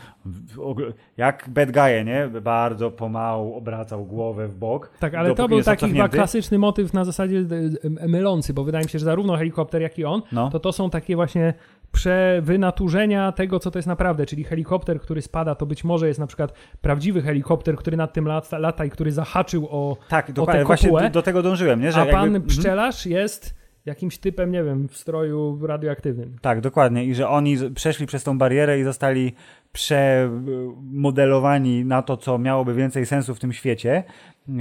jak 1.18 1.50
bad 1.50 1.72
guy, 1.72 2.04
nie? 2.06 2.42
Bardzo 2.42 2.92
pomału 2.92 3.56
obracał 3.56 4.06
głowę 4.06 4.48
w 4.48 4.56
bok. 4.56 4.90
Tak, 5.00 5.16
ale 5.16 5.36
to 5.36 5.48
był 5.48 5.62
taki 5.62 5.92
chyba 5.92 6.10
klasyczny 6.10 6.60
motyw 6.60 6.94
na 6.94 7.06
zasadzie 7.06 7.38
e, 7.38 8.04
e, 8.04 8.08
mylący, 8.08 8.54
bo 8.54 8.64
wydaje 8.64 8.84
mi 8.84 8.90
się, 8.90 9.00
że 9.00 9.06
zarówno 9.06 9.38
helikopter, 9.38 9.82
jak 9.82 10.00
i 10.00 10.06
on, 10.06 10.22
No. 10.32 10.50
to 10.50 10.60
to 10.60 10.72
są 10.72 10.90
takie 10.90 11.16
właśnie 11.16 11.54
przewynaturzenia 11.92 13.32
tego, 13.32 13.60
co 13.60 13.72
to 13.72 13.80
jest 13.80 13.88
naprawdę, 13.88 14.26
czyli 14.26 14.44
helikopter, 14.44 15.00
który 15.00 15.22
spada, 15.22 15.56
to 15.56 15.66
być 15.66 15.84
może 15.84 16.08
jest 16.08 16.20
na 16.20 16.28
przykład 16.28 16.54
prawdziwy 16.82 17.22
helikopter, 17.22 17.76
który 17.76 17.98
nad 17.98 18.14
tym 18.14 18.28
lata, 18.28 18.58
lata 18.58 18.86
i 18.86 18.90
który 18.90 19.12
zahaczył 19.12 19.68
o 19.72 19.98
Tak, 20.10 20.32
dokładnie. 20.32 20.66
Właśnie 20.66 20.90
kopułę, 20.90 21.04
do, 21.04 21.10
do 21.10 21.22
tego 21.22 21.42
dążyłem, 21.42 21.82
nie? 21.82 21.92
Że 21.92 21.98
a 21.98 22.06
jakby- 22.06 22.14
pan 22.14 22.26
mhm. 22.26 22.44
pszczelarz 22.44 23.06
jest 23.06 23.65
jakimś 23.86 24.18
typem, 24.18 24.52
nie 24.52 24.64
wiem, 24.64 24.88
w 24.88 24.98
stroju 24.98 25.68
radioaktywnym. 25.68 26.38
Tak, 26.42 26.62
dokładnie. 26.62 27.06
I 27.06 27.16
że 27.16 27.30
oni 27.30 27.58
przeszli 27.76 28.06
przez 28.06 28.24
tą 28.24 28.38
barierę 28.38 28.80
i 28.80 28.84
zostali 28.84 29.34
przemodelowani 29.72 31.86
na 31.86 32.02
to, 32.02 32.18
co 32.18 32.38
miałoby 32.38 32.74
więcej 32.74 33.06
sensu 33.06 33.36
w 33.36 33.40
tym 33.40 33.54
świecie. 33.54 34.04
Yy, 34.48 34.56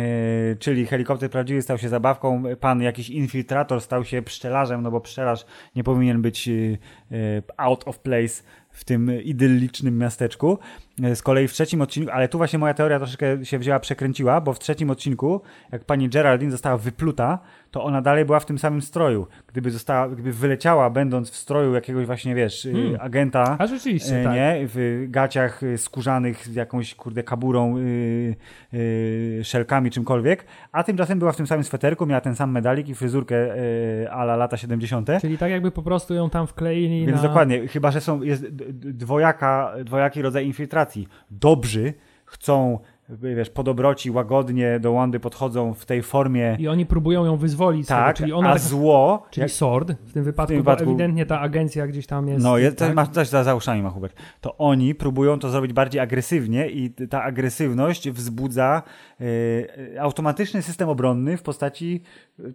czyli 0.59 0.87
helikopter 0.87 1.31
prawdziwy 1.31 1.63
stał 1.63 1.79
się 1.79 1.89
zabawką, 1.89 2.43
pan 2.61 2.83
jakiś 2.83 3.11
infiltrator 3.11 3.81
stał 3.81 4.05
się 4.05 4.23
pszczelarzem, 4.23 4.83
no 4.83 4.91
bo 4.91 5.01
pszczelarz 5.01 5.47
nie 5.77 5.85
powinien 5.85 6.23
być 6.23 6.47
yy, 6.47 6.79
out 7.57 7.89
of 7.89 7.99
place 7.99 8.43
w 8.71 8.85
tym 8.85 9.23
idyllicznym 9.23 9.99
miasteczku. 9.99 10.59
Yy, 10.99 11.17
Z 11.17 11.23
kolei 11.23 11.49
w 11.49 11.53
trzecim 11.53 11.83
odcinku, 11.83 12.11
ale 12.13 12.29
tu 12.29 12.39
właśnie 12.39 12.59
moja 12.59 12.75
teoria 12.75 12.99
troszeczkę 12.99 13.45
się 13.45 13.59
wzięła, 13.59 13.81
przekręciła, 13.81 14.41
bo 14.41 14.53
w 14.53 14.59
trzecim 14.59 14.91
odcinku, 14.91 15.41
jak 15.73 15.85
pani 15.85 16.09
Geraldine 16.09 16.51
została 16.53 16.77
wypluta, 16.79 17.39
to 17.71 17.85
ona 17.85 18.03
dalej 18.03 18.25
była 18.25 18.41
w 18.41 18.47
tym 18.47 18.59
samym 18.59 18.83
stroju. 18.83 19.27
Gdyby 19.47 19.71
została, 19.71 20.09
gdyby 20.09 20.33
wyleciała, 20.33 20.91
będąc 20.91 21.31
w 21.31 21.37
stroju 21.37 21.75
jakiegoś 21.75 22.07
właśnie, 22.07 22.35
wiesz, 22.35 22.65
yy, 22.65 22.73
Hmm. 22.73 22.97
agenta, 23.01 23.57
A 23.59 23.67
rzeczywiście, 23.67 24.21
E, 24.21 24.25
tak. 24.25 24.35
Nie, 24.35 24.55
w 24.61 25.05
gaciach 25.09 25.63
y, 25.63 25.79
skórzanych 25.79 26.47
z 26.47 26.55
jakąś, 26.55 26.95
kurde, 26.95 27.23
kaburą, 27.23 27.77
szelkami, 29.43 29.91
czymkolwiek, 29.91 30.45
a 30.73 30.85
tymczasem 30.85 31.19
była 31.19 31.33
w 31.33 31.37
tym 31.37 31.47
samym 31.47 31.65
sweterku, 31.65 32.07
miała 32.07 32.21
ten 32.21 32.37
sam 32.37 32.51
medalik 32.51 32.89
i 32.89 32.95
fryzurkę 32.95 33.37
yy, 33.37 34.11
ala 34.11 34.37
lata 34.37 34.57
70. 34.57 35.09
Czyli 35.21 35.39
tak 35.39 35.51
jakby 35.51 35.71
po 35.71 35.83
prostu 35.83 36.15
ją 36.15 36.31
tam 36.31 36.47
wkleili 36.47 37.07
Więc 37.07 37.23
na... 37.23 37.29
dokładnie, 37.29 37.69
chyba, 37.69 37.91
że 37.91 38.01
są, 38.01 38.23
jest 38.23 38.47
dwojaka, 38.75 39.73
dwojaki 39.85 40.23
rodzaj 40.23 40.47
infiltracji. 40.47 40.84
Dobrzy 41.31 41.95
chcą, 42.25 42.79
wiesz, 43.09 43.51
po 43.51 43.63
dobroci, 43.63 44.11
łagodnie 44.11 44.81
do 44.81 44.93
Wandy 44.93 45.21
podchodzą 45.21 45.75
w 45.75 45.87
tej 45.87 46.03
formie, 46.03 46.57
I 46.61 46.69
oni 46.69 46.87
próbują 46.87 47.25
ją 47.25 47.37
wyzwolić 47.37 47.87
tak, 47.87 48.17
tego, 48.17 48.25
czyli 48.25 48.33
ona... 48.33 48.51
a 48.51 48.59
zło, 48.59 49.27
Czyli 49.31 49.43
jak, 49.43 49.51
SWORD 49.51 49.91
w 50.07 50.13
tym 50.13 50.25
wypadku, 50.25 50.55
wypadku- 50.55 50.85
bo 50.85 50.91
ewidentnie 50.91 51.27
ta 51.27 51.41
agencja 51.41 51.87
gdzieś 51.87 52.07
tam 52.07 52.29
jest. 52.29 52.45
No, 52.45 52.59
jest, 52.59 52.79
tak? 52.79 52.95
ma 52.95 53.07
coś 53.07 53.29
za, 53.29 53.45
za 53.45 53.55
uszami 53.55 53.83
ma 53.83 53.91
Hubert. 53.91 54.17
To 54.41 54.57
oni 54.57 54.95
próbują 54.95 55.39
to 55.39 55.51
zrobić 55.51 55.73
bardziej 55.73 56.01
agresywnie 56.01 56.69
i 56.69 56.91
ta 56.91 57.23
agresywność 57.23 58.11
wzbudza 58.11 58.83
e, 59.21 60.01
automatyczny 60.01 60.63
system 60.63 60.89
obronny 60.89 61.37
w 61.37 61.43
postaci 61.43 62.03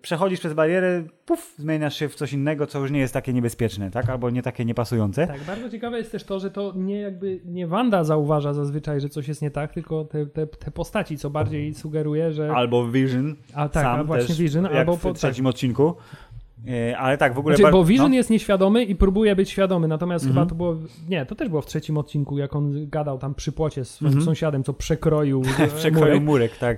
przechodzisz 0.01 0.39
przez 0.39 0.53
barierę, 0.53 1.03
puf, 1.25 1.53
zmieniasz 1.57 1.95
się 1.95 2.09
w 2.09 2.15
coś 2.15 2.33
innego, 2.33 2.67
co 2.67 2.79
już 2.79 2.91
nie 2.91 2.99
jest 2.99 3.13
takie 3.13 3.33
niebezpieczne, 3.33 3.91
tak? 3.91 4.09
Albo 4.09 4.29
nie 4.29 4.41
takie 4.41 4.65
niepasujące. 4.65 5.27
Tak, 5.27 5.43
bardzo 5.43 5.69
ciekawe 5.69 5.97
jest 5.97 6.11
też 6.11 6.23
to, 6.23 6.39
że 6.39 6.51
to 6.51 6.73
nie 6.75 6.99
jakby 6.99 7.41
nie 7.45 7.67
Wanda 7.67 8.03
zauważa 8.03 8.53
zazwyczaj, 8.53 9.01
że 9.01 9.09
coś 9.09 9.27
jest 9.27 9.41
nie 9.41 9.51
tak, 9.51 9.73
tylko 9.73 10.05
te, 10.05 10.25
te, 10.25 10.47
te 10.47 10.71
postaci, 10.71 11.17
co 11.17 11.29
bardziej 11.29 11.73
sugeruje, 11.73 12.31
że. 12.31 12.51
Albo 12.51 12.91
Vision, 12.91 13.35
A 13.53 13.69
tak, 13.69 13.83
sam 13.83 13.99
a 13.99 14.03
właśnie 14.03 14.27
też, 14.27 14.37
Vision, 14.37 14.63
jak 14.63 14.73
albo 14.73 14.95
w 14.95 15.01
po, 15.01 15.13
trzecim 15.13 15.45
odcinku. 15.45 15.95
E, 16.67 16.97
ale 16.97 17.17
tak, 17.17 17.33
w 17.33 17.39
ogóle... 17.39 17.55
Znaczy, 17.57 17.71
bo 17.71 17.83
Vision 17.83 18.09
no. 18.11 18.15
jest 18.15 18.29
nieświadomy 18.29 18.83
i 18.83 18.95
próbuje 18.95 19.35
być 19.35 19.49
świadomy, 19.49 19.87
natomiast 19.87 20.25
Mhm. 20.25 20.45
chyba 20.45 20.49
to 20.49 20.55
było. 20.55 20.75
Nie, 21.09 21.25
to 21.25 21.35
też 21.35 21.49
było 21.49 21.61
w 21.61 21.65
trzecim 21.65 21.97
odcinku, 21.97 22.37
jak 22.37 22.55
on 22.55 22.89
gadał 22.89 23.17
tam 23.17 23.35
przy 23.35 23.51
płocie 23.51 23.85
z 23.85 23.89
swoim 23.89 24.07
Mhm. 24.07 24.25
sąsiadem, 24.25 24.63
co 24.63 24.73
przekroił. 24.73 25.41
e, 25.59 25.67
Przekroju 25.67 26.05
murek. 26.05 26.23
murek, 26.23 26.57
tak. 26.57 26.77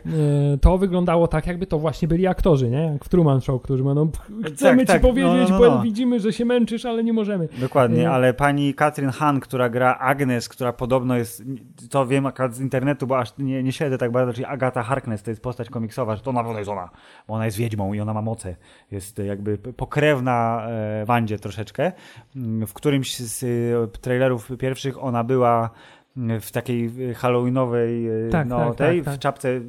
E, 0.54 0.58
To 0.62 0.78
wyglądało 0.78 1.28
tak, 1.28 1.48
jakby 1.48 1.67
to 1.67 1.80
właśnie 1.80 2.08
byli 2.08 2.28
aktorzy, 2.28 2.70
nie? 2.70 2.84
Jak 2.94 3.06
w 3.06 3.10
Truman 3.10 3.41
Show, 3.41 3.62
którzy 3.62 3.84
będą. 3.84 4.10
Chcemy 4.54 4.78
Tak, 4.78 4.80
ci 4.80 4.86
tak, 4.86 5.02
powiedzieć, 5.02 5.50
no, 5.50 5.60
no, 5.60 5.65
no. 5.65 5.78
bo 5.78 5.82
widzimy, 5.84 6.20
że 6.20 6.34
się 6.34 6.46
męczysz, 6.46 6.86
ale 6.86 7.04
nie 7.04 7.13
możemy. 7.13 7.48
Dokładnie, 7.60 8.12
ale 8.12 8.34
pani 8.34 8.74
Katrin 8.74 9.10
Han, 9.10 9.39
która 9.39 9.70
gra 9.70 9.98
Agnes, 10.00 10.50
która 10.50 10.74
podobno 10.74 11.17
jest, 11.17 11.44
to 11.89 12.06
wiem 12.08 12.26
akurat 12.26 12.56
z 12.56 12.60
internetu, 12.62 13.08
bo 13.08 13.20
aż 13.20 13.38
nie, 13.38 13.63
nie 13.63 13.72
śledzę 13.72 13.98
tak 13.98 14.12
bardzo, 14.12 14.34
czyli 14.34 14.46
Agata 14.46 14.84
Harkness, 14.84 15.24
to 15.24 15.32
jest 15.32 15.41
postać 15.41 15.70
komiksowa, 15.70 16.15
że 16.15 16.22
to 16.22 16.32
na 16.32 16.44
pewno 16.44 16.60
jest 16.60 16.72
ona, 16.72 16.89
bo 17.28 17.34
ona 17.34 17.46
jest 17.46 17.58
wiedźmą 17.58 17.94
i 17.94 18.00
ona 18.00 18.13
ma 18.13 18.22
moce. 18.22 18.56
Jest 18.91 19.17
jakby 19.17 19.58
pokrewna 19.78 20.67
e, 20.69 21.06
Wandzie 21.06 21.40
troszeczkę. 21.40 21.92
Mm, 22.36 22.67
W 22.67 22.74
którymś 22.74 23.17
z 23.19 23.44
e, 23.44 23.88
trailerów 23.88 24.52
pierwszych 24.60 25.04
ona 25.04 25.24
była 25.24 25.69
mm, 26.17 26.42
w 26.42 26.52
takiej 26.52 27.10
e, 27.10 27.13
halloweenowej 27.13 28.08
e, 28.08 28.30
Tak, 28.30 28.48
no, 28.48 28.58
tak, 28.58 28.76
tej, 28.76 28.98
tak, 28.98 29.06
tak. 29.06 29.15
w 29.15 29.19
czapce 29.19 29.62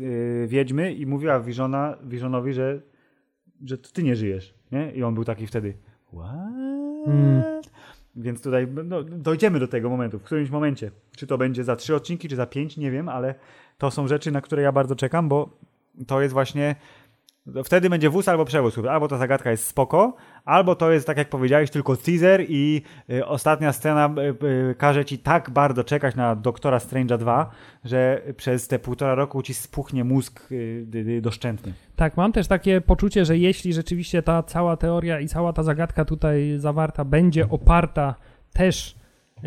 wiedźmy 0.46 0.92
i 0.92 1.06
mówiła 1.06 1.40
Visiona, 1.40 1.96
Visionowi, 2.02 2.52
że, 2.52 2.80
że 3.64 3.78
to 3.78 3.90
ty 3.92 4.02
nie 4.02 4.16
żyjesz, 4.16 4.54
nie? 4.72 4.92
I 4.92 5.02
on 5.02 5.14
był 5.14 5.24
taki 5.24 5.46
wtedy, 5.46 5.74
what? 6.12 6.52
Mm. 7.06 7.42
Więc 8.16 8.42
tutaj 8.42 8.68
no, 8.84 9.02
dojdziemy 9.02 9.60
do 9.60 9.68
tego 9.68 9.90
momentu, 9.90 10.18
w 10.18 10.22
którymś 10.22 10.50
momencie. 10.50 10.90
Czy 11.16 11.26
to 11.26 11.38
będzie 11.38 11.64
za 11.64 11.76
trzy 11.76 11.94
odcinki, 11.94 12.28
czy 12.28 12.36
za 12.36 12.46
pięć, 12.46 12.76
nie 12.76 12.90
wiem, 12.90 13.08
ale 13.08 13.34
to 13.78 13.90
są 13.90 14.08
rzeczy, 14.08 14.30
na 14.30 14.40
które 14.40 14.62
ja 14.62 14.72
bardzo 14.72 14.96
czekam, 14.96 15.28
bo 15.28 15.48
to 16.06 16.20
jest 16.20 16.32
właśnie 16.32 16.76
Wtedy 17.64 17.90
będzie 17.90 18.10
wóz 18.10 18.28
albo 18.28 18.44
przewóz. 18.44 18.78
Albo 18.90 19.08
ta 19.08 19.18
zagadka 19.18 19.50
jest 19.50 19.66
spoko, 19.66 20.14
albo 20.44 20.74
to 20.74 20.92
jest, 20.92 21.06
tak 21.06 21.16
jak 21.16 21.28
powiedziałeś, 21.28 21.70
tylko 21.70 21.96
teaser 21.96 22.44
i 22.48 22.82
y, 23.10 23.26
ostatnia 23.26 23.72
scena 23.72 24.14
y, 24.18 24.46
y, 24.70 24.74
każe 24.74 25.04
ci 25.04 25.18
tak 25.18 25.50
bardzo 25.50 25.84
czekać 25.84 26.14
na 26.14 26.36
Doktora 26.36 26.78
Strange'a 26.78 27.18
2, 27.18 27.50
że 27.84 28.22
przez 28.36 28.68
te 28.68 28.78
półtora 28.78 29.14
roku 29.14 29.42
ci 29.42 29.54
spuchnie 29.54 30.04
mózg 30.04 30.52
y, 30.52 31.20
doszczętny. 31.22 31.72
Tak, 31.96 32.16
mam 32.16 32.32
też 32.32 32.48
takie 32.48 32.80
poczucie, 32.80 33.24
że 33.24 33.38
jeśli 33.38 33.72
rzeczywiście 33.72 34.22
ta 34.22 34.42
cała 34.42 34.76
teoria 34.76 35.20
i 35.20 35.28
cała 35.28 35.52
ta 35.52 35.62
zagadka 35.62 36.04
tutaj 36.04 36.54
zawarta 36.56 37.04
będzie 37.04 37.48
oparta 37.48 38.14
też 38.52 38.96
y, 39.38 39.42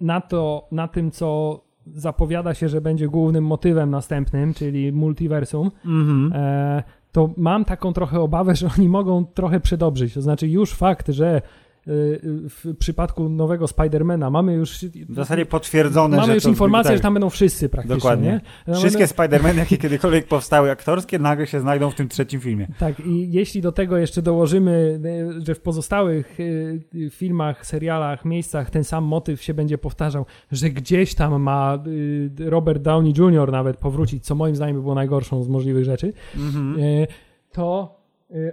na, 0.00 0.20
to, 0.20 0.68
na 0.72 0.88
tym, 0.88 1.10
co 1.10 1.60
zapowiada 1.94 2.54
się, 2.54 2.68
że 2.68 2.80
będzie 2.80 3.08
głównym 3.08 3.44
motywem 3.44 3.90
następnym, 3.90 4.54
czyli 4.54 4.92
multiversum, 4.92 5.70
mm-hmm. 5.86 6.34
e, 6.34 6.82
to 7.12 7.30
mam 7.36 7.64
taką 7.64 7.92
trochę 7.92 8.20
obawę, 8.20 8.54
że 8.56 8.68
oni 8.78 8.88
mogą 8.88 9.24
trochę 9.24 9.60
przedobrzyć. 9.60 10.14
To 10.14 10.22
znaczy 10.22 10.48
już 10.48 10.74
fakt, 10.74 11.08
że 11.08 11.42
w 11.86 12.74
przypadku 12.78 13.28
nowego 13.28 13.68
Spidermana 13.68 14.30
mamy 14.30 14.54
już 14.54 14.78
w 15.08 15.14
zasadzie 15.14 15.46
potwierdzone, 15.46 16.16
mamy 16.16 16.34
już 16.34 16.44
informację, 16.44 16.88
tak, 16.88 16.96
że 16.96 17.02
tam 17.02 17.14
będą 17.14 17.30
wszyscy 17.30 17.68
praktycznie. 17.68 17.96
Dokładnie. 17.96 18.40
Nie? 18.68 18.74
Wszystkie 18.74 18.98
będą... 18.98 19.14
Spidermany, 19.14 19.58
jakie 19.58 19.78
kiedykolwiek 19.78 20.26
powstały 20.26 20.70
aktorskie, 20.70 21.18
nagle 21.18 21.46
się 21.46 21.60
znajdą 21.60 21.90
w 21.90 21.94
tym 21.94 22.08
trzecim 22.08 22.40
filmie. 22.40 22.68
Tak 22.78 23.00
i 23.00 23.32
jeśli 23.32 23.60
do 23.60 23.72
tego 23.72 23.96
jeszcze 23.96 24.22
dołożymy, 24.22 25.00
że 25.46 25.54
w 25.54 25.60
pozostałych 25.60 26.40
y, 26.40 27.10
filmach, 27.10 27.66
serialach, 27.66 28.24
miejscach 28.24 28.70
ten 28.70 28.84
sam 28.84 29.04
motyw 29.04 29.42
się 29.42 29.54
będzie 29.54 29.78
powtarzał, 29.78 30.26
że 30.52 30.70
gdzieś 30.70 31.14
tam 31.14 31.42
ma 31.42 31.78
y, 31.86 32.30
Robert 32.38 32.82
Downey 32.82 33.14
Jr. 33.18 33.52
nawet 33.52 33.76
powrócić, 33.76 34.24
co 34.24 34.34
moim 34.34 34.56
zdaniem 34.56 34.76
by 34.76 34.82
było 34.82 34.94
najgorszą 34.94 35.42
z 35.42 35.48
możliwych 35.48 35.84
rzeczy, 35.84 36.12
mhm. 36.36 36.78
Y, 36.78 37.06
to 37.52 37.96
Y, 37.96 38.05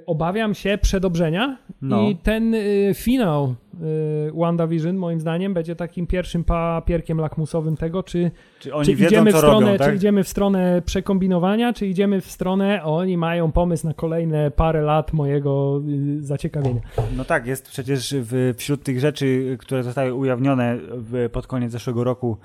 obawiam 0.05 0.53
się 0.53 0.77
przedobrzenia 0.81 1.57
no. 1.81 2.01
i 2.01 2.15
ten 2.15 2.53
y, 2.53 2.91
finał 2.95 3.55
y, 3.73 4.31
WandaVision 4.33 4.95
moim 4.95 5.19
zdaniem 5.19 5.53
będzie 5.53 5.75
takim 5.75 6.07
pierwszym 6.07 6.43
papierkiem 6.43 7.17
lakmusowym 7.17 7.77
tego, 7.77 8.03
czy, 8.03 8.31
czy, 8.59 8.73
oni 8.73 8.85
czy 8.85 8.95
wiedzą, 8.95 9.07
idziemy 9.07 9.31
w 9.31 9.37
stronę, 9.37 9.65
robią, 9.65 9.77
tak? 9.77 9.89
czy 9.89 9.95
idziemy 9.95 10.23
w 10.23 10.27
stronę 10.27 10.81
przekombinowania, 10.85 11.73
czy 11.73 11.87
idziemy 11.87 12.21
w 12.21 12.31
stronę, 12.31 12.83
oni 12.83 13.17
mają 13.17 13.51
pomysł 13.51 13.87
na 13.87 13.93
kolejne 13.93 14.51
parę 14.51 14.81
lat 14.81 15.13
mojego 15.13 15.81
zaciekawienia. 16.19 16.81
No 17.17 17.25
tak, 17.25 17.47
jest 17.47 17.69
przecież 17.69 18.15
w, 18.17 18.53
wśród 18.57 18.83
tych 18.83 18.99
rzeczy, 18.99 19.57
które 19.59 19.83
zostały 19.83 20.13
ujawnione 20.13 20.77
pod 21.31 21.47
koniec 21.47 21.71
zeszłego 21.71 22.03
roku, 22.03 22.37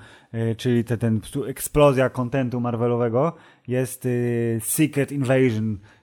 czyli 0.57 0.83
te, 0.83 0.97
ten 0.97 1.21
eksplozja 1.47 2.09
kontentu 2.09 2.59
Marvelowego, 2.59 3.33
jest 3.67 4.07
Secret 4.59 5.11
Invasion 5.11 5.73
Y, 5.73 5.98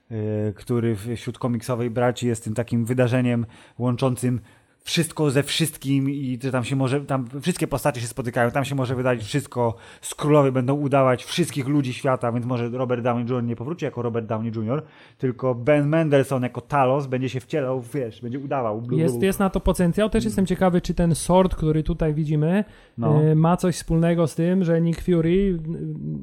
który 0.55 0.95
wśród 0.95 1.39
komiksowej 1.39 1.89
braci 1.89 2.27
jest 2.27 2.43
tym 2.43 2.53
takim 2.53 2.85
wydarzeniem 2.85 3.45
łączącym 3.77 4.41
wszystko 4.87 5.31
ze 5.31 5.43
wszystkim 5.43 6.09
i 6.09 6.39
tam 6.51 6.63
się 6.63 6.75
może, 6.75 7.01
tam 7.01 7.27
wszystkie 7.41 7.67
postacie 7.67 8.01
się 8.01 8.07
spotykają, 8.07 8.51
tam 8.51 8.65
się 8.65 8.75
może 8.75 8.95
wydarzyć 8.95 9.23
wszystko, 9.23 9.75
z 10.01 10.15
królowie 10.15 10.51
będą 10.51 10.73
udawać 10.73 11.23
wszystkich 11.23 11.67
ludzi 11.67 11.93
świata, 11.93 12.31
więc 12.31 12.45
może 12.45 12.69
Robert 12.69 13.03
Downey 13.03 13.25
Jr. 13.25 13.43
nie 13.43 13.55
powróci 13.55 13.85
jako 13.85 14.01
Robert 14.01 14.25
Downey 14.25 14.51
Jr., 14.55 14.83
tylko 15.17 15.55
Ben 15.55 15.87
Mendelssohn 15.87 16.43
jako 16.43 16.61
Talos 16.61 17.07
będzie 17.07 17.29
się 17.29 17.39
wcielał, 17.39 17.81
wiesz, 17.81 18.21
będzie 18.21 18.39
udawał. 18.39 18.81
Blu, 18.81 18.97
jest, 18.97 19.21
jest 19.21 19.39
na 19.39 19.49
to 19.49 19.59
potencjał, 19.59 20.09
też 20.09 20.25
jestem 20.25 20.45
ciekawy, 20.45 20.81
czy 20.81 20.93
ten 20.93 21.15
sort, 21.15 21.55
który 21.55 21.83
tutaj 21.83 22.13
widzimy, 22.13 22.63
no. 22.97 23.23
y, 23.23 23.35
ma 23.35 23.57
coś 23.57 23.75
wspólnego 23.75 24.27
z 24.27 24.35
tym, 24.35 24.63
że 24.63 24.81
Nick 24.81 25.01
Fury 25.01 25.29
y, 25.29 25.59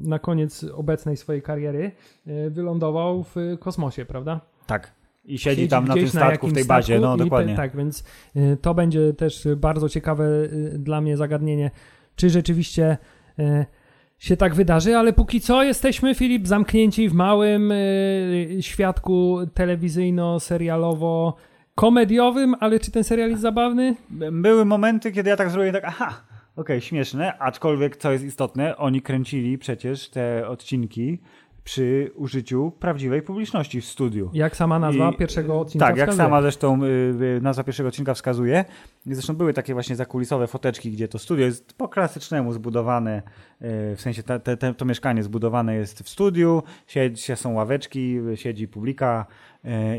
na 0.03 0.19
koniec 0.19 0.65
obecnej 0.75 1.17
swojej 1.17 1.41
kariery 1.41 1.91
y, 2.27 2.49
wylądował 2.49 3.23
w 3.23 3.35
kosmosie, 3.59 4.05
prawda? 4.05 4.39
Tak. 4.67 5.04
I 5.25 5.37
siedzi, 5.37 5.61
siedzi 5.61 5.67
tam 5.67 5.87
na 5.87 5.93
tym 5.93 6.09
statku, 6.09 6.47
na 6.47 6.51
w 6.51 6.55
tej 6.55 6.65
bazie, 6.65 6.99
no 6.99 7.17
dokładnie. 7.17 7.55
Tak, 7.55 7.75
więc 7.77 8.03
y, 8.35 8.57
to 8.61 8.73
będzie 8.73 9.13
też 9.13 9.47
bardzo 9.57 9.89
ciekawe 9.89 10.25
y, 10.25 10.75
dla 10.79 11.01
mnie 11.01 11.17
zagadnienie, 11.17 11.71
czy 12.15 12.29
rzeczywiście 12.29 12.97
y, 13.39 13.65
się 14.19 14.37
tak 14.37 14.55
wydarzy, 14.55 14.97
ale 14.97 15.13
póki 15.13 15.41
co 15.41 15.63
jesteśmy, 15.63 16.15
Filip, 16.15 16.47
zamknięci 16.47 17.09
w 17.09 17.13
małym 17.13 17.73
świadku 18.61 19.39
telewizyjno-serialowo 19.53 21.33
komediowym, 21.75 22.55
ale 22.59 22.79
czy 22.79 22.91
ten 22.91 23.03
serial 23.03 23.29
jest 23.29 23.41
zabawny? 23.41 23.95
Były 24.31 24.65
momenty, 24.65 25.11
kiedy 25.11 25.29
ja 25.29 25.35
tak 25.35 25.49
zrobiłem 25.49 25.73
tak, 25.73 25.85
aha, 25.85 26.07
okej, 26.55 26.77
okay, 26.77 26.81
śmieszne, 26.81 27.37
aczkolwiek 27.39 27.97
co 27.97 28.11
jest 28.11 28.23
istotne, 28.23 28.77
oni 28.77 29.01
kręcili 29.01 29.57
przecież 29.57 30.09
te 30.09 30.47
odcinki 30.47 31.19
przy 31.65 32.11
użyciu 32.15 32.71
prawdziwej 32.79 33.21
publiczności 33.21 33.81
w 33.81 33.85
studiu. 33.85 34.29
Jak 34.33 34.55
sama 34.55 34.79
nazwa 34.79 35.11
I, 35.11 35.17
pierwszego 35.17 35.59
odcinka 35.59 35.85
Tak, 35.85 35.95
wskazuje. 35.95 36.17
jak 36.17 36.25
sama 36.25 36.41
zresztą 36.41 36.83
y, 36.83 36.87
y, 37.37 37.41
nazwa 37.41 37.63
pierwszego 37.63 37.89
odcinka 37.89 38.13
wskazuje. 38.13 38.65
Zresztą 39.05 39.35
były 39.35 39.53
takie 39.53 39.73
właśnie 39.73 39.95
zakulisowe 39.95 40.47
foteczki, 40.47 40.91
gdzie 40.91 41.07
to 41.07 41.19
studio 41.19 41.45
jest 41.45 41.73
po 41.73 41.87
klasycznemu 41.87 42.53
zbudowane, 42.53 43.17
y, 43.17 43.95
w 43.95 44.01
sensie 44.01 44.23
te, 44.23 44.39
te, 44.39 44.73
to 44.73 44.85
mieszkanie 44.85 45.23
zbudowane 45.23 45.75
jest 45.75 46.03
w 46.03 46.09
studiu, 46.09 46.63
siedzi, 46.87 47.35
są 47.35 47.53
ławeczki, 47.53 48.17
siedzi 48.35 48.67
publika 48.67 49.25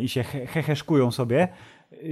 i 0.00 0.08
się 0.08 0.22
he, 0.22 0.46
heheszkują 0.46 1.10
sobie 1.10 1.48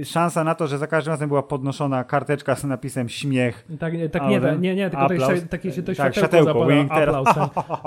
szansa 0.03 0.43
na 0.43 0.55
to, 0.55 0.67
że 0.67 0.77
za 0.77 0.87
każdym 0.87 1.11
razem 1.11 1.27
była 1.27 1.43
podnoszona 1.43 2.03
karteczka 2.03 2.55
z 2.55 2.63
napisem 2.63 3.09
śmiech. 3.09 3.67
Tak, 3.79 3.93
tak 4.11 4.23
nie, 4.27 4.39
nie, 4.59 4.75
nie, 4.75 4.89
tylko 4.89 5.05
aplauz. 5.05 5.49
takie 5.49 5.71
się 5.71 5.83
to 5.83 5.93
tak, 5.93 6.15
światełko, 6.15 6.67
aplauz, 6.89 7.27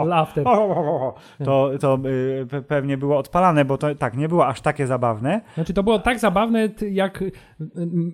laughter. 0.06 0.44
To, 1.44 1.70
to 1.80 1.98
y, 2.56 2.62
pewnie 2.62 2.96
było 2.96 3.18
odpalane, 3.18 3.64
bo 3.64 3.78
to 3.78 3.94
tak, 3.94 4.16
nie 4.16 4.28
było 4.28 4.46
aż 4.46 4.60
takie 4.60 4.86
zabawne. 4.86 5.40
Znaczy 5.54 5.74
to 5.74 5.82
było 5.82 5.98
tak 5.98 6.18
zabawne, 6.18 6.68
jak 6.90 7.24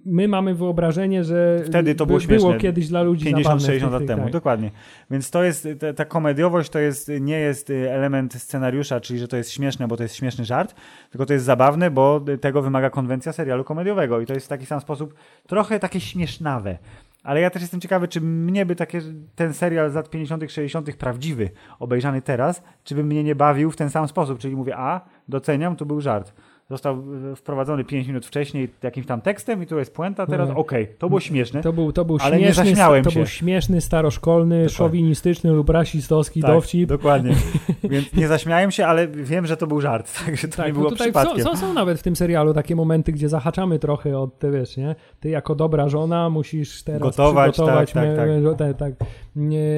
my 0.06 0.28
mamy 0.28 0.54
wyobrażenie, 0.54 1.24
że 1.24 1.62
wtedy 1.66 1.94
to 1.94 2.06
było, 2.06 2.18
by, 2.18 2.36
było 2.36 2.54
kiedyś 2.54 2.88
dla 2.88 3.02
ludzi 3.02 3.34
50-60 3.34 3.92
lat 3.92 4.06
temu, 4.06 4.22
tak. 4.22 4.32
dokładnie. 4.32 4.70
Więc 5.10 5.30
to 5.30 5.44
jest, 5.44 5.68
ta, 5.80 5.92
ta 5.92 6.04
komediowość 6.04 6.70
to 6.70 6.78
jest, 6.78 7.10
nie 7.20 7.38
jest 7.38 7.70
y, 7.70 7.92
element 7.92 8.34
scenariusza, 8.34 9.00
czyli 9.00 9.18
że 9.18 9.28
to 9.28 9.36
jest 9.36 9.50
śmieszne, 9.50 9.88
bo 9.88 9.96
to 9.96 10.02
jest 10.02 10.14
śmieszny 10.14 10.44
żart, 10.44 10.74
tylko 11.10 11.26
to 11.26 11.32
jest 11.32 11.44
zabawne, 11.44 11.90
bo 11.90 12.20
tego 12.40 12.62
wymaga 12.62 12.90
konwencja 12.90 13.32
serialu 13.32 13.64
komediowego 13.64 13.73
i 14.22 14.26
to 14.26 14.34
jest 14.34 14.46
w 14.46 14.48
taki 14.48 14.66
sam 14.66 14.80
sposób 14.80 15.14
trochę 15.46 15.80
takie 15.80 16.00
śmiesznawe. 16.00 16.78
Ale 17.22 17.40
ja 17.40 17.50
też 17.50 17.62
jestem 17.62 17.80
ciekawy, 17.80 18.08
czy 18.08 18.20
mnie 18.20 18.66
by 18.66 18.76
takie, 18.76 19.00
ten 19.34 19.54
serial 19.54 19.90
z 19.90 19.94
lat 19.94 20.10
50., 20.10 20.52
60., 20.52 20.96
prawdziwy, 20.96 21.50
obejrzany 21.78 22.22
teraz, 22.22 22.62
czy 22.84 22.94
by 22.94 23.04
mnie 23.04 23.24
nie 23.24 23.34
bawił 23.34 23.70
w 23.70 23.76
ten 23.76 23.90
sam 23.90 24.08
sposób. 24.08 24.38
Czyli 24.38 24.56
mówię, 24.56 24.76
a, 24.76 25.00
doceniam, 25.28 25.76
to 25.76 25.86
był 25.86 26.00
żart 26.00 26.32
został 26.70 27.02
wprowadzony 27.36 27.84
5 27.84 28.06
minut 28.06 28.26
wcześniej 28.26 28.68
jakimś 28.82 29.06
tam 29.06 29.20
tekstem 29.20 29.62
i 29.62 29.66
tu 29.66 29.78
jest 29.78 29.94
puenta, 29.94 30.26
teraz 30.26 30.48
no. 30.48 30.56
okej, 30.56 30.82
okay, 30.84 30.96
to 30.98 31.08
było 31.08 31.20
śmieszne, 31.20 31.62
to 31.62 31.72
był, 31.72 31.92
to 31.92 32.04
był 32.04 32.18
ale 32.20 32.38
śmieszny, 32.38 32.64
nie 32.64 32.70
zaśmiałem 32.70 33.04
to 33.04 33.10
się. 33.10 33.20
był 33.20 33.26
śmieszny, 33.26 33.80
staroszkolny, 33.80 34.56
dokładnie. 34.56 34.76
szowinistyczny 34.76 35.50
lub 35.50 35.68
rasistowski 35.68 36.42
tak, 36.42 36.50
dowcip. 36.50 36.88
dokładnie. 36.88 37.34
Więc 37.84 38.12
nie 38.12 38.28
zaśmiałem 38.28 38.70
się, 38.70 38.86
ale 38.86 39.08
wiem, 39.08 39.46
że 39.46 39.56
to 39.56 39.66
był 39.66 39.80
żart, 39.80 40.12
także 40.24 40.48
to 40.48 40.56
tak, 40.56 40.66
nie 40.66 40.72
było 40.72 40.90
tutaj 40.90 41.06
przypadkiem. 41.06 41.44
Są, 41.44 41.56
są, 41.56 41.74
nawet 41.74 42.00
w 42.00 42.02
tym 42.02 42.16
serialu 42.16 42.54
takie 42.54 42.76
momenty, 42.76 43.12
gdzie 43.12 43.28
zahaczamy 43.28 43.78
trochę 43.78 44.18
od 44.18 44.38
te, 44.38 44.50
wiesz, 44.50 44.76
nie? 44.76 44.94
Ty 45.20 45.28
jako 45.28 45.54
dobra 45.54 45.88
żona 45.88 46.30
musisz 46.30 46.82
teraz 46.82 47.02
gotować, 47.02 47.52
przygotować. 47.52 47.92
Tak, 47.92 48.16
tak. 48.16 48.78
tak, 48.78 48.96
tak. 48.98 49.08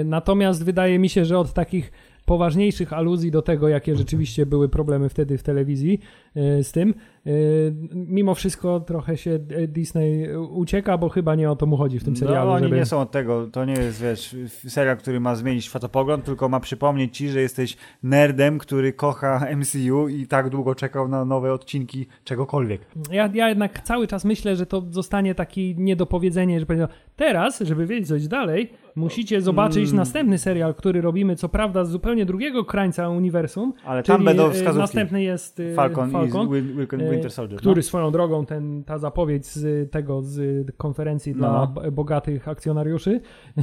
Natomiast 0.05 0.65
wydaje 0.65 0.99
mi 0.99 1.09
się, 1.09 1.25
że 1.25 1.39
od 1.39 1.53
takich 1.53 1.93
poważniejszych 2.27 2.93
aluzji 2.93 3.31
do 3.31 3.43
tego, 3.43 3.69
jakie 3.69 3.97
rzeczywiście 3.97 4.47
były 4.47 4.69
problemy 4.69 5.09
wtedy 5.09 5.39
w 5.39 5.43
telewizji 5.43 6.01
e, 6.35 6.65
z 6.65 6.73
tym. 6.73 6.95
E, 7.27 7.31
mimo 7.95 8.35
wszystko 8.35 8.81
trochę 8.81 9.17
się 9.17 9.39
Disney 9.69 10.37
ucieka, 10.37 10.99
bo 10.99 11.09
chyba 11.09 11.35
nie 11.35 11.51
o 11.51 11.57
to 11.57 11.67
mu 11.67 11.77
chodzi 11.77 11.99
w 11.99 12.05
tym 12.05 12.13
no, 12.13 12.19
serialu. 12.19 12.47
No, 12.47 12.55
oni 12.55 12.65
żeby... 12.65 12.77
nie 12.77 12.87
są 12.87 13.01
od 13.01 13.11
tego. 13.11 13.47
To 13.47 13.65
nie 13.65 13.73
jest, 13.73 14.03
wiesz, 14.03 14.37
serial, 14.69 14.97
który 14.97 15.21
ma 15.21 15.35
zmienić 15.35 15.65
światopogląd, 15.65 16.25
tylko 16.25 16.49
ma 16.49 16.61
przypomnieć 16.61 17.17
ci, 17.17 17.29
że 17.29 17.41
jesteś 17.41 17.77
nerdem, 18.03 18.59
który 18.59 18.93
kocha 18.93 19.47
MCU 19.57 20.09
i 20.09 20.27
tak 20.27 20.51
długo 20.51 20.75
czekał 20.75 21.09
na 21.09 21.25
nowe 21.25 21.53
odcinki 21.53 22.07
czegokolwiek. 22.25 22.81
Ja, 23.11 23.31
ja 23.35 23.49
jednak 23.49 23.83
cały 23.83 24.07
czas 24.07 24.25
myślę, 24.25 24.57
że 24.57 24.67
to 24.67 24.83
zostanie 24.91 25.35
taki 25.35 25.75
niedopowiedzenie, 25.79 26.61
że 26.61 26.67
powiedział, 26.67 26.89
teraz, 27.17 27.61
żeby 27.61 27.87
wiedzieć 27.87 28.09
coś 28.09 28.29
dalej, 28.29 28.71
musicie 28.97 29.41
zobaczyć 29.41 29.85
mm. 29.85 29.97
następny 29.97 30.39
serial, 30.39 30.75
który 30.75 31.01
robimy, 31.01 31.37
co 31.37 31.49
prawda 31.49 31.85
z 31.85 31.91
zupełnie 31.91 32.27
drugiego 32.27 32.65
krańca 32.65 33.09
uniwersum. 33.09 33.73
Ale 33.85 34.03
tam 34.03 34.25
będą 34.25 34.47
e, 34.47 34.51
wskazówki. 34.51 34.79
Następny 34.79 35.23
jest 35.23 35.63
Falcon, 35.75 36.11
Falcon. 36.11 36.49
i 36.57 37.16
Winter 37.17 37.33
Soldier. 37.33 37.59
Który 37.59 37.77
no. 37.77 37.83
swoją 37.83 38.11
drogą, 38.11 38.47
ten, 38.47 38.85
ta 38.85 38.99
zapowiedź 38.99 39.47
z 39.47 39.91
tego, 39.91 40.23
z 40.23 40.67
konferencji 40.77 41.35
No. 41.37 41.39
dla 41.39 41.91
bogatych 41.91 42.49
akcjonariuszy 42.49 43.21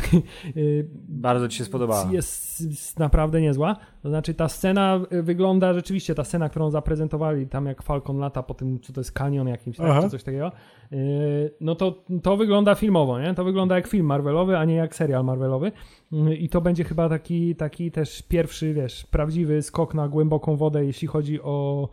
Bardzo 1.10 1.48
ci 1.48 1.58
się 1.58 1.66
spodobała. 1.66 2.10
jest, 2.12 2.62
jest 2.62 3.00
naprawdę 3.00 3.42
niezła. 3.42 3.76
To 4.02 4.10
znaczy 4.10 4.34
ta 4.34 4.50
scena 4.50 5.00
y, 5.14 5.24
wygląda 5.24 5.74
rzeczywiście, 5.74 6.16
ta 6.16 6.24
scena, 6.24 6.50
którą 6.50 6.70
zaprezentowali 6.70 7.48
tam 7.48 7.66
jak 7.66 7.84
Falcon 7.84 8.18
lata 8.18 8.44
po 8.44 8.54
tym, 8.54 8.80
co 8.80 8.94
to 8.94 9.02
jest 9.02 9.12
kanion 9.12 9.48
jakimś, 9.48 9.78
tak, 9.78 10.04
czy 10.04 10.10
coś 10.10 10.24
takiego, 10.24 10.52
y, 10.94 11.54
no 11.62 11.76
to, 11.76 12.04
to 12.24 12.38
wygląda 12.38 12.76
filmowo, 12.76 13.20
nie? 13.20 13.34
To 13.34 13.44
wygląda 13.44 13.76
jak 13.76 13.88
film 13.88 14.06
Marvelowy, 14.06 14.58
a 14.58 14.66
nie 14.66 14.76
jak 14.76 14.96
serial 14.96 15.24
Marvelowy. 15.26 15.72
Y, 16.14 16.36
I 16.36 16.50
to 16.50 16.62
będzie 16.62 16.84
chyba 16.84 17.10
taki, 17.10 17.56
taki 17.56 17.92
też 17.92 18.22
pierwszy, 18.22 18.74
wiesz, 18.74 19.06
prawdziwy 19.06 19.62
skok 19.62 19.94
na 19.94 20.08
głęboką 20.08 20.56
wodę, 20.56 20.86
jeśli 20.86 21.08
chodzi 21.08 21.42
o 21.42 21.90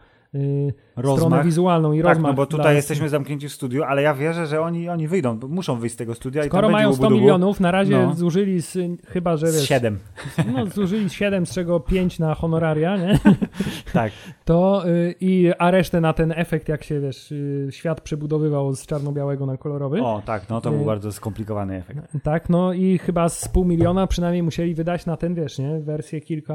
y, 1.01 1.03
stronę 1.03 1.21
Rozmach. 1.21 1.45
wizualną 1.45 1.93
i 1.93 1.99
Tak, 2.03 2.09
rozmach. 2.09 2.33
no 2.33 2.37
bo 2.37 2.47
tutaj 2.47 2.75
jesteśmy 2.77 3.09
zamknięci 3.09 3.49
w 3.49 3.53
studiu, 3.53 3.83
ale 3.83 4.03
ja 4.03 4.15
wierzę, 4.15 4.47
że 4.47 4.61
oni, 4.61 4.89
oni 4.89 5.09
wyjdą, 5.09 5.39
bo 5.39 5.49
muszą 5.49 5.77
wyjść 5.77 5.95
z 5.95 5.99
tego 5.99 6.15
studia 6.15 6.45
i 6.45 6.49
Skoro 6.49 6.63
tam 6.63 6.73
mają 6.73 6.89
będzie 6.89 6.97
100 6.97 7.07
ubudubu 7.07 7.21
milionów, 7.21 7.61
na 7.61 7.71
razie 7.71 7.99
No. 8.07 8.15
zużyli 8.15 8.63
z, 8.63 8.79
chyba, 9.09 9.37
że 9.37 9.47
z 9.53 9.55
wiesz, 9.57 9.69
7. 9.69 9.99
no, 10.57 10.67
zużyli 10.67 11.11
7, 11.11 11.47
z 11.47 11.55
czego 11.55 11.81
5 11.81 12.19
na 12.19 12.35
honoraria, 12.35 12.97
nie? 12.97 13.19
Tak. 13.93 14.13
To 14.45 14.89
y, 14.89 15.15
i 15.21 15.51
a 15.59 15.71
resztę 15.71 16.01
na 16.01 16.13
ten 16.13 16.33
efekt, 16.37 16.69
jak 16.69 16.85
się 16.85 17.01
wiesz, 17.01 17.33
y, 17.33 17.69
świat 17.71 18.01
przebudowywał 18.01 18.75
z 18.75 18.87
czarno-białego 18.87 19.47
na 19.47 19.57
kolorowy. 19.57 20.03
O, 20.03 20.23
tak, 20.25 20.49
no 20.51 20.61
to 20.61 20.71
był 20.71 20.83
Y- 20.83 20.85
bardzo 20.85 21.13
skomplikowany 21.13 21.77
efekt. 21.77 22.01
Tak, 22.23 22.49
no 22.49 22.73
i 22.73 22.99
chyba 22.99 23.29
z 23.29 23.49
pół 23.49 23.65
miliona 23.65 24.07
przynajmniej 24.07 24.43
musieli 24.43 24.75
wydać 24.75 25.07
na 25.07 25.17
ten, 25.17 25.35
wiesz, 25.35 25.59
nie? 25.59 25.81
Wersję 25.81 26.21
kilka 26.21 26.55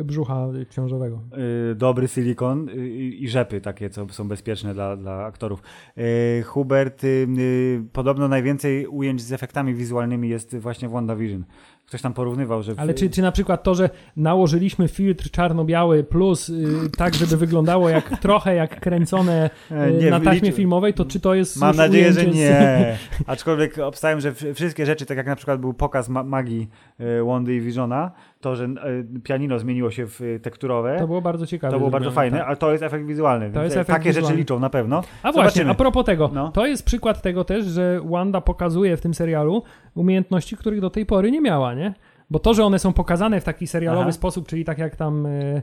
y, 0.00 0.04
brzucha 0.04 0.46
książowego. 0.70 1.20
Y, 1.72 1.74
dobry 1.74 2.08
silikon 2.08 2.68
y, 2.68 2.88
i 2.98 3.28
rzepy 3.28 3.60
takie, 3.74 3.90
co 3.90 4.08
są 4.08 4.28
bezpieczne 4.28 4.74
dla, 4.74 4.96
dla 4.96 5.24
aktorów. 5.24 5.62
Y, 5.98 6.42
Hubert, 6.42 7.04
y, 7.04 7.26
y, 7.38 7.82
podobno 7.92 8.28
najwięcej 8.28 8.86
ujęć 8.86 9.22
z 9.22 9.32
efektami 9.32 9.74
wizualnymi 9.74 10.28
jest 10.28 10.56
właśnie 10.56 10.88
w 10.88 10.92
WandaVision. 10.92 11.44
Ktoś 11.86 12.02
tam 12.02 12.12
porównywał, 12.14 12.62
że... 12.62 12.74
w- 12.74 12.80
Ale 12.80 12.94
czy, 12.94 13.10
czy 13.10 13.22
na 13.22 13.32
przykład 13.32 13.62
to, 13.62 13.74
że 13.74 13.90
nałożyliśmy 14.16 14.88
filtr 14.88 15.30
czarno-biały 15.30 16.04
plus 16.04 16.48
y, 16.48 16.64
tak, 16.98 17.14
żeby 17.14 17.36
wyglądało 17.36 17.88
jak 17.88 18.18
trochę 18.20 18.54
jak 18.54 18.80
kręcone 18.80 19.50
E, 19.70 19.88
y, 19.88 19.92
nie, 19.92 20.10
na 20.10 20.20
taśmie 20.20 20.48
liczy- 20.50 20.56
filmowej, 20.56 20.94
to 20.94 21.04
czy 21.04 21.20
to 21.20 21.34
jest 21.34 21.56
Mam 21.60 21.76
nadzieję, 21.76 22.12
że 22.12 22.20
ujęcie 22.20 22.32
z- 22.36 22.36
nie. 22.38 22.96
Aczkolwiek 23.26 23.78
obstawiam, 23.78 24.20
że 24.20 24.32
wszystkie 24.54 24.86
rzeczy, 24.86 25.06
tak 25.06 25.16
jak 25.16 25.26
na 25.26 25.36
przykład 25.36 25.60
był 25.60 25.74
pokaz 25.74 26.08
ma 26.08 26.22
magii 26.22 26.68
y, 27.00 27.24
Wandy 27.24 27.54
i 27.54 27.60
Visiona, 27.60 28.10
to, 28.40 28.56
że 28.56 28.64
y, 28.64 29.20
pianino 29.20 29.58
zmieniło 29.58 29.90
się 29.90 30.06
w 30.06 30.20
y, 30.20 30.40
tekturowe, 30.40 30.96
To 30.98 31.06
było 31.06 31.22
bardzo 31.22 31.46
ciekawe. 31.46 31.72
to 31.72 31.78
było 31.78 31.90
bardzo 31.90 32.10
fajne, 32.10 32.38
tak. 32.38 32.46
ale 32.48 32.56
to 32.56 32.72
jest 32.72 32.84
efekt 32.84 33.06
wizualny. 33.06 33.50
więc 33.50 33.64
jest 33.64 33.76
efekt 33.76 33.88
Takie 33.98 34.08
rzeczy 34.08 34.16
wizualny. 34.20 34.38
liczą 34.38 34.60
na 34.60 34.70
pewno. 34.70 34.96
A 35.22 35.32
właśnie, 35.32 35.42
Zobaczymy. 35.42 35.70
a 35.70 35.74
propos 35.74 36.04
tego, 36.06 36.30
No. 36.34 36.48
to 36.52 36.66
jest 36.66 36.84
przykład 36.86 37.22
tego 37.22 37.44
też, 37.44 37.64
że 37.66 38.00
Wanda 38.04 38.40
pokazuje 38.40 38.96
w 38.96 39.00
tym 39.00 39.14
serialu 39.14 39.62
umiejętności, 39.94 40.56
których 40.56 40.80
do 40.80 40.90
tej 40.90 41.06
pory 41.06 41.30
nie 41.30 41.40
miała, 41.40 41.74
nie? 41.74 41.94
Bo 42.30 42.38
to, 42.38 42.54
że 42.54 42.64
one 42.64 42.78
są 42.78 42.92
pokazane 42.92 43.40
w 43.40 43.44
taki 43.44 43.66
serialowy 43.66 44.02
Aha. 44.02 44.12
sposób, 44.12 44.48
czyli 44.48 44.64
tak 44.64 44.78
jak 44.78 44.96
tam, 44.96 45.26
e, 45.26 45.30
e, 45.30 45.62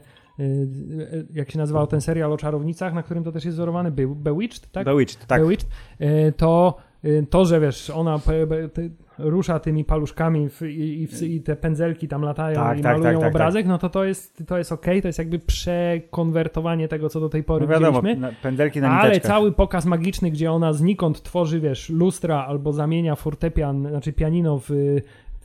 jak 1.32 1.50
się 1.50 1.58
nazywał 1.58 1.86
ten 1.86 2.00
serial 2.00 2.32
o 2.32 2.36
czarownicach, 2.36 2.94
na 2.94 3.02
którym 3.02 3.24
to 3.24 3.32
też 3.32 3.44
jest 3.44 3.56
wzorowany, 3.56 3.90
Be 3.90 4.06
Bewitched, 4.06 4.72
tak? 4.72 4.84
Bewitched, 4.84 5.26
tak. 5.26 5.42
Bewitched, 5.42 5.68
to, 6.36 6.76
to, 7.30 7.44
że 7.44 7.60
wiesz, 7.60 7.90
ona 7.90 8.18
rusza 9.18 9.58
tymi 9.58 9.84
paluszkami 9.84 10.48
w, 10.48 10.62
i, 10.62 11.06
w, 11.06 11.22
i 11.22 11.40
te 11.40 11.56
pędzelki 11.56 12.08
tam 12.08 12.22
latają 12.22 12.54
Tak, 12.56 12.78
i 12.78 12.82
tak, 12.82 12.92
malują 12.92 13.12
tak, 13.12 13.20
tak, 13.20 13.34
obrazek, 13.34 13.66
no 13.66 13.78
to 13.78 13.88
to 13.88 14.04
jest, 14.04 14.42
to 14.46 14.58
jest 14.58 14.72
okej, 14.72 15.02
to 15.02 15.08
jest 15.08 15.18
jakby 15.18 15.38
przekonwertowanie 15.38 16.88
tego, 16.88 17.08
co 17.08 17.20
do 17.20 17.28
tej 17.28 17.42
pory 17.44 17.66
No 17.66 17.72
wiadomo, 17.72 18.02
widzieliśmy. 18.02 18.28
na, 18.28 18.32
pędzelki 18.42 18.80
na 18.80 19.00
Ale 19.00 19.20
cały 19.20 19.52
pokaz 19.52 19.84
magiczny, 19.84 20.30
gdzie 20.30 20.52
ona 20.52 20.72
znikąd 20.72 21.22
tworzy, 21.22 21.60
wiesz, 21.60 21.90
lustra 21.90 22.44
albo 22.46 22.72
zamienia 22.72 23.16
fortepian, 23.16 23.88
znaczy 23.88 24.12
pianino 24.12 24.60
w 24.68 24.70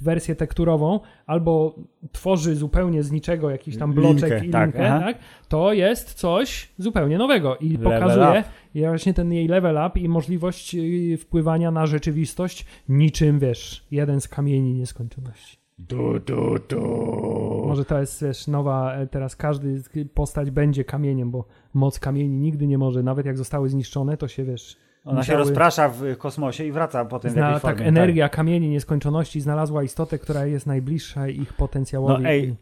wersję 0.02 0.36
tekturową, 0.36 1.00
albo 1.26 1.76
tworzy 2.12 2.56
zupełnie 2.56 3.04
z 3.04 3.12
niczego 3.12 3.50
jakiś 3.50 3.78
tam 3.78 3.94
bloczek 3.94 4.32
Linkę, 4.32 4.46
i 4.46 4.50
tak, 4.50 4.66
linkę, 4.66 5.00
tak, 5.00 5.18
to 5.48 5.74
jest 5.74 6.14
coś 6.14 6.70
zupełnie 6.78 7.18
nowego 7.18 7.58
i 7.58 7.70
Level 7.70 7.84
pokazuje 7.84 8.44
up. 8.76 8.88
właśnie 8.88 9.14
ten 9.14 9.34
jej 9.34 9.48
level 9.48 9.78
up 9.88 10.00
i 10.00 10.10
możliwość 10.10 10.76
y, 10.76 11.18
wpływania 11.18 11.72
na 11.72 11.86
rzeczywistość 11.86 12.66
niczym, 12.90 13.40
wiesz, 13.40 13.88
jeden 13.92 14.22
z 14.22 14.28
kamieni 14.28 14.74
nieskończoności. 14.74 15.58
Du, 15.80 16.20
du, 16.20 16.56
du. 16.70 17.64
Może 17.68 17.86
to 17.86 18.00
jest, 18.00 18.24
wiesz, 18.24 18.48
nowa, 18.48 18.94
e, 18.94 19.08
teraz 19.08 19.36
każdy 19.36 19.82
postać 20.14 20.52
będzie 20.52 20.84
kamieniem, 20.84 21.32
bo 21.32 21.46
moc 21.74 22.00
kamieni 22.00 22.38
nigdy 22.38 22.68
nie 22.68 22.78
może, 22.78 23.04
nawet 23.04 23.26
jak 23.26 23.38
zostały 23.38 23.70
zniszczone, 23.70 24.18
to 24.18 24.28
się, 24.28 24.44
wiesz, 24.46 24.78
Ona 25.08 25.24
się 25.24 25.32
musiały- 25.34 25.40
rozprasza 25.40 25.90
w 25.90 26.18
kosmosie 26.18 26.66
i 26.66 26.72
wraca 26.72 27.06
potem 27.06 27.32
w 27.32 27.34
Zna, 27.34 27.42
jakiejś 27.46 27.62
tak, 27.62 27.76
formie. 27.76 27.88
energia 27.88 28.30
kamieni 28.30 28.70
nieskończoności 28.70 29.42
znalazła 29.42 29.84
istotę, 29.84 30.20
która 30.20 30.46
jest 30.46 30.66
najbliższa 30.66 31.28
ich 31.28 31.54
potencjałowi. 31.54 32.24
No 32.24 32.30
ej, 32.30 32.56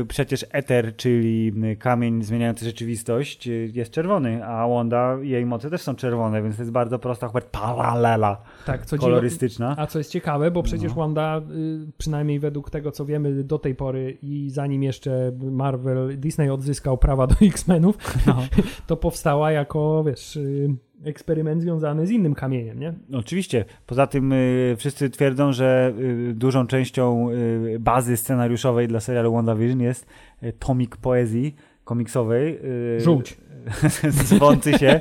y, 0.00 0.04
przecież 0.08 0.46
eter, 0.52 0.96
czyli 0.96 1.52
kamień 1.78 2.22
zmieniający 2.22 2.64
rzeczywistość, 2.64 3.48
y, 3.48 3.70
jest 3.74 3.90
czerwony, 3.90 4.44
a 4.46 4.68
Wanda, 4.68 5.16
jej 5.22 5.46
moce 5.46 5.70
też 5.70 5.80
są 5.80 5.94
czerwone, 5.94 6.42
więc 6.42 6.56
to 6.56 6.62
jest 6.62 6.72
bardzo 6.72 6.98
prosta, 6.98 7.26
Hubert, 7.26 7.46
paralela 7.50 8.42
tak, 8.66 8.86
co 8.86 8.96
dziwo, 8.98 9.06
kolorystyczna. 9.06 9.74
a 9.78 9.86
co 9.86 9.98
jest 9.98 10.10
ciekawe, 10.10 10.50
bo 10.50 10.62
przecież 10.62 10.88
No. 10.92 10.96
Wanda, 10.96 11.38
y, 11.38 11.92
przynajmniej 11.98 12.38
według 12.38 12.70
tego, 12.70 12.92
co 12.92 13.04
wiemy 13.04 13.44
do 13.44 13.58
tej 13.58 13.74
pory 13.74 14.18
i 14.22 14.50
zanim 14.50 14.82
jeszcze 14.82 15.32
Marvel, 15.50 16.20
Disney 16.20 16.50
odzyskał 16.50 16.98
prawa 16.98 17.26
do 17.26 17.34
X-Menów, 17.42 17.96
No. 18.26 18.36
to 18.86 18.96
powstała 18.96 19.52
jako, 19.52 20.04
wiesz, 20.04 20.36
y, 20.36 20.68
eksperyment 21.04 21.62
związany 21.62 22.06
z 22.06 22.10
innym 22.10 22.34
kamieniem, 22.34 22.80
nie? 22.80 22.94
Oczywiście. 23.12 23.64
Poza 23.86 24.06
tym 24.06 24.32
y, 24.32 24.74
wszyscy 24.78 25.10
twierdzą, 25.10 25.52
że 25.52 25.92
y, 25.98 26.34
dużą 26.34 26.66
częścią 26.66 27.30
y, 27.30 27.76
bazy 27.80 28.16
scenariuszowej 28.16 28.88
dla 28.88 29.00
serialu 29.00 29.32
WandaVision 29.32 29.80
jest 29.80 30.06
y, 30.42 30.52
tomik 30.52 30.96
poezji 30.96 31.54
komiksowej. 31.84 32.58
Y, 32.96 33.00
Żółć. 33.00 33.36
zwący 34.24 34.78
się 34.78 35.00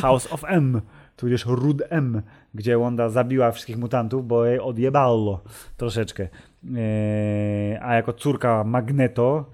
House 0.00 0.32
of 0.32 0.44
M, 0.46 0.80
tudzież 1.16 1.46
Rud 1.46 1.82
M, 1.90 2.22
gdzie 2.54 2.78
Wanda 2.78 3.08
zabiła 3.08 3.52
wszystkich 3.52 3.78
mutantów, 3.78 4.26
bo 4.26 4.46
jej 4.46 4.60
odjebało 4.60 5.40
troszeczkę. 5.76 6.28
Eee, 6.76 7.78
a 7.82 7.94
jako 7.94 8.12
córka 8.12 8.64
Magneto, 8.64 9.50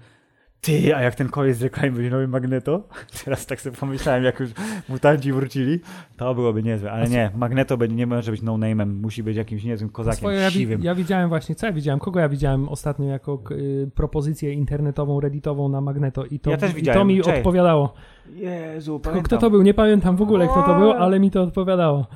ty, 0.61 0.95
a 0.95 1.01
jak 1.01 1.15
ten 1.15 1.29
koleś 1.29 1.55
z 1.55 1.61
reklamy 1.61 1.91
będzie 1.91 2.09
nowy 2.09 2.27
Magneto? 2.27 2.83
Teraz 3.25 3.45
tak 3.45 3.61
sobie 3.61 3.77
pomyślałem, 3.77 4.23
jak 4.23 4.39
już 4.39 4.49
mutanci 4.89 5.33
wrócili, 5.33 5.79
to 6.17 6.35
byłoby 6.35 6.63
niezłe. 6.63 6.91
Ale 6.91 7.07
nie, 7.07 7.31
Magneto 7.35 7.77
będzie, 7.77 7.95
nie 7.95 8.07
może 8.07 8.31
być 8.31 8.41
no-name'em, 8.41 9.01
musi 9.01 9.23
być 9.23 9.37
jakimś 9.37 9.63
niezłym 9.63 9.89
kozakiem, 9.89 10.17
Swoje, 10.17 10.51
siwym. 10.51 10.83
ja 10.83 10.95
widziałem 10.95 11.29
właśnie, 11.29 11.55
co 11.55 11.65
ja 11.65 11.73
widziałem, 11.73 11.99
kogo 11.99 12.19
ja 12.19 12.29
widziałem 12.29 12.69
ostatnio 12.69 13.05
jako 13.07 13.41
y, 13.51 13.91
propozycję 13.95 14.53
internetową, 14.53 15.19
redditową 15.19 15.69
na 15.69 15.81
Magneto 15.81 16.25
i 16.25 16.39
to, 16.39 16.51
Ja 16.51 16.57
też 16.57 16.77
i 16.77 16.83
to 16.83 17.05
mi 17.05 17.21
Cześć. 17.21 17.37
odpowiadało. 17.37 17.93
Jezu, 18.33 18.99
Kto, 18.99 19.09
pamiętam. 19.09 19.23
kto 19.25 19.37
to 19.37 19.49
był? 19.49 19.61
Nie 19.61 19.73
pamiętam 19.73 20.15
w 20.17 20.21
ogóle, 20.21 20.47
kto 20.47 20.63
to 20.63 20.79
był, 20.79 20.91
ale 20.91 21.19
mi 21.19 21.31
to 21.31 21.41
odpowiadało. 21.41 22.07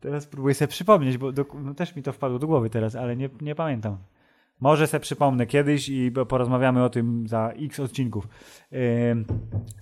Teraz 0.00 0.26
próbuję 0.26 0.54
sobie 0.54 0.68
przypomnieć, 0.68 1.18
bo 1.18 1.32
do, 1.32 1.44
no 1.64 1.74
też 1.74 1.96
mi 1.96 2.02
to 2.02 2.12
wpadło 2.12 2.38
do 2.38 2.46
głowy 2.46 2.70
teraz, 2.70 2.96
ale 2.96 3.16
nie, 3.16 3.28
nie 3.40 3.54
pamiętam. 3.54 3.96
Może 4.62 4.86
sobie 4.86 5.00
przypomnę 5.00 5.46
kiedyś 5.46 5.88
i 5.88 6.12
porozmawiamy 6.28 6.84
o 6.84 6.90
tym 6.90 7.28
za 7.28 7.52
x 7.58 7.80
odcinków. 7.80 8.28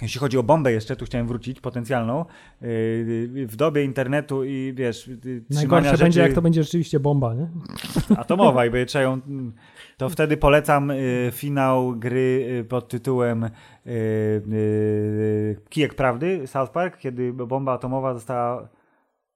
Jeśli 0.03 0.21
chodzi 0.21 0.39
o 0.39 0.43
bombę 0.43 0.73
jeszcze, 0.73 0.97
tu 0.97 1.05
chciałem 1.05 1.27
wrócić, 1.27 1.61
potencjalną. 1.61 2.25
Yy, 2.61 3.47
w 3.47 3.57
dobie 3.57 3.85
internetu 3.85 4.45
i 4.45 4.73
wiesz, 4.77 5.07
yy, 5.07 5.45
Najgorsze 5.51 5.91
rzeczy 5.91 6.03
będzie, 6.03 6.21
jak 6.21 6.33
to 6.33 6.43
będzie 6.43 6.63
rzeczywiście 6.63 7.01
bomba, 7.01 7.35
nie? 7.35 7.49
atomowa 8.17 8.67
i 8.67 8.87
trzeba 8.87 9.03
ją, 9.03 9.21
to 9.97 10.09
wtedy 10.09 10.37
polecam 10.37 10.91
y, 10.91 11.31
finał 11.33 11.97
gry 11.97 12.65
pod 12.69 12.89
tytułem 12.89 13.51
Kijek 15.69 15.95
Prawdy, 15.95 16.47
South 16.47 16.73
Park, 16.73 16.99
kiedy 16.99 17.33
bomba 17.33 17.73
atomowa 17.73 18.15
została, 18.15 18.69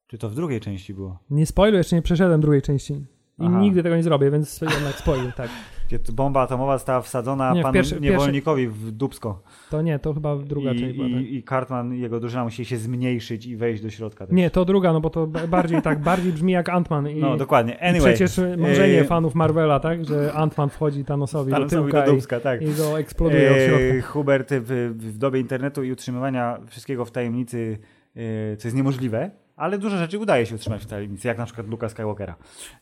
czy 0.07 0.19
to 0.19 0.29
w 0.29 0.35
drugiej 0.35 0.61
części 0.61 0.95
było? 0.95 1.19
Nie 1.31 1.47
spoiluj, 1.47 1.79
jeszcze 1.79 1.97
nie 1.97 2.03
przeszedłem 2.03 2.41
drugiej 2.41 2.63
części. 2.63 3.14
I 3.39 3.45
Aha. 3.47 3.61
nigdy 3.61 3.83
tego 3.83 3.97
nie 3.97 4.03
zrobię, 4.03 4.31
więc 4.31 4.61
jednak 4.61 4.95
spoiluj, 4.95 5.33
tak. 5.37 5.49
Kiedy 5.89 6.13
bomba 6.13 6.41
atomowa 6.41 6.79
została 6.79 7.01
wsadzona 7.01 7.55
Nie, 7.55 7.63
panu 7.63 7.75
pierwszy- 7.75 8.01
niewolnikowi 8.01 8.69
w 8.69 8.91
dubsko. 8.91 9.43
To 9.71 9.83
nie, 9.83 9.99
to 9.99 10.15
chyba 10.15 10.37
druga 10.37 10.73
I, 10.73 10.81
część 10.81 10.97
była. 10.97 11.09
tak. 11.09 11.17
i, 11.21 11.37
I 11.37 11.43
Cartman 11.43 11.95
i 11.95 12.01
jego 12.01 12.21
drużyna 12.21 12.45
musieli 12.45 12.67
się 12.67 12.77
zmniejszyć 12.77 13.47
i 13.47 13.57
wejść 13.57 13.83
do 13.83 13.91
środka. 13.91 14.27
Też. 14.27 14.37
Nie, 14.37 14.51
to 14.51 14.65
druga, 14.65 14.93
no 14.93 15.01
bo 15.01 15.11
to 15.11 15.27
bardziej 15.27 15.83
tak, 15.83 15.99
bardziej 16.01 16.33
brzmi 16.33 16.53
jak 16.53 16.69
Ant-Man. 16.69 17.11
I, 17.11 17.21
No 17.21 17.37
dokładnie. 17.37 17.73
i 17.73 17.79
Anyway. 17.79 18.15
przecież 18.15 18.41
marzenie 18.59 19.01
e, 19.01 19.05
fanów 19.05 19.35
Marvela, 19.35 19.81
tak? 19.81 20.05
Że 20.05 20.33
Ant-Man 20.35 20.69
wchodzi 20.69 21.05
Thanosowi 21.05 21.51
do 21.51 21.57
Thanosowi 21.57 21.83
tyłka 21.83 22.07
do 22.07 22.13
i, 22.13 22.15
dubska, 22.15 22.41
tak. 22.41 22.63
i 22.63 22.75
go 22.75 22.99
eksploduje 22.99 23.51
od 23.51 23.57
środka. 23.59 23.85
E, 23.85 24.01
Hubert 24.03 24.49
w, 24.53 24.95
w 24.99 25.19
dobie 25.19 25.41
internetu 25.41 25.83
i 25.85 25.93
utrzymywania 25.93 26.59
wszystkiego 26.67 27.05
w 27.05 27.11
tajemnicy, 27.11 27.79
e, 28.17 28.57
co 28.57 28.69
jest 28.69 28.77
niemożliwe, 28.77 29.31
ale 29.57 29.79
dużo 29.79 29.99
rzeczy 29.99 30.19
udaje 30.19 30.47
się 30.47 30.55
utrzymać 30.55 30.83
w 30.83 30.87
tajemnicy, 30.87 31.29
jak 31.29 31.39
na 31.39 31.45
przykład 31.45 31.69
Luka 31.69 31.89
Skywalkera. 31.89 32.37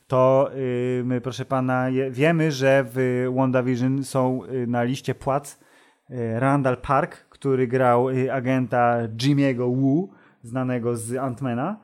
To 0.06 0.50
y, 0.56 1.02
my, 1.04 1.20
proszę 1.20 1.44
pana, 1.44 1.86
wiemy, 2.10 2.52
że 2.52 2.84
w 2.86 3.26
WandaVision 3.36 4.04
są 4.04 4.44
y, 4.44 4.66
na 4.66 4.82
liście 4.82 5.14
płac 5.14 5.58
y, 6.10 6.40
Randall 6.40 6.76
Park, 6.76 7.16
który 7.28 7.66
grał 7.66 8.06
agenta 8.32 8.98
Jimmy'ego 9.16 9.76
Wu 9.76 10.10
znanego 10.42 10.96
z 10.96 11.16
Antmana 11.16 11.76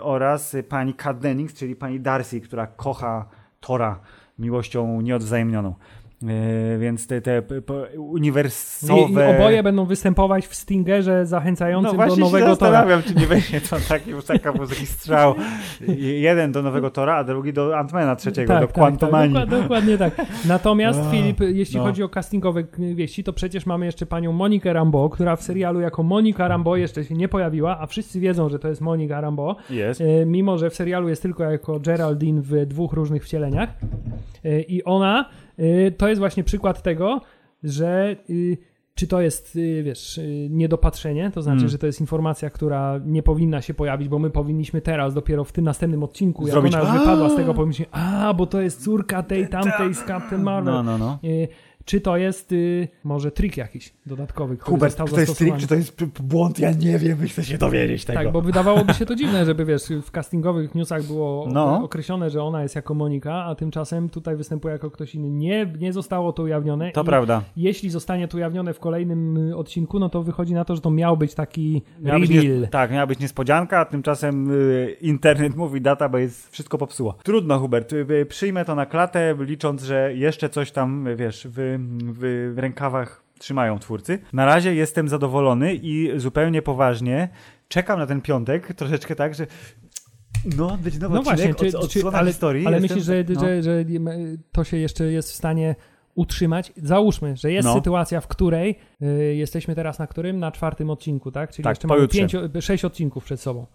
oraz 0.00 0.56
pani 0.68 0.94
Kat 0.94 1.18
Dennings, 1.18 1.54
czyli 1.54 1.76
pani 1.76 2.00
Darcy, 2.00 2.40
która 2.40 2.66
kocha 2.66 3.28
Tora 3.60 4.00
miłością 4.38 5.00
nieodwzajemnioną. 5.00 5.74
E, 6.22 6.78
więc 6.78 7.06
te, 7.06 7.20
te 7.20 7.42
p- 7.42 7.62
I, 7.94 7.98
uniwersowe... 7.98 9.32
I 9.32 9.36
oboje 9.36 9.62
będą 9.62 9.84
występować 9.84 10.46
w 10.46 10.54
Stingerze 10.54 11.26
zachęcającym 11.26 11.90
no 11.90 11.96
właśnie 11.96 12.16
do 12.16 12.24
nowego 12.24 12.50
się 12.50 12.56
tora. 12.56 12.70
zastanawiam, 12.72 13.02
czy 13.02 13.14
nie 13.14 13.26
będzie 13.26 13.60
to 13.60 13.76
taki, 13.88 14.10
już 14.10 14.24
taka, 14.24 14.52
taki 14.52 14.86
strzał. 14.86 15.34
Jeden 15.98 16.52
do 16.52 16.62
nowego 16.62 16.90
Tora, 16.90 17.16
a 17.16 17.24
drugi 17.24 17.52
do 17.52 17.78
Antmana 17.78 18.16
trzeciego, 18.16 18.60
do 18.60 18.68
Quantumanii. 18.68 19.34
Tak, 19.34 19.48
dokładnie, 19.48 19.98
dokładnie 19.98 20.26
tak. 20.26 20.46
Natomiast 20.48 21.00
Filip, 21.10 21.40
jeśli 21.40 21.76
no. 21.76 21.84
chodzi 21.84 22.02
o 22.02 22.08
castingowe 22.08 22.64
wieści, 22.78 23.24
to 23.24 23.32
przecież 23.32 23.66
mamy 23.66 23.86
jeszcze 23.86 24.06
panią 24.06 24.32
Monikę 24.32 24.72
Rambo, 24.72 25.10
która 25.10 25.36
w 25.36 25.42
serialu 25.42 25.80
jako 25.80 26.02
Monika 26.02 26.48
Rambo 26.48 26.76
jeszcze 26.76 27.04
się 27.04 27.14
nie 27.14 27.28
pojawiła, 27.28 27.80
a 27.80 27.86
wszyscy 27.86 28.20
wiedzą, 28.20 28.48
że 28.48 28.58
to 28.58 28.68
jest 28.68 28.80
Monika 28.80 29.20
Rambo, 29.20 29.56
Jest. 29.70 30.00
e, 30.00 30.26
mimo 30.26 30.58
że 30.58 30.70
w 30.70 30.74
serialu 30.74 31.08
jest 31.08 31.22
tylko 31.22 31.44
jako 31.44 31.80
Geraldine 31.80 32.42
w 32.42 32.66
dwóch 32.66 32.92
różnych 32.92 33.24
wcieleniach. 33.24 33.68
E, 34.44 34.60
I 34.60 34.84
ona 34.84 35.28
to 35.96 36.08
jest 36.08 36.18
właśnie 36.18 36.44
przykład 36.44 36.82
tego, 36.82 37.20
że 37.62 38.16
y, 38.30 38.56
czy 38.94 39.06
to 39.06 39.20
jest, 39.20 39.56
y, 39.56 39.82
wiesz, 39.82 40.18
y, 40.18 40.48
niedopatrzenie, 40.50 41.30
to 41.34 41.42
znaczy, 41.42 41.58
Mm. 41.58 41.68
że 41.68 41.78
to 41.78 41.86
jest 41.86 42.00
informacja, 42.00 42.50
która 42.50 43.00
nie 43.04 43.22
powinna 43.22 43.62
się 43.62 43.74
pojawić, 43.74 44.08
bo 44.08 44.18
my 44.18 44.30
powinniśmy 44.30 44.80
teraz, 44.80 45.14
dopiero 45.14 45.44
w 45.44 45.52
tym 45.52 45.64
następnym 45.64 46.02
odcinku, 46.02 46.46
Zrobić, 46.46 46.72
jak 46.72 46.82
ona 46.82 46.92
już 46.92 47.00
wypadła 47.00 47.28
z 47.30 47.36
tego, 47.36 47.54
pomyśleć, 47.54 47.88
a, 47.92 48.34
bo 48.34 48.46
to 48.46 48.60
jest 48.60 48.84
córka 48.84 49.22
tej, 49.22 49.48
tamtej 49.48 49.94
z 49.94 50.04
Captain 50.06 50.42
Marvel. 50.42 50.74
No, 50.74 50.82
no, 50.82 50.98
no. 50.98 51.18
Czy 51.86 52.00
to 52.00 52.16
jest 52.16 52.52
y, 52.52 52.88
może 53.04 53.30
trik 53.30 53.56
jakiś 53.56 53.92
dodatkowy, 54.06 54.56
który 54.56 54.70
Hubert, 54.76 54.96
czy 54.96 55.12
to 55.14 55.20
jest 55.20 55.38
trik, 55.38 55.56
czy 55.56 55.66
to 55.66 55.74
jest 55.74 56.04
błąd? 56.22 56.58
Ja 56.58 56.70
nie 56.72 56.98
wiem, 56.98 57.18
chcę 57.28 57.44
się 57.44 57.58
dowiedzieć 57.58 58.04
tego. 58.04 58.18
Tak, 58.18 58.32
bo 58.32 58.40
wydawałoby 58.42 58.94
się 58.94 59.06
to 59.06 59.14
dziwne, 59.14 59.44
żeby 59.44 59.64
wiesz, 59.64 59.82
w 60.02 60.10
castingowych 60.10 60.74
newsach 60.74 61.02
było 61.02 61.48
No. 61.52 61.84
określone, 61.84 62.30
że 62.30 62.42
ona 62.42 62.62
jest 62.62 62.74
jako 62.76 62.94
Monika, 62.94 63.44
a 63.44 63.54
tymczasem 63.54 64.08
tutaj 64.08 64.36
występuje 64.36 64.72
jako 64.72 64.90
ktoś 64.90 65.14
inny. 65.14 65.30
Nie, 65.30 65.72
nie 65.80 65.92
zostało 65.92 66.32
to 66.32 66.42
ujawnione. 66.42 66.92
To 66.92 67.04
prawda. 67.04 67.42
Jeśli 67.56 67.90
zostanie 67.90 68.28
to 68.28 68.36
ujawnione 68.36 68.74
w 68.74 68.78
kolejnym 68.80 69.48
y, 69.50 69.56
odcinku, 69.56 69.98
no 69.98 70.08
to 70.08 70.22
wychodzi 70.22 70.54
na 70.54 70.64
to, 70.64 70.74
że 70.74 70.80
to 70.80 70.90
miał 70.90 71.16
być 71.16 71.34
taki 71.34 71.82
Miała 72.00 72.20
być 72.20 72.30
reveal. 72.30 72.60
nies- 72.60 72.68
tak, 72.70 72.90
miała 72.92 73.06
być 73.06 73.18
niespodzianka, 73.18 73.78
a 73.80 73.84
tymczasem 73.84 74.50
y, 74.50 74.96
internet 75.00 75.56
mówi, 75.56 75.80
database 75.80 76.50
wszystko 76.50 76.78
popsuła. 76.78 77.14
Trudno, 77.22 77.58
Hubert, 77.58 77.92
y, 77.92 78.06
y, 78.10 78.26
przyjmę 78.26 78.64
to 78.64 78.74
na 78.74 78.86
klatę, 78.86 79.34
licząc, 79.40 79.82
że 79.82 80.14
jeszcze 80.14 80.48
coś 80.48 80.70
tam, 80.72 81.06
y, 81.06 81.16
wiesz, 81.16 81.48
w, 81.50 81.75
w, 82.12 82.52
rękawach 82.56 83.22
trzymają 83.38 83.78
twórcy. 83.78 84.18
Na 84.32 84.46
razie 84.46 84.74
jestem 84.74 85.08
zadowolony 85.08 85.74
i 85.74 86.10
zupełnie 86.16 86.62
poważnie 86.62 87.28
czekam 87.68 87.98
na 87.98 88.06
ten 88.06 88.20
piątek, 88.20 88.74
troszeczkę 88.74 89.16
tak, 89.16 89.34
że 89.34 89.46
no, 90.56 90.78
będzie 90.82 90.98
nowy 90.98 91.14
No 91.14 91.20
odcinek 91.20 91.38
właśnie, 91.38 91.50
od, 91.68 91.72
czy, 91.72 91.78
od 91.78 91.90
czy, 92.12 92.18
ale, 92.18 92.30
historii. 92.30 92.66
ale 92.66 92.80
myślisz, 92.80 93.04
że, 93.04 93.24
no. 93.34 93.40
że, 93.40 93.62
że 93.62 93.84
to 94.52 94.64
się 94.64 94.76
jeszcze 94.76 95.04
jest 95.04 95.30
w 95.30 95.34
stanie 95.34 95.74
utrzymać? 96.14 96.72
Załóżmy, 96.76 97.36
że 97.36 97.52
jest 97.52 97.68
No. 97.68 97.74
sytuacja, 97.74 98.20
w 98.20 98.28
której 98.28 98.78
y, 99.02 99.34
jesteśmy 99.34 99.74
teraz 99.74 99.98
na 99.98 100.06
którym? 100.06 100.38
Na 100.38 100.52
czwartym 100.52 100.90
odcinku, 100.90 101.30
tak? 101.30 101.50
Czyli 101.50 101.64
Tak, 101.64 101.70
jeszcze 101.70 101.88
mamy 101.88 102.08
pięć, 102.08 102.32
sześć 102.60 102.84
odcinków 102.84 103.24
przed 103.24 103.40
sobą. 103.40 103.66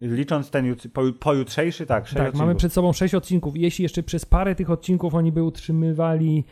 Licząc 0.00 0.50
ten 0.50 0.74
jut- 0.74 0.88
po, 0.92 1.02
pojutrzejszy, 1.20 1.86
tak, 1.86 2.06
sześć 2.06 2.16
Tak, 2.16 2.22
odcinków. 2.22 2.40
mamy 2.40 2.54
przed 2.54 2.72
sobą 2.72 2.92
sześć 2.92 3.14
odcinków. 3.14 3.56
Jeśli 3.56 3.82
jeszcze 3.82 4.02
przez 4.02 4.24
parę 4.24 4.54
tych 4.54 4.70
odcinków 4.70 5.14
oni 5.14 5.32
by 5.32 5.42
utrzymywali 5.42 6.44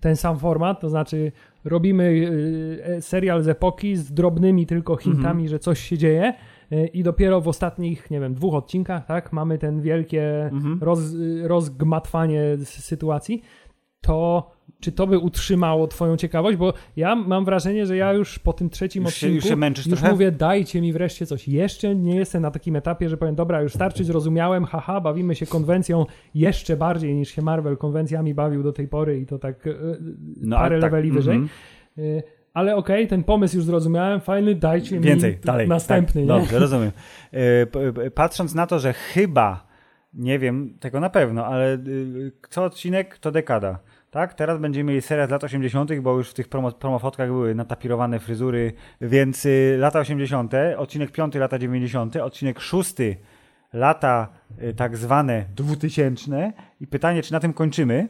ten 0.00 0.16
sam 0.16 0.38
format, 0.38 0.80
to 0.80 0.88
znaczy 0.88 1.32
robimy 1.64 2.04
y, 2.96 3.02
serial 3.02 3.42
z 3.42 3.48
epoki 3.48 3.96
z 3.96 4.12
drobnymi 4.12 4.66
tylko 4.66 4.96
hintami, 4.96 5.42
Mhm. 5.42 5.48
że 5.48 5.58
coś 5.58 5.80
się 5.80 5.98
dzieje 5.98 6.34
y, 6.72 6.86
i 6.86 7.02
dopiero 7.02 7.40
w 7.40 7.48
ostatnich, 7.48 8.10
nie 8.10 8.20
wiem, 8.20 8.34
dwóch 8.34 8.54
odcinkach, 8.54 9.06
tak, 9.06 9.32
mamy 9.32 9.58
ten 9.58 9.80
wielkie 9.80 10.44
Mhm. 10.52 10.78
roz, 10.82 11.12
y, 11.14 11.48
rozgmatwanie 11.48 12.42
sytuacji, 12.64 13.42
to 14.06 14.50
czy 14.80 14.92
to 14.92 15.06
by 15.06 15.18
utrzymało 15.18 15.86
twoją 15.86 16.16
ciekawość? 16.16 16.56
Bo 16.58 16.72
ja 16.96 17.14
mam 17.14 17.44
wrażenie, 17.44 17.86
że 17.86 17.96
ja 17.96 18.12
już 18.12 18.38
po 18.38 18.52
tym 18.52 18.70
trzecim 18.70 19.02
Już 19.04 19.14
się- 19.14 19.26
odcinku 19.26 19.34
już 19.34 19.44
się 19.44 19.56
męczysz 19.56 19.86
już 19.86 19.98
trochę? 19.98 20.12
mówię, 20.12 20.32
dajcie 20.32 20.80
mi 20.80 20.92
wreszcie 20.92 21.26
coś. 21.26 21.48
Jeszcze 21.48 21.94
nie 21.94 22.16
jestem 22.16 22.42
na 22.42 22.50
takim 22.50 22.76
etapie, 22.76 23.08
że 23.08 23.16
powiem, 23.16 23.34
dobra, 23.34 23.62
już 23.62 23.72
starczy, 23.74 24.04
zrozumiałem, 24.04 24.64
haha, 24.64 25.00
bawimy 25.00 25.34
się 25.34 25.46
konwencją 25.46 26.06
jeszcze 26.34 26.76
bardziej 26.76 27.14
niż 27.14 27.28
się 27.30 27.42
Marvel 27.42 27.76
konwencjami 27.76 28.34
bawił 28.34 28.62
do 28.62 28.72
tej 28.72 28.88
pory 28.88 29.18
i 29.20 29.26
to 29.26 29.38
tak 29.38 29.66
e, 29.66 29.70
No, 30.40 30.56
parę 30.56 30.80
tak, 30.80 30.92
leveli 30.92 31.10
wyżej. 31.12 31.36
mhm. 31.36 31.50
E, 32.18 32.22
Ale 32.54 32.76
okej, 32.76 33.08
ten 33.08 33.24
pomysł 33.24 33.56
już 33.56 33.64
zrozumiałem, 33.64 34.20
fajny, 34.20 34.54
dajcie 34.54 35.00
Więcej, 35.00 35.32
mi 35.32 35.38
dalej. 35.44 35.68
następny. 35.68 36.20
tak? 36.26 36.28
Dobrze, 36.28 36.58
rozumiem. 36.58 36.90
E, 38.04 38.10
Patrząc 38.10 38.54
na 38.54 38.66
to, 38.66 38.78
że 38.78 38.92
chyba, 38.92 39.66
nie 40.14 40.38
wiem 40.38 40.76
tego 40.80 41.00
na 41.00 41.10
pewno, 41.10 41.46
ale 41.46 41.74
y, 41.74 42.32
co 42.50 42.64
odcinek 42.64 43.18
to 43.18 43.30
dekada. 43.30 43.78
Tak, 44.14 44.34
teraz 44.34 44.60
będziemy 44.60 44.88
mieli 44.88 45.02
serię 45.02 45.26
z 45.26 45.30
lat 45.30 45.44
80., 45.44 46.00
bo 46.00 46.16
już 46.16 46.30
w 46.30 46.34
tych 46.34 46.48
promo, 46.48 46.72
promofotkach 46.72 47.28
były 47.28 47.54
natapirowane 47.54 48.20
fryzury, 48.20 48.72
więc 49.00 49.46
y, 49.46 49.76
lata 49.78 50.00
80., 50.00 50.52
odcinek 50.76 51.10
5 51.10 51.34
lata 51.34 51.58
90., 51.58 52.16
odcinek 52.16 52.60
6 52.60 52.94
lata 53.72 54.28
y, 54.62 54.74
tak 54.74 54.96
zwane 54.96 55.44
2000 55.56 56.52
i 56.80 56.86
pytanie, 56.86 57.22
czy 57.22 57.32
na 57.32 57.40
tym 57.40 57.52
kończymy, 57.52 58.08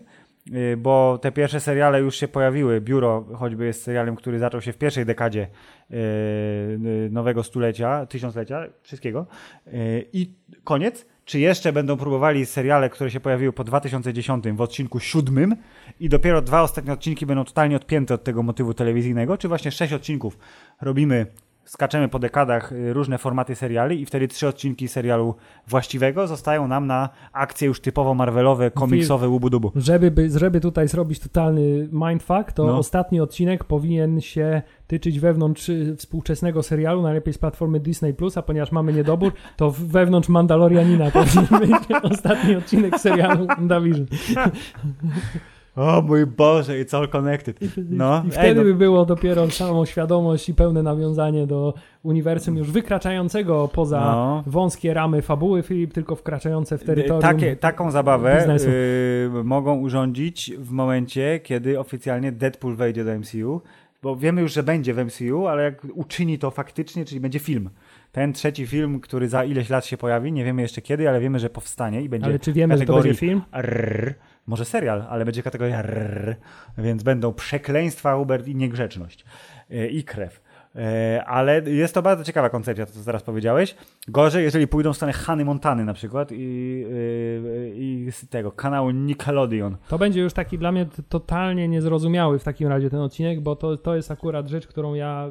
bo 0.77 1.19
te 1.23 1.33
pierwsze 1.33 1.61
seriale 1.61 2.01
już 2.01 2.17
się 2.17 2.29
pojawiły. 2.29 2.81
Biuro 2.81 3.25
choćby 3.35 3.67
jest 3.67 3.83
serialem, 3.83 4.17
który 4.17 4.39
zaczął 4.39 4.61
się 4.61 4.73
w 4.73 4.79
pierwszej 4.79 5.07
dekadzie 5.07 5.49
y, 5.91 5.95
y, 5.95 7.09
nowego 7.11 7.43
stulecia, 7.43 8.07
tysiąclecia, 8.07 8.67
wszystkiego. 8.83 9.27
Y, 9.67 10.07
I 10.13 10.35
koniec. 10.65 11.07
Czy 11.25 11.41
jeszcze 11.41 11.73
będą 11.73 11.97
próbowali 11.97 12.47
seriale, 12.47 12.91
które 12.91 13.11
się 13.11 13.21
pojawiły 13.21 13.53
po 13.53 13.65
2010 13.65 14.45
w 14.49 14.61
odcinku 14.61 15.01
siódmym 15.01 15.57
i 16.01 16.09
dopiero 16.09 16.43
dwa 16.43 16.63
ostatnie 16.63 16.93
odcinki 16.93 17.27
będą 17.27 17.45
totalnie 17.45 17.77
odpięte 17.77 18.15
od 18.15 18.25
tego 18.25 18.43
motywu 18.43 18.75
telewizyjnego, 18.75 19.39
czy 19.39 19.49
właśnie 19.49 19.71
sześć 19.71 19.93
odcinków 19.93 20.39
robimy 20.81 21.27
skaczemy 21.65 22.09
po 22.09 22.19
dekadach 22.19 22.73
y, 22.73 22.93
różne 22.93 23.19
formaty 23.19 23.55
seriali 23.55 24.01
i 24.01 24.07
wtedy 24.07 24.29
trzy 24.29 24.49
odcinki 24.49 24.89
serialu 24.89 25.35
właściwego 25.69 26.27
zostają 26.27 26.69
nam 26.69 26.87
na 26.87 27.09
akcje 27.33 27.69
już 27.69 27.81
typowo 27.81 28.15
Marvelowe, 28.15 28.71
komiksowe, 28.71 29.29
łubu-dubu. 29.29 29.73
Żeby, 29.77 30.11
by, 30.11 30.31
żeby 30.39 30.61
tutaj 30.61 30.89
zrobić 30.89 31.21
totalny 31.21 31.89
mindfuck, 31.93 32.53
to 32.55 32.67
No. 32.67 32.79
ostatni 32.79 33.21
odcinek 33.21 33.65
powinien 33.65 34.21
się 34.21 34.63
tyczyć 34.87 35.21
wewnątrz 35.21 35.69
y, 35.69 35.97
współczesnego 35.97 36.63
serialu, 36.63 37.03
najlepiej 37.03 37.35
z 37.35 37.39
platformy 37.39 37.81
Disney+, 37.81 38.15
a 38.37 38.43
ponieważ 38.43 38.73
mamy 38.73 38.93
niedobór, 38.93 39.33
to 39.57 39.71
wewnątrz 39.71 40.29
Mandalorianina 40.29 41.11
powinien 41.11 41.79
być 41.79 42.03
ostatni 42.03 42.57
odcinek 42.57 42.99
serialu 43.01 43.47
WandaVision. 43.47 44.07
O 45.77 46.03
mój 46.03 46.27
Boże, 46.27 46.73
it's 46.85 46.97
all 46.97 47.09
connected. 47.09 47.59
No, 47.91 48.23
I 48.25 48.27
ej, 48.27 48.33
wtedy 48.33 48.55
no. 48.55 48.63
by 48.63 48.75
było 48.75 49.05
dopiero 49.05 49.51
samą 49.51 49.85
świadomość 49.85 50.49
i 50.49 50.55
pełne 50.55 50.83
nawiązanie 50.83 51.47
do 51.47 51.75
uniwersum 52.03 52.57
już 52.57 52.71
wykraczającego 52.71 53.69
poza 53.69 54.01
No. 54.01 54.43
wąskie 54.47 54.95
ramy 54.95 55.23
fabuły, 55.23 55.63
Filip, 55.63 55.93
tylko 55.93 56.17
wkraczające 56.17 56.79
w 56.79 56.85
terytorium. 56.85 57.23
Takie, 57.23 57.57
taką 57.57 57.91
zabawę 57.91 58.57
y, 58.61 59.45
mogą 59.45 59.79
urządzić 59.79 60.53
w 60.59 60.71
momencie, 60.71 61.41
kiedy 61.43 61.81
oficjalnie 61.81 62.33
Deadpool 62.33 62.77
wejdzie 62.77 63.05
do 63.05 63.19
MCU, 63.19 63.61
bo 64.03 64.17
wiemy 64.17 64.41
już, 64.41 64.53
że 64.53 64.63
będzie 64.63 64.95
w 64.95 65.05
MCU, 65.05 65.47
ale 65.47 65.63
jak 65.63 65.87
uczyni 65.95 66.39
to 66.39 66.51
faktycznie, 66.51 67.05
czyli 67.05 67.21
będzie 67.21 67.39
film. 67.39 67.71
Ten 68.13 68.33
trzeci 68.33 68.67
film, 68.67 69.01
który 69.01 69.29
za 69.29 69.45
ileś 69.45 69.71
lat 69.71 69.87
się 69.87 69.97
pojawi, 69.97 70.33
nie 70.33 70.45
wiemy 70.45 70.63
jeszcze 70.63 70.83
kiedy, 70.83 71.09
ale 71.09 71.21
wiemy, 71.21 71.39
że 71.39 71.51
powstanie 71.51 72.03
i 72.03 72.09
będzie 72.09 72.27
Ale 72.27 72.39
czy 72.39 72.53
wiemy, 72.53 72.79
że 72.79 72.85
to 72.85 72.95
będzie 72.95 73.15
film? 73.15 73.43
Rrr, 73.53 74.15
może 74.47 74.65
serial, 74.65 75.05
ale 75.09 75.25
będzie 75.25 75.43
kategoria 75.43 75.83
rrr, 75.83 76.37
więc 76.79 77.03
będą 77.03 77.33
przekleństwa, 77.33 78.17
Hubert 78.17 78.47
i 78.47 78.55
niegrzeczność 78.55 79.25
e, 79.71 79.87
i 79.87 80.05
krew. 80.05 80.45
E, 80.77 81.25
Ale 81.25 81.61
jest 81.61 81.95
to 81.95 82.03
bardzo 82.03 82.25
ciekawa 82.25 82.51
koncepcja, 82.51 82.87
to 82.87 82.93
co 82.93 83.03
zaraz 83.03 83.23
powiedziałeś. 83.23 83.75
Gorzej, 84.09 84.45
jeżeli 84.45 84.67
pójdą 84.67 84.93
w 84.93 84.97
stronę 84.97 85.13
Hany 85.13 85.45
Montany 85.45 85.85
na 85.85 85.95
przykład 85.95 86.33
i, 86.33 86.85
e, 86.87 87.69
i 87.75 88.09
z 88.11 88.29
tego 88.29 88.53
kanału 88.53 88.91
Nickelodeon. 88.91 89.77
To 89.89 89.99
będzie 89.99 90.21
już 90.21 90.33
taki 90.33 90.59
dla 90.59 90.73
mnie 90.73 90.87
totalnie 91.09 91.69
niezrozumiały 91.69 92.39
w 92.39 92.45
takim 92.45 92.69
razie 92.69 92.91
ten 92.91 93.01
odcinek, 93.01 93.41
bo 93.41 93.57
to, 93.57 93.77
to 93.77 93.97
jest 93.97 94.11
akurat 94.11 94.49
rzecz, 94.49 94.67
którą 94.67 94.95
ja 94.95 95.31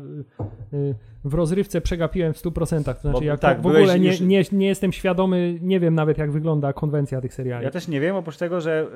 y, 0.73 0.77
y, 0.77 0.95
w 1.25 1.33
rozrywce 1.33 1.81
przegapiłem 1.81 2.33
w 2.33 2.37
100%. 2.37 2.83
To 2.83 3.01
znaczy, 3.01 3.19
Bo 3.19 3.23
jak 3.23 3.39
tak, 3.39 3.61
w 3.61 3.67
ogóle 3.67 3.99
nie, 3.99 4.09
już- 4.09 4.21
nie, 4.21 4.43
nie 4.51 4.67
jestem 4.67 4.91
świadomy, 4.93 5.57
nie 5.61 5.79
wiem 5.79 5.95
nawet 5.95 6.17
jak 6.17 6.31
wygląda 6.31 6.73
konwencja 6.73 7.21
tych 7.21 7.33
seriali. 7.33 7.65
Ja 7.65 7.71
też 7.71 7.87
nie 7.87 7.99
wiem, 7.99 8.15
oprócz 8.15 8.37
tego, 8.37 8.61
że 8.61 8.83
y, 8.83 8.87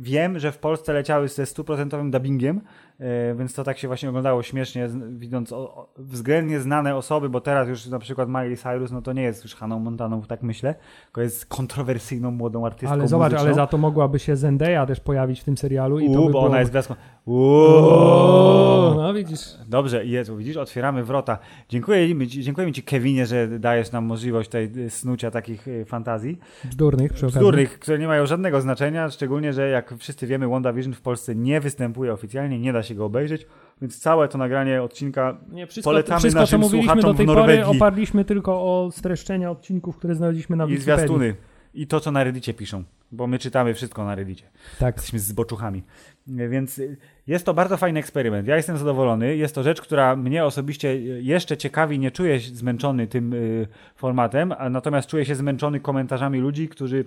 wiem, 0.00 0.38
że 0.38 0.52
w 0.52 0.58
Polsce 0.58 0.92
leciały 0.92 1.28
ze 1.28 1.46
stuprocentowym 1.46 2.10
dubbingiem, 2.10 2.60
y, 3.00 3.04
więc 3.38 3.54
to 3.54 3.64
tak 3.64 3.78
się 3.78 3.88
właśnie 3.88 4.08
oglądało 4.08 4.42
śmiesznie, 4.42 4.88
widząc 5.08 5.54
względnie 5.98 6.60
znane 6.60 6.96
osoby, 6.96 7.28
bo 7.28 7.40
teraz 7.40 7.68
już 7.68 7.86
na 7.86 7.98
przykład 7.98 8.28
Miley 8.28 8.56
Cyrus, 8.56 8.92
no 8.92 9.02
to 9.02 9.12
nie 9.12 9.22
jest 9.22 9.44
już 9.44 9.54
Haną 9.54 9.78
Montaną, 9.78 10.22
tak 10.22 10.42
myślę, 10.42 10.74
tylko 11.04 11.20
jest 11.20 11.46
kontrowersyjną 11.46 12.30
młodą 12.30 12.66
artystką 12.66 12.92
Ale 12.92 13.08
zobacz, 13.08 13.32
muzyczną. 13.32 13.46
ale 13.46 13.54
za 13.54 13.66
to 13.66 13.78
mogłaby 13.78 14.18
się 14.18 14.36
Zendaya 14.36 14.86
też 14.86 15.00
pojawić 15.00 15.40
w 15.40 15.44
tym 15.44 15.56
serialu 15.56 15.98
i 15.98 16.12
to 16.12 16.20
U, 16.20 16.26
by 16.26 16.32
bo 16.32 16.40
ona 16.40 16.58
jest 16.60 16.70
gwiazdką. 16.70 16.94
Uuu. 17.26 18.94
no 18.96 19.14
widzisz. 19.14 19.40
Dobrze, 19.68 20.06
Jezu, 20.06 20.36
widzisz, 20.36 20.56
otwieramy 20.56 21.04
wrota. 21.04 21.38
Dziękuję, 21.68 22.26
dziękujemy 22.26 22.72
Ci, 22.72 22.82
Kevinie, 22.82 23.26
że 23.26 23.58
dajesz 23.58 23.92
nam 23.92 24.04
możliwość 24.04 24.50
tej 24.50 24.70
y, 24.76 24.90
snucia 24.90 25.30
takich 25.30 25.68
y, 25.68 25.84
fantazji. 25.84 26.38
Bzdurnych 26.64 27.12
przy 27.12 27.26
okazji. 27.26 27.38
Bzdurnych, 27.40 27.78
które 27.78 27.98
nie 27.98 28.06
mają 28.06 28.26
żadnego 28.26 28.60
znaczenia, 28.60 29.10
szczególnie, 29.10 29.52
że 29.52 29.68
jak 29.68 29.94
wszyscy 29.98 30.26
wiemy, 30.26 30.48
WandaVision 30.48 30.94
w 30.94 31.00
Polsce 31.00 31.34
nie 31.34 31.60
występuje 31.60 32.12
oficjalnie, 32.12 32.58
nie 32.58 32.72
da 32.72 32.82
się 32.82 32.94
go 32.94 33.04
obejrzeć, 33.04 33.46
więc 33.82 33.98
całe 33.98 34.28
to 34.28 34.38
nagranie 34.38 34.82
odcinka 34.82 35.36
Nie, 35.52 35.66
wszystko, 35.66 35.90
Polecamy 35.90 36.20
wszystko 36.20 36.38
co 36.38 36.42
naszym 36.42 36.60
mówiliśmy 36.60 36.86
słuchaczom 36.92 37.10
do 37.10 37.16
tej 37.16 37.26
w 37.26 37.28
pory 37.28 37.38
Norwegii. 37.40 37.64
oparliśmy 37.76 38.24
tylko 38.24 38.52
o 38.52 38.90
streszczenia 38.92 39.50
odcinków, 39.50 39.96
które 39.96 40.14
znaleźliśmy 40.14 40.56
na 40.56 40.64
i 40.64 40.68
Wikipedii. 40.68 40.94
zwiastuny. 40.94 41.34
I 41.74 41.86
to, 41.86 42.00
co 42.00 42.10
na 42.10 42.24
Reddicie 42.24 42.54
piszą, 42.54 42.84
bo 43.12 43.26
my 43.26 43.38
czytamy 43.38 43.74
wszystko 43.74 44.04
na 44.04 44.14
Reddicie. 44.14 44.44
Tak. 44.78 44.96
Jesteśmy 44.96 45.18
zboczuchami. 45.18 45.82
Więc 46.26 46.80
jest 47.26 47.46
to 47.46 47.54
bardzo 47.54 47.76
fajny 47.76 48.00
eksperyment. 48.00 48.48
Ja 48.48 48.56
jestem 48.56 48.78
zadowolony. 48.78 49.36
Jest 49.36 49.54
to 49.54 49.62
rzecz, 49.62 49.80
która 49.80 50.16
mnie 50.16 50.44
osobiście 50.44 51.00
jeszcze 51.22 51.56
ciekawi. 51.56 51.98
Nie 51.98 52.10
czuję 52.10 52.40
się 52.40 52.54
zmęczony 52.54 53.06
tym 53.06 53.32
y, 53.32 53.66
formatem, 53.96 54.54
natomiast 54.70 55.08
czuję 55.08 55.24
się 55.24 55.34
zmęczony 55.34 55.80
komentarzami 55.80 56.38
ludzi, 56.38 56.68
którzy 56.68 57.04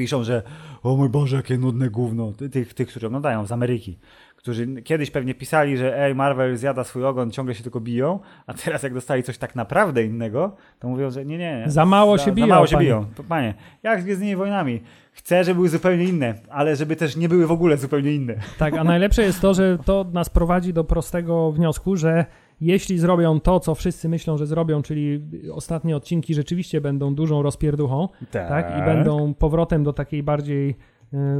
piszą, 0.00 0.24
że 0.24 0.42
o 0.82 0.96
mój 0.96 1.08
Boże, 1.08 1.36
jakie 1.36 1.58
nudne 1.58 1.90
gówno. 1.90 2.32
Ty- 2.32 2.50
Tych, 2.50 2.74
tych 2.74 2.88
którzy 2.88 3.06
oglądają 3.06 3.46
z 3.46 3.52
Ameryki. 3.52 3.98
Którzy 4.36 4.82
kiedyś 4.82 5.10
pewnie 5.10 5.34
pisali, 5.34 5.76
że 5.76 5.98
ej, 6.04 6.14
Marvel 6.14 6.56
zjada 6.56 6.84
swój 6.84 7.04
ogon, 7.04 7.30
ciągle 7.30 7.54
się 7.54 7.62
tylko 7.62 7.80
biją, 7.80 8.20
a 8.46 8.54
teraz 8.54 8.82
jak 8.82 8.94
dostali 8.94 9.22
coś 9.22 9.38
tak 9.38 9.54
naprawdę 9.56 10.04
innego, 10.04 10.56
to 10.78 10.88
mówią, 10.88 11.10
że 11.10 11.24
nie, 11.24 11.38
nie. 11.38 11.64
Za 11.66 11.84
mało 11.86 12.18
się 12.18 12.32
biją, 12.32 12.46
Za 12.46 12.54
mało 12.54 12.66
się 12.66 12.76
panie. 12.76 12.86
biją. 12.86 13.06
Panie, 13.28 13.54
jak 13.82 14.00
z 14.00 14.04
Gwiezdnymi 14.04 14.36
Wojnami? 14.36 14.80
Chcę, 15.12 15.44
żeby 15.44 15.54
były 15.54 15.68
zupełnie 15.68 16.04
inne, 16.04 16.34
ale 16.50 16.76
żeby 16.76 16.96
też 16.96 17.16
nie 17.16 17.28
były 17.28 17.46
w 17.46 17.52
ogóle 17.52 17.76
zupełnie 17.76 18.12
inne. 18.12 18.34
Tak, 18.58 18.74
a 18.74 18.84
najlepsze 18.84 19.22
jest 19.22 19.40
to, 19.40 19.54
że 19.54 19.78
to 19.84 20.06
nas 20.12 20.28
prowadzi 20.28 20.72
do 20.72 20.84
prostego 20.84 21.52
wniosku, 21.52 21.96
że 21.96 22.24
jeśli 22.60 22.98
zrobią 22.98 23.40
to, 23.40 23.60
co 23.60 23.74
wszyscy 23.74 24.08
myślą, 24.08 24.38
że 24.38 24.46
zrobią, 24.46 24.82
czyli 24.82 25.20
ostatnie 25.52 25.96
odcinki 25.96 26.34
rzeczywiście 26.34 26.80
będą 26.80 27.14
dużą 27.14 27.42
rozpierduchą, 27.42 28.08
tak, 28.48 28.78
i 28.78 28.82
będą 28.84 29.34
powrotem 29.34 29.84
do 29.84 29.92
takiej 29.92 30.22
bardziej 30.22 30.76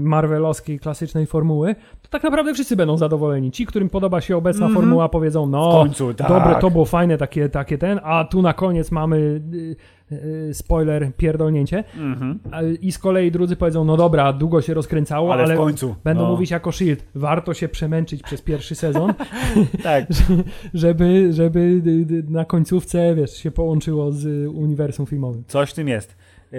marvelowskiej, 0.00 0.78
klasycznej 0.78 1.26
formuły, 1.26 1.74
to 2.02 2.08
tak 2.10 2.22
naprawdę 2.22 2.54
wszyscy 2.54 2.76
będą 2.76 2.96
zadowoleni. 2.96 3.50
Ci, 3.50 3.66
którym 3.66 3.88
podoba 3.88 4.20
się 4.20 4.36
obecna 4.36 4.66
Mhm. 4.66 4.82
formuła, 4.84 5.08
powiedzą, 5.08 5.46
no, 5.46 5.70
końcu, 5.72 6.14
tak. 6.14 6.28
dobre, 6.28 6.54
to 6.60 6.70
było 6.70 6.84
fajne, 6.84 7.18
takie, 7.18 7.48
takie 7.48 7.78
ten, 7.78 8.00
a 8.02 8.24
tu 8.24 8.42
na 8.42 8.52
koniec 8.52 8.90
mamy 8.90 9.16
y, 9.54 9.76
y, 10.12 10.54
spoiler, 10.54 11.12
pierdolnięcie. 11.16 11.84
Mhm. 11.98 12.38
A- 12.50 12.62
I 12.62 12.92
z 12.92 12.98
kolei 12.98 13.30
drudzy 13.30 13.56
powiedzą, 13.56 13.84
no 13.84 13.96
dobra, 13.96 14.32
długo 14.32 14.62
się 14.62 14.74
rozkręcało, 14.74 15.32
Ale, 15.32 15.42
ale, 15.42 15.56
końcu. 15.56 15.94
będą 16.04 16.22
no. 16.22 16.30
mówić 16.30 16.50
jako 16.50 16.72
Shield, 16.72 17.04
warto 17.14 17.54
się 17.54 17.68
przemęczyć 17.68 18.22
przez 18.22 18.42
pierwszy 18.42 18.74
sezon, 18.74 19.14
Tak, 19.82 20.04
żeby, 20.74 21.32
żeby 21.32 21.60
y, 21.60 22.14
y, 22.14 22.24
na 22.28 22.44
końcówce, 22.44 23.14
wiesz, 23.14 23.36
się 23.36 23.50
połączyło 23.50 24.12
z 24.12 24.24
y, 24.26 24.50
uniwersum 24.50 25.06
filmowym. 25.06 25.44
coś 25.46 25.70
w 25.70 25.74
tym 25.74 25.88
jest. 25.88 26.16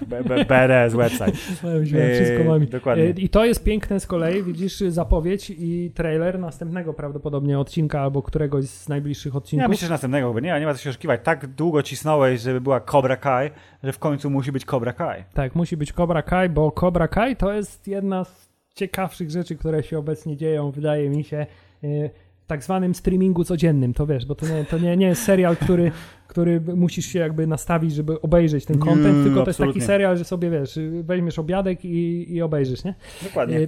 BRS 0.47 0.93
website. 0.93 1.31
wszystko 1.31 2.39
Yy, 2.39 2.45
małymi. 2.45 2.67
dokładnie. 2.67 3.03
Y, 3.03 3.09
I 3.17 3.29
to 3.29 3.45
jest 3.45 3.63
piękne 3.63 3.99
z 3.99 4.07
kolei, 4.07 4.43
widzisz, 4.43 4.79
zapowiedź 4.79 5.49
i 5.49 5.91
trailer 5.95 6.39
następnego 6.39 6.93
prawdopodobnie 6.93 7.59
odcinka 7.59 8.01
albo 8.01 8.21
któregoś 8.21 8.65
z 8.65 8.89
najbliższych 8.89 9.35
odcinków. 9.35 9.61
Ja 9.61 9.67
myślę, 9.67 9.87
że 9.87 9.93
następnego 9.93 10.27
chyba 10.33 10.39
nie 10.39 10.59
nie 10.59 10.65
ma 10.65 10.73
co 10.73 10.79
się 10.79 10.89
oszukiwać. 10.89 11.21
Tak 11.23 11.47
długo 11.47 11.83
cisnąłeś, 11.83 12.41
żeby 12.41 12.61
była 12.61 12.79
Cobra 12.79 13.17
Kai, 13.17 13.49
że 13.83 13.91
w 13.93 13.99
końcu 13.99 14.29
musi 14.29 14.51
być 14.51 14.65
Cobra 14.65 14.93
Kai. 14.93 15.23
Tak, 15.33 15.55
musi 15.55 15.77
być 15.77 15.93
Cobra 15.93 16.21
Kai, 16.21 16.49
bo 16.49 16.71
Cobra 16.71 17.07
Kai 17.07 17.35
to 17.35 17.53
jest 17.53 17.87
jedna 17.87 18.25
z 18.25 18.49
ciekawszych 18.75 19.31
rzeczy, 19.31 19.55
które 19.55 19.83
się 19.83 19.97
obecnie 19.97 20.37
dzieją, 20.37 20.71
wydaje 20.71 21.09
mi 21.09 21.23
się, 21.23 21.45
w 21.83 22.30
tak 22.51 22.63
zwanym 22.63 22.95
streamingu 22.95 23.43
codziennym, 23.43 23.93
to 23.93 24.07
wiesz, 24.07 24.25
bo 24.25 24.35
to 24.35 24.45
nie, 24.45 24.65
to 24.65 24.77
nie, 24.77 24.97
nie 24.97 25.07
jest 25.07 25.23
serial, 25.23 25.57
który, 25.57 25.91
który 26.27 26.61
musisz 26.61 27.05
się 27.05 27.19
jakby 27.19 27.47
nastawić, 27.47 27.93
żeby 27.93 28.21
obejrzeć 28.21 28.65
ten 28.65 28.77
content, 28.79 29.17
Nie, 29.17 29.23
tylko 29.23 29.43
to 29.43 29.49
jest 29.49 29.59
taki 29.59 29.81
serial, 29.81 30.17
że 30.17 30.23
sobie, 30.23 30.49
wiesz, 30.49 30.79
weźmiesz 31.03 31.39
obiadek 31.39 31.85
i, 31.85 32.33
i 32.33 32.41
obejrzysz, 32.41 32.83
nie? 32.83 32.95
Dokładnie. 33.23 33.59
Yy, 33.59 33.67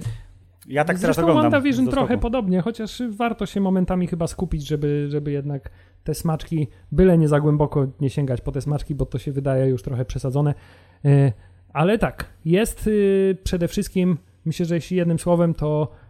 Ja 0.66 0.84
tak 0.84 0.98
teraz 0.98 1.16
Zresztą 1.16 1.22
oglądam. 1.22 1.52
WandaVision 1.52 1.88
trochę 1.88 2.18
podobnie, 2.18 2.60
chociaż 2.60 3.02
warto 3.10 3.46
się 3.46 3.60
momentami 3.60 4.06
chyba 4.06 4.26
skupić, 4.26 4.66
żeby, 4.66 5.06
żeby 5.08 5.32
jednak 5.32 5.70
te 6.04 6.14
smaczki, 6.14 6.68
byle 6.92 7.18
nie 7.18 7.28
za 7.28 7.40
głęboko 7.40 7.86
nie 8.00 8.10
sięgać 8.10 8.40
po 8.40 8.52
te 8.52 8.60
smaczki, 8.60 8.94
bo 8.94 9.06
to 9.06 9.18
się 9.18 9.32
wydaje 9.32 9.66
już 9.66 9.82
trochę 9.82 10.04
przesadzone. 10.04 10.54
E, 11.04 11.32
Ale 11.72 11.98
tak, 11.98 12.24
jest 12.44 12.86
y, 12.86 13.36
przede 13.44 13.68
wszystkim, 13.68 14.18
myślę, 14.44 14.66
że 14.66 14.74
jeśli 14.74 14.96
jednym 14.96 15.18
słowem, 15.18 15.54
to 15.54 15.88
y, 15.92 16.03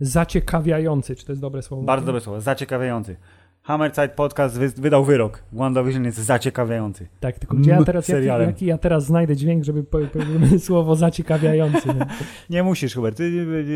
zaciekawiający, 0.00 1.16
czy 1.16 1.26
to 1.26 1.32
jest 1.32 1.42
dobre 1.42 1.62
słowo? 1.62 1.82
Bardzo 1.82 2.06
dobre 2.06 2.20
słowo, 2.20 2.40
zaciekawiający. 2.40 3.16
Hammerzeit 3.64 4.12
Podcast 4.12 4.58
wy, 4.58 4.68
wydał 4.68 5.04
wyrok. 5.04 5.42
WandaVision 5.52 6.04
jest 6.04 6.18
zaciekawiający. 6.18 7.06
Tak, 7.20 7.38
tylko 7.38 7.56
gdzie 7.56 7.70
ja 7.70 7.84
teraz, 7.84 8.08
jaki, 8.08 8.18
serialem. 8.20 8.46
jaki 8.46 8.66
ja 8.66 8.78
teraz 8.78 9.04
znajdę 9.04 9.36
dźwięk, 9.36 9.64
żeby 9.64 9.84
po- 9.84 9.98
powiemy 10.12 10.58
słowo 10.68 10.96
zaciekawiający. 10.96 11.88
nie? 11.88 12.06
Nie 12.50 12.62
musisz, 12.62 12.94
Hubert. 12.94 13.16
Ty, 13.16 13.22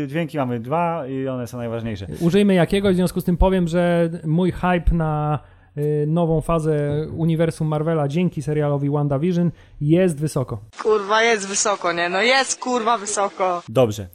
y, 0.03 0.07
Dźwięki 0.07 0.37
mamy 0.37 0.59
dwa 0.59 1.07
i 1.07 1.27
one 1.27 1.47
są 1.47 1.57
najważniejsze. 1.57 2.07
Użyjmy 2.21 2.53
jakiegoś, 2.53 2.93
w 2.93 2.95
związku 2.95 3.21
z 3.21 3.23
tym 3.23 3.37
powiem, 3.37 3.67
że 3.67 4.09
mój 4.25 4.51
hype 4.51 4.91
na 4.95 5.39
y, 5.77 6.05
nową 6.07 6.41
fazę 6.41 7.05
uniwersum 7.17 7.67
Marvela 7.67 8.07
dzięki 8.07 8.41
serialowi 8.41 8.89
WandaVision 8.89 9.51
jest 9.81 10.19
wysoko. 10.19 10.59
Kurwa, 10.83 11.23
jest 11.23 11.47
wysoko, 11.47 11.93
nie? 11.93 12.09
No 12.09 12.21
jest 12.21 12.59
kurwa 12.59 12.97
wysoko. 12.97 13.61
Dobrze. 13.69 14.07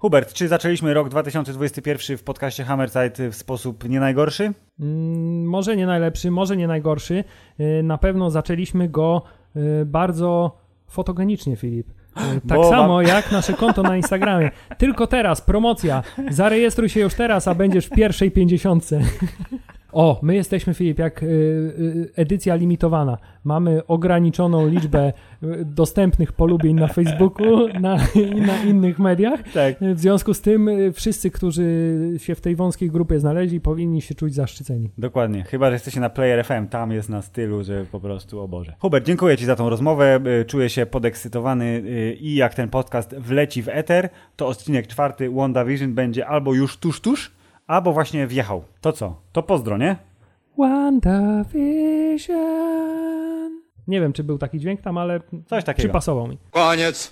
Hubert, 0.00 0.32
czy 0.32 0.48
zaczęliśmy 0.48 0.94
rok 0.94 1.08
2021 1.08 2.16
w 2.18 2.22
podcaście 2.22 2.64
Hammerzeit 2.64 3.18
w 3.30 3.34
sposób 3.34 3.88
nie 3.88 4.00
najgorszy? 4.00 4.52
Mm, 4.80 5.44
może 5.44 5.76
nie 5.76 5.86
najlepszy, 5.86 6.30
może 6.30 6.56
nie 6.56 6.66
najgorszy. 6.66 7.24
Y, 7.60 7.82
Na 7.82 7.98
pewno 7.98 8.30
zaczęliśmy 8.30 8.88
go 8.88 9.22
y, 9.56 9.84
bardzo 9.86 10.58
fotogenicznie, 10.86 11.56
Filip. 11.56 11.88
Y, 11.90 11.92
Tak 12.48 12.58
Bo 12.58 12.70
samo 12.70 12.94
wam- 12.94 13.06
jak 13.06 13.32
nasze 13.32 13.52
konto 13.52 13.82
na 13.82 13.96
Instagramie. 13.96 14.50
Tylko 14.78 15.06
teraz, 15.06 15.40
promocja. 15.40 16.02
Zarejestruj 16.30 16.88
się 16.88 17.00
już 17.00 17.14
teraz, 17.14 17.48
a 17.48 17.54
będziesz 17.54 17.86
w 17.86 17.90
pierwszej 17.90 18.30
pięćdziesiątce. 18.30 19.00
O, 19.92 20.20
my 20.22 20.34
jesteśmy, 20.34 20.74
Filip, 20.74 20.98
jak 20.98 21.22
y, 21.22 21.26
y, 21.26 22.10
edycja 22.16 22.54
limitowana. 22.54 23.18
Mamy 23.44 23.86
ograniczoną 23.86 24.68
liczbę 24.68 25.12
y, 25.42 25.64
dostępnych 25.64 26.32
polubień 26.32 26.76
na 26.76 26.88
Facebooku 26.88 27.68
na, 27.80 27.98
i 28.14 28.40
na 28.40 28.62
innych 28.62 28.98
mediach. 28.98 29.42
Tak. 29.54 29.76
W 29.80 30.00
związku 30.00 30.34
z 30.34 30.40
tym 30.40 30.70
wszyscy, 30.92 31.30
którzy 31.30 31.64
się 32.16 32.34
w 32.34 32.40
tej 32.40 32.56
wąskiej 32.56 32.90
grupie 32.90 33.20
znaleźli, 33.20 33.60
powinni 33.60 34.02
się 34.02 34.14
czuć 34.14 34.34
zaszczyceni. 34.34 34.90
Dokładnie. 34.98 35.42
Chyba, 35.42 35.66
że 35.66 35.72
jesteście 35.72 36.00
na 36.00 36.10
Player 36.10 36.44
FM. 36.44 36.66
Tam 36.66 36.92
jest 36.92 37.08
na 37.08 37.22
stylu, 37.22 37.64
że 37.64 37.84
po 37.92 38.00
prostu 38.00 38.40
o 38.40 38.48
Boże. 38.48 38.74
Hubert, 38.78 39.06
dziękuję 39.06 39.36
Ci 39.36 39.44
za 39.44 39.56
tą 39.56 39.70
rozmowę. 39.70 40.20
Czuję 40.46 40.68
się 40.68 40.86
podekscytowany 40.86 41.82
i 42.20 42.34
jak 42.34 42.54
ten 42.54 42.68
podcast 42.68 43.14
wleci 43.14 43.62
w 43.62 43.68
eter, 43.68 44.08
to 44.36 44.46
odcinek 44.46 44.86
czwarty 44.86 45.30
WandaVision 45.30 45.94
będzie 45.94 46.26
albo 46.26 46.54
już 46.54 46.76
tuż, 46.76 47.00
tuż, 47.00 47.32
albo 47.70 47.92
właśnie 47.92 48.26
wjechał. 48.26 48.62
To 48.80 48.92
co? 48.92 49.14
To 49.32 49.42
pozdro, 49.42 49.78
nie? 49.78 49.96
WandaVision. 52.30 53.60
Nie 53.88 54.00
wiem, 54.00 54.12
czy 54.12 54.24
był 54.24 54.38
taki 54.38 54.58
dźwięk 54.58 54.80
tam, 54.80 54.98
ale 54.98 55.20
Coś 55.46 55.64
takiego. 55.64 55.88
przypasował 55.88 56.26
mi. 56.28 56.38
Koniec. 56.50 57.08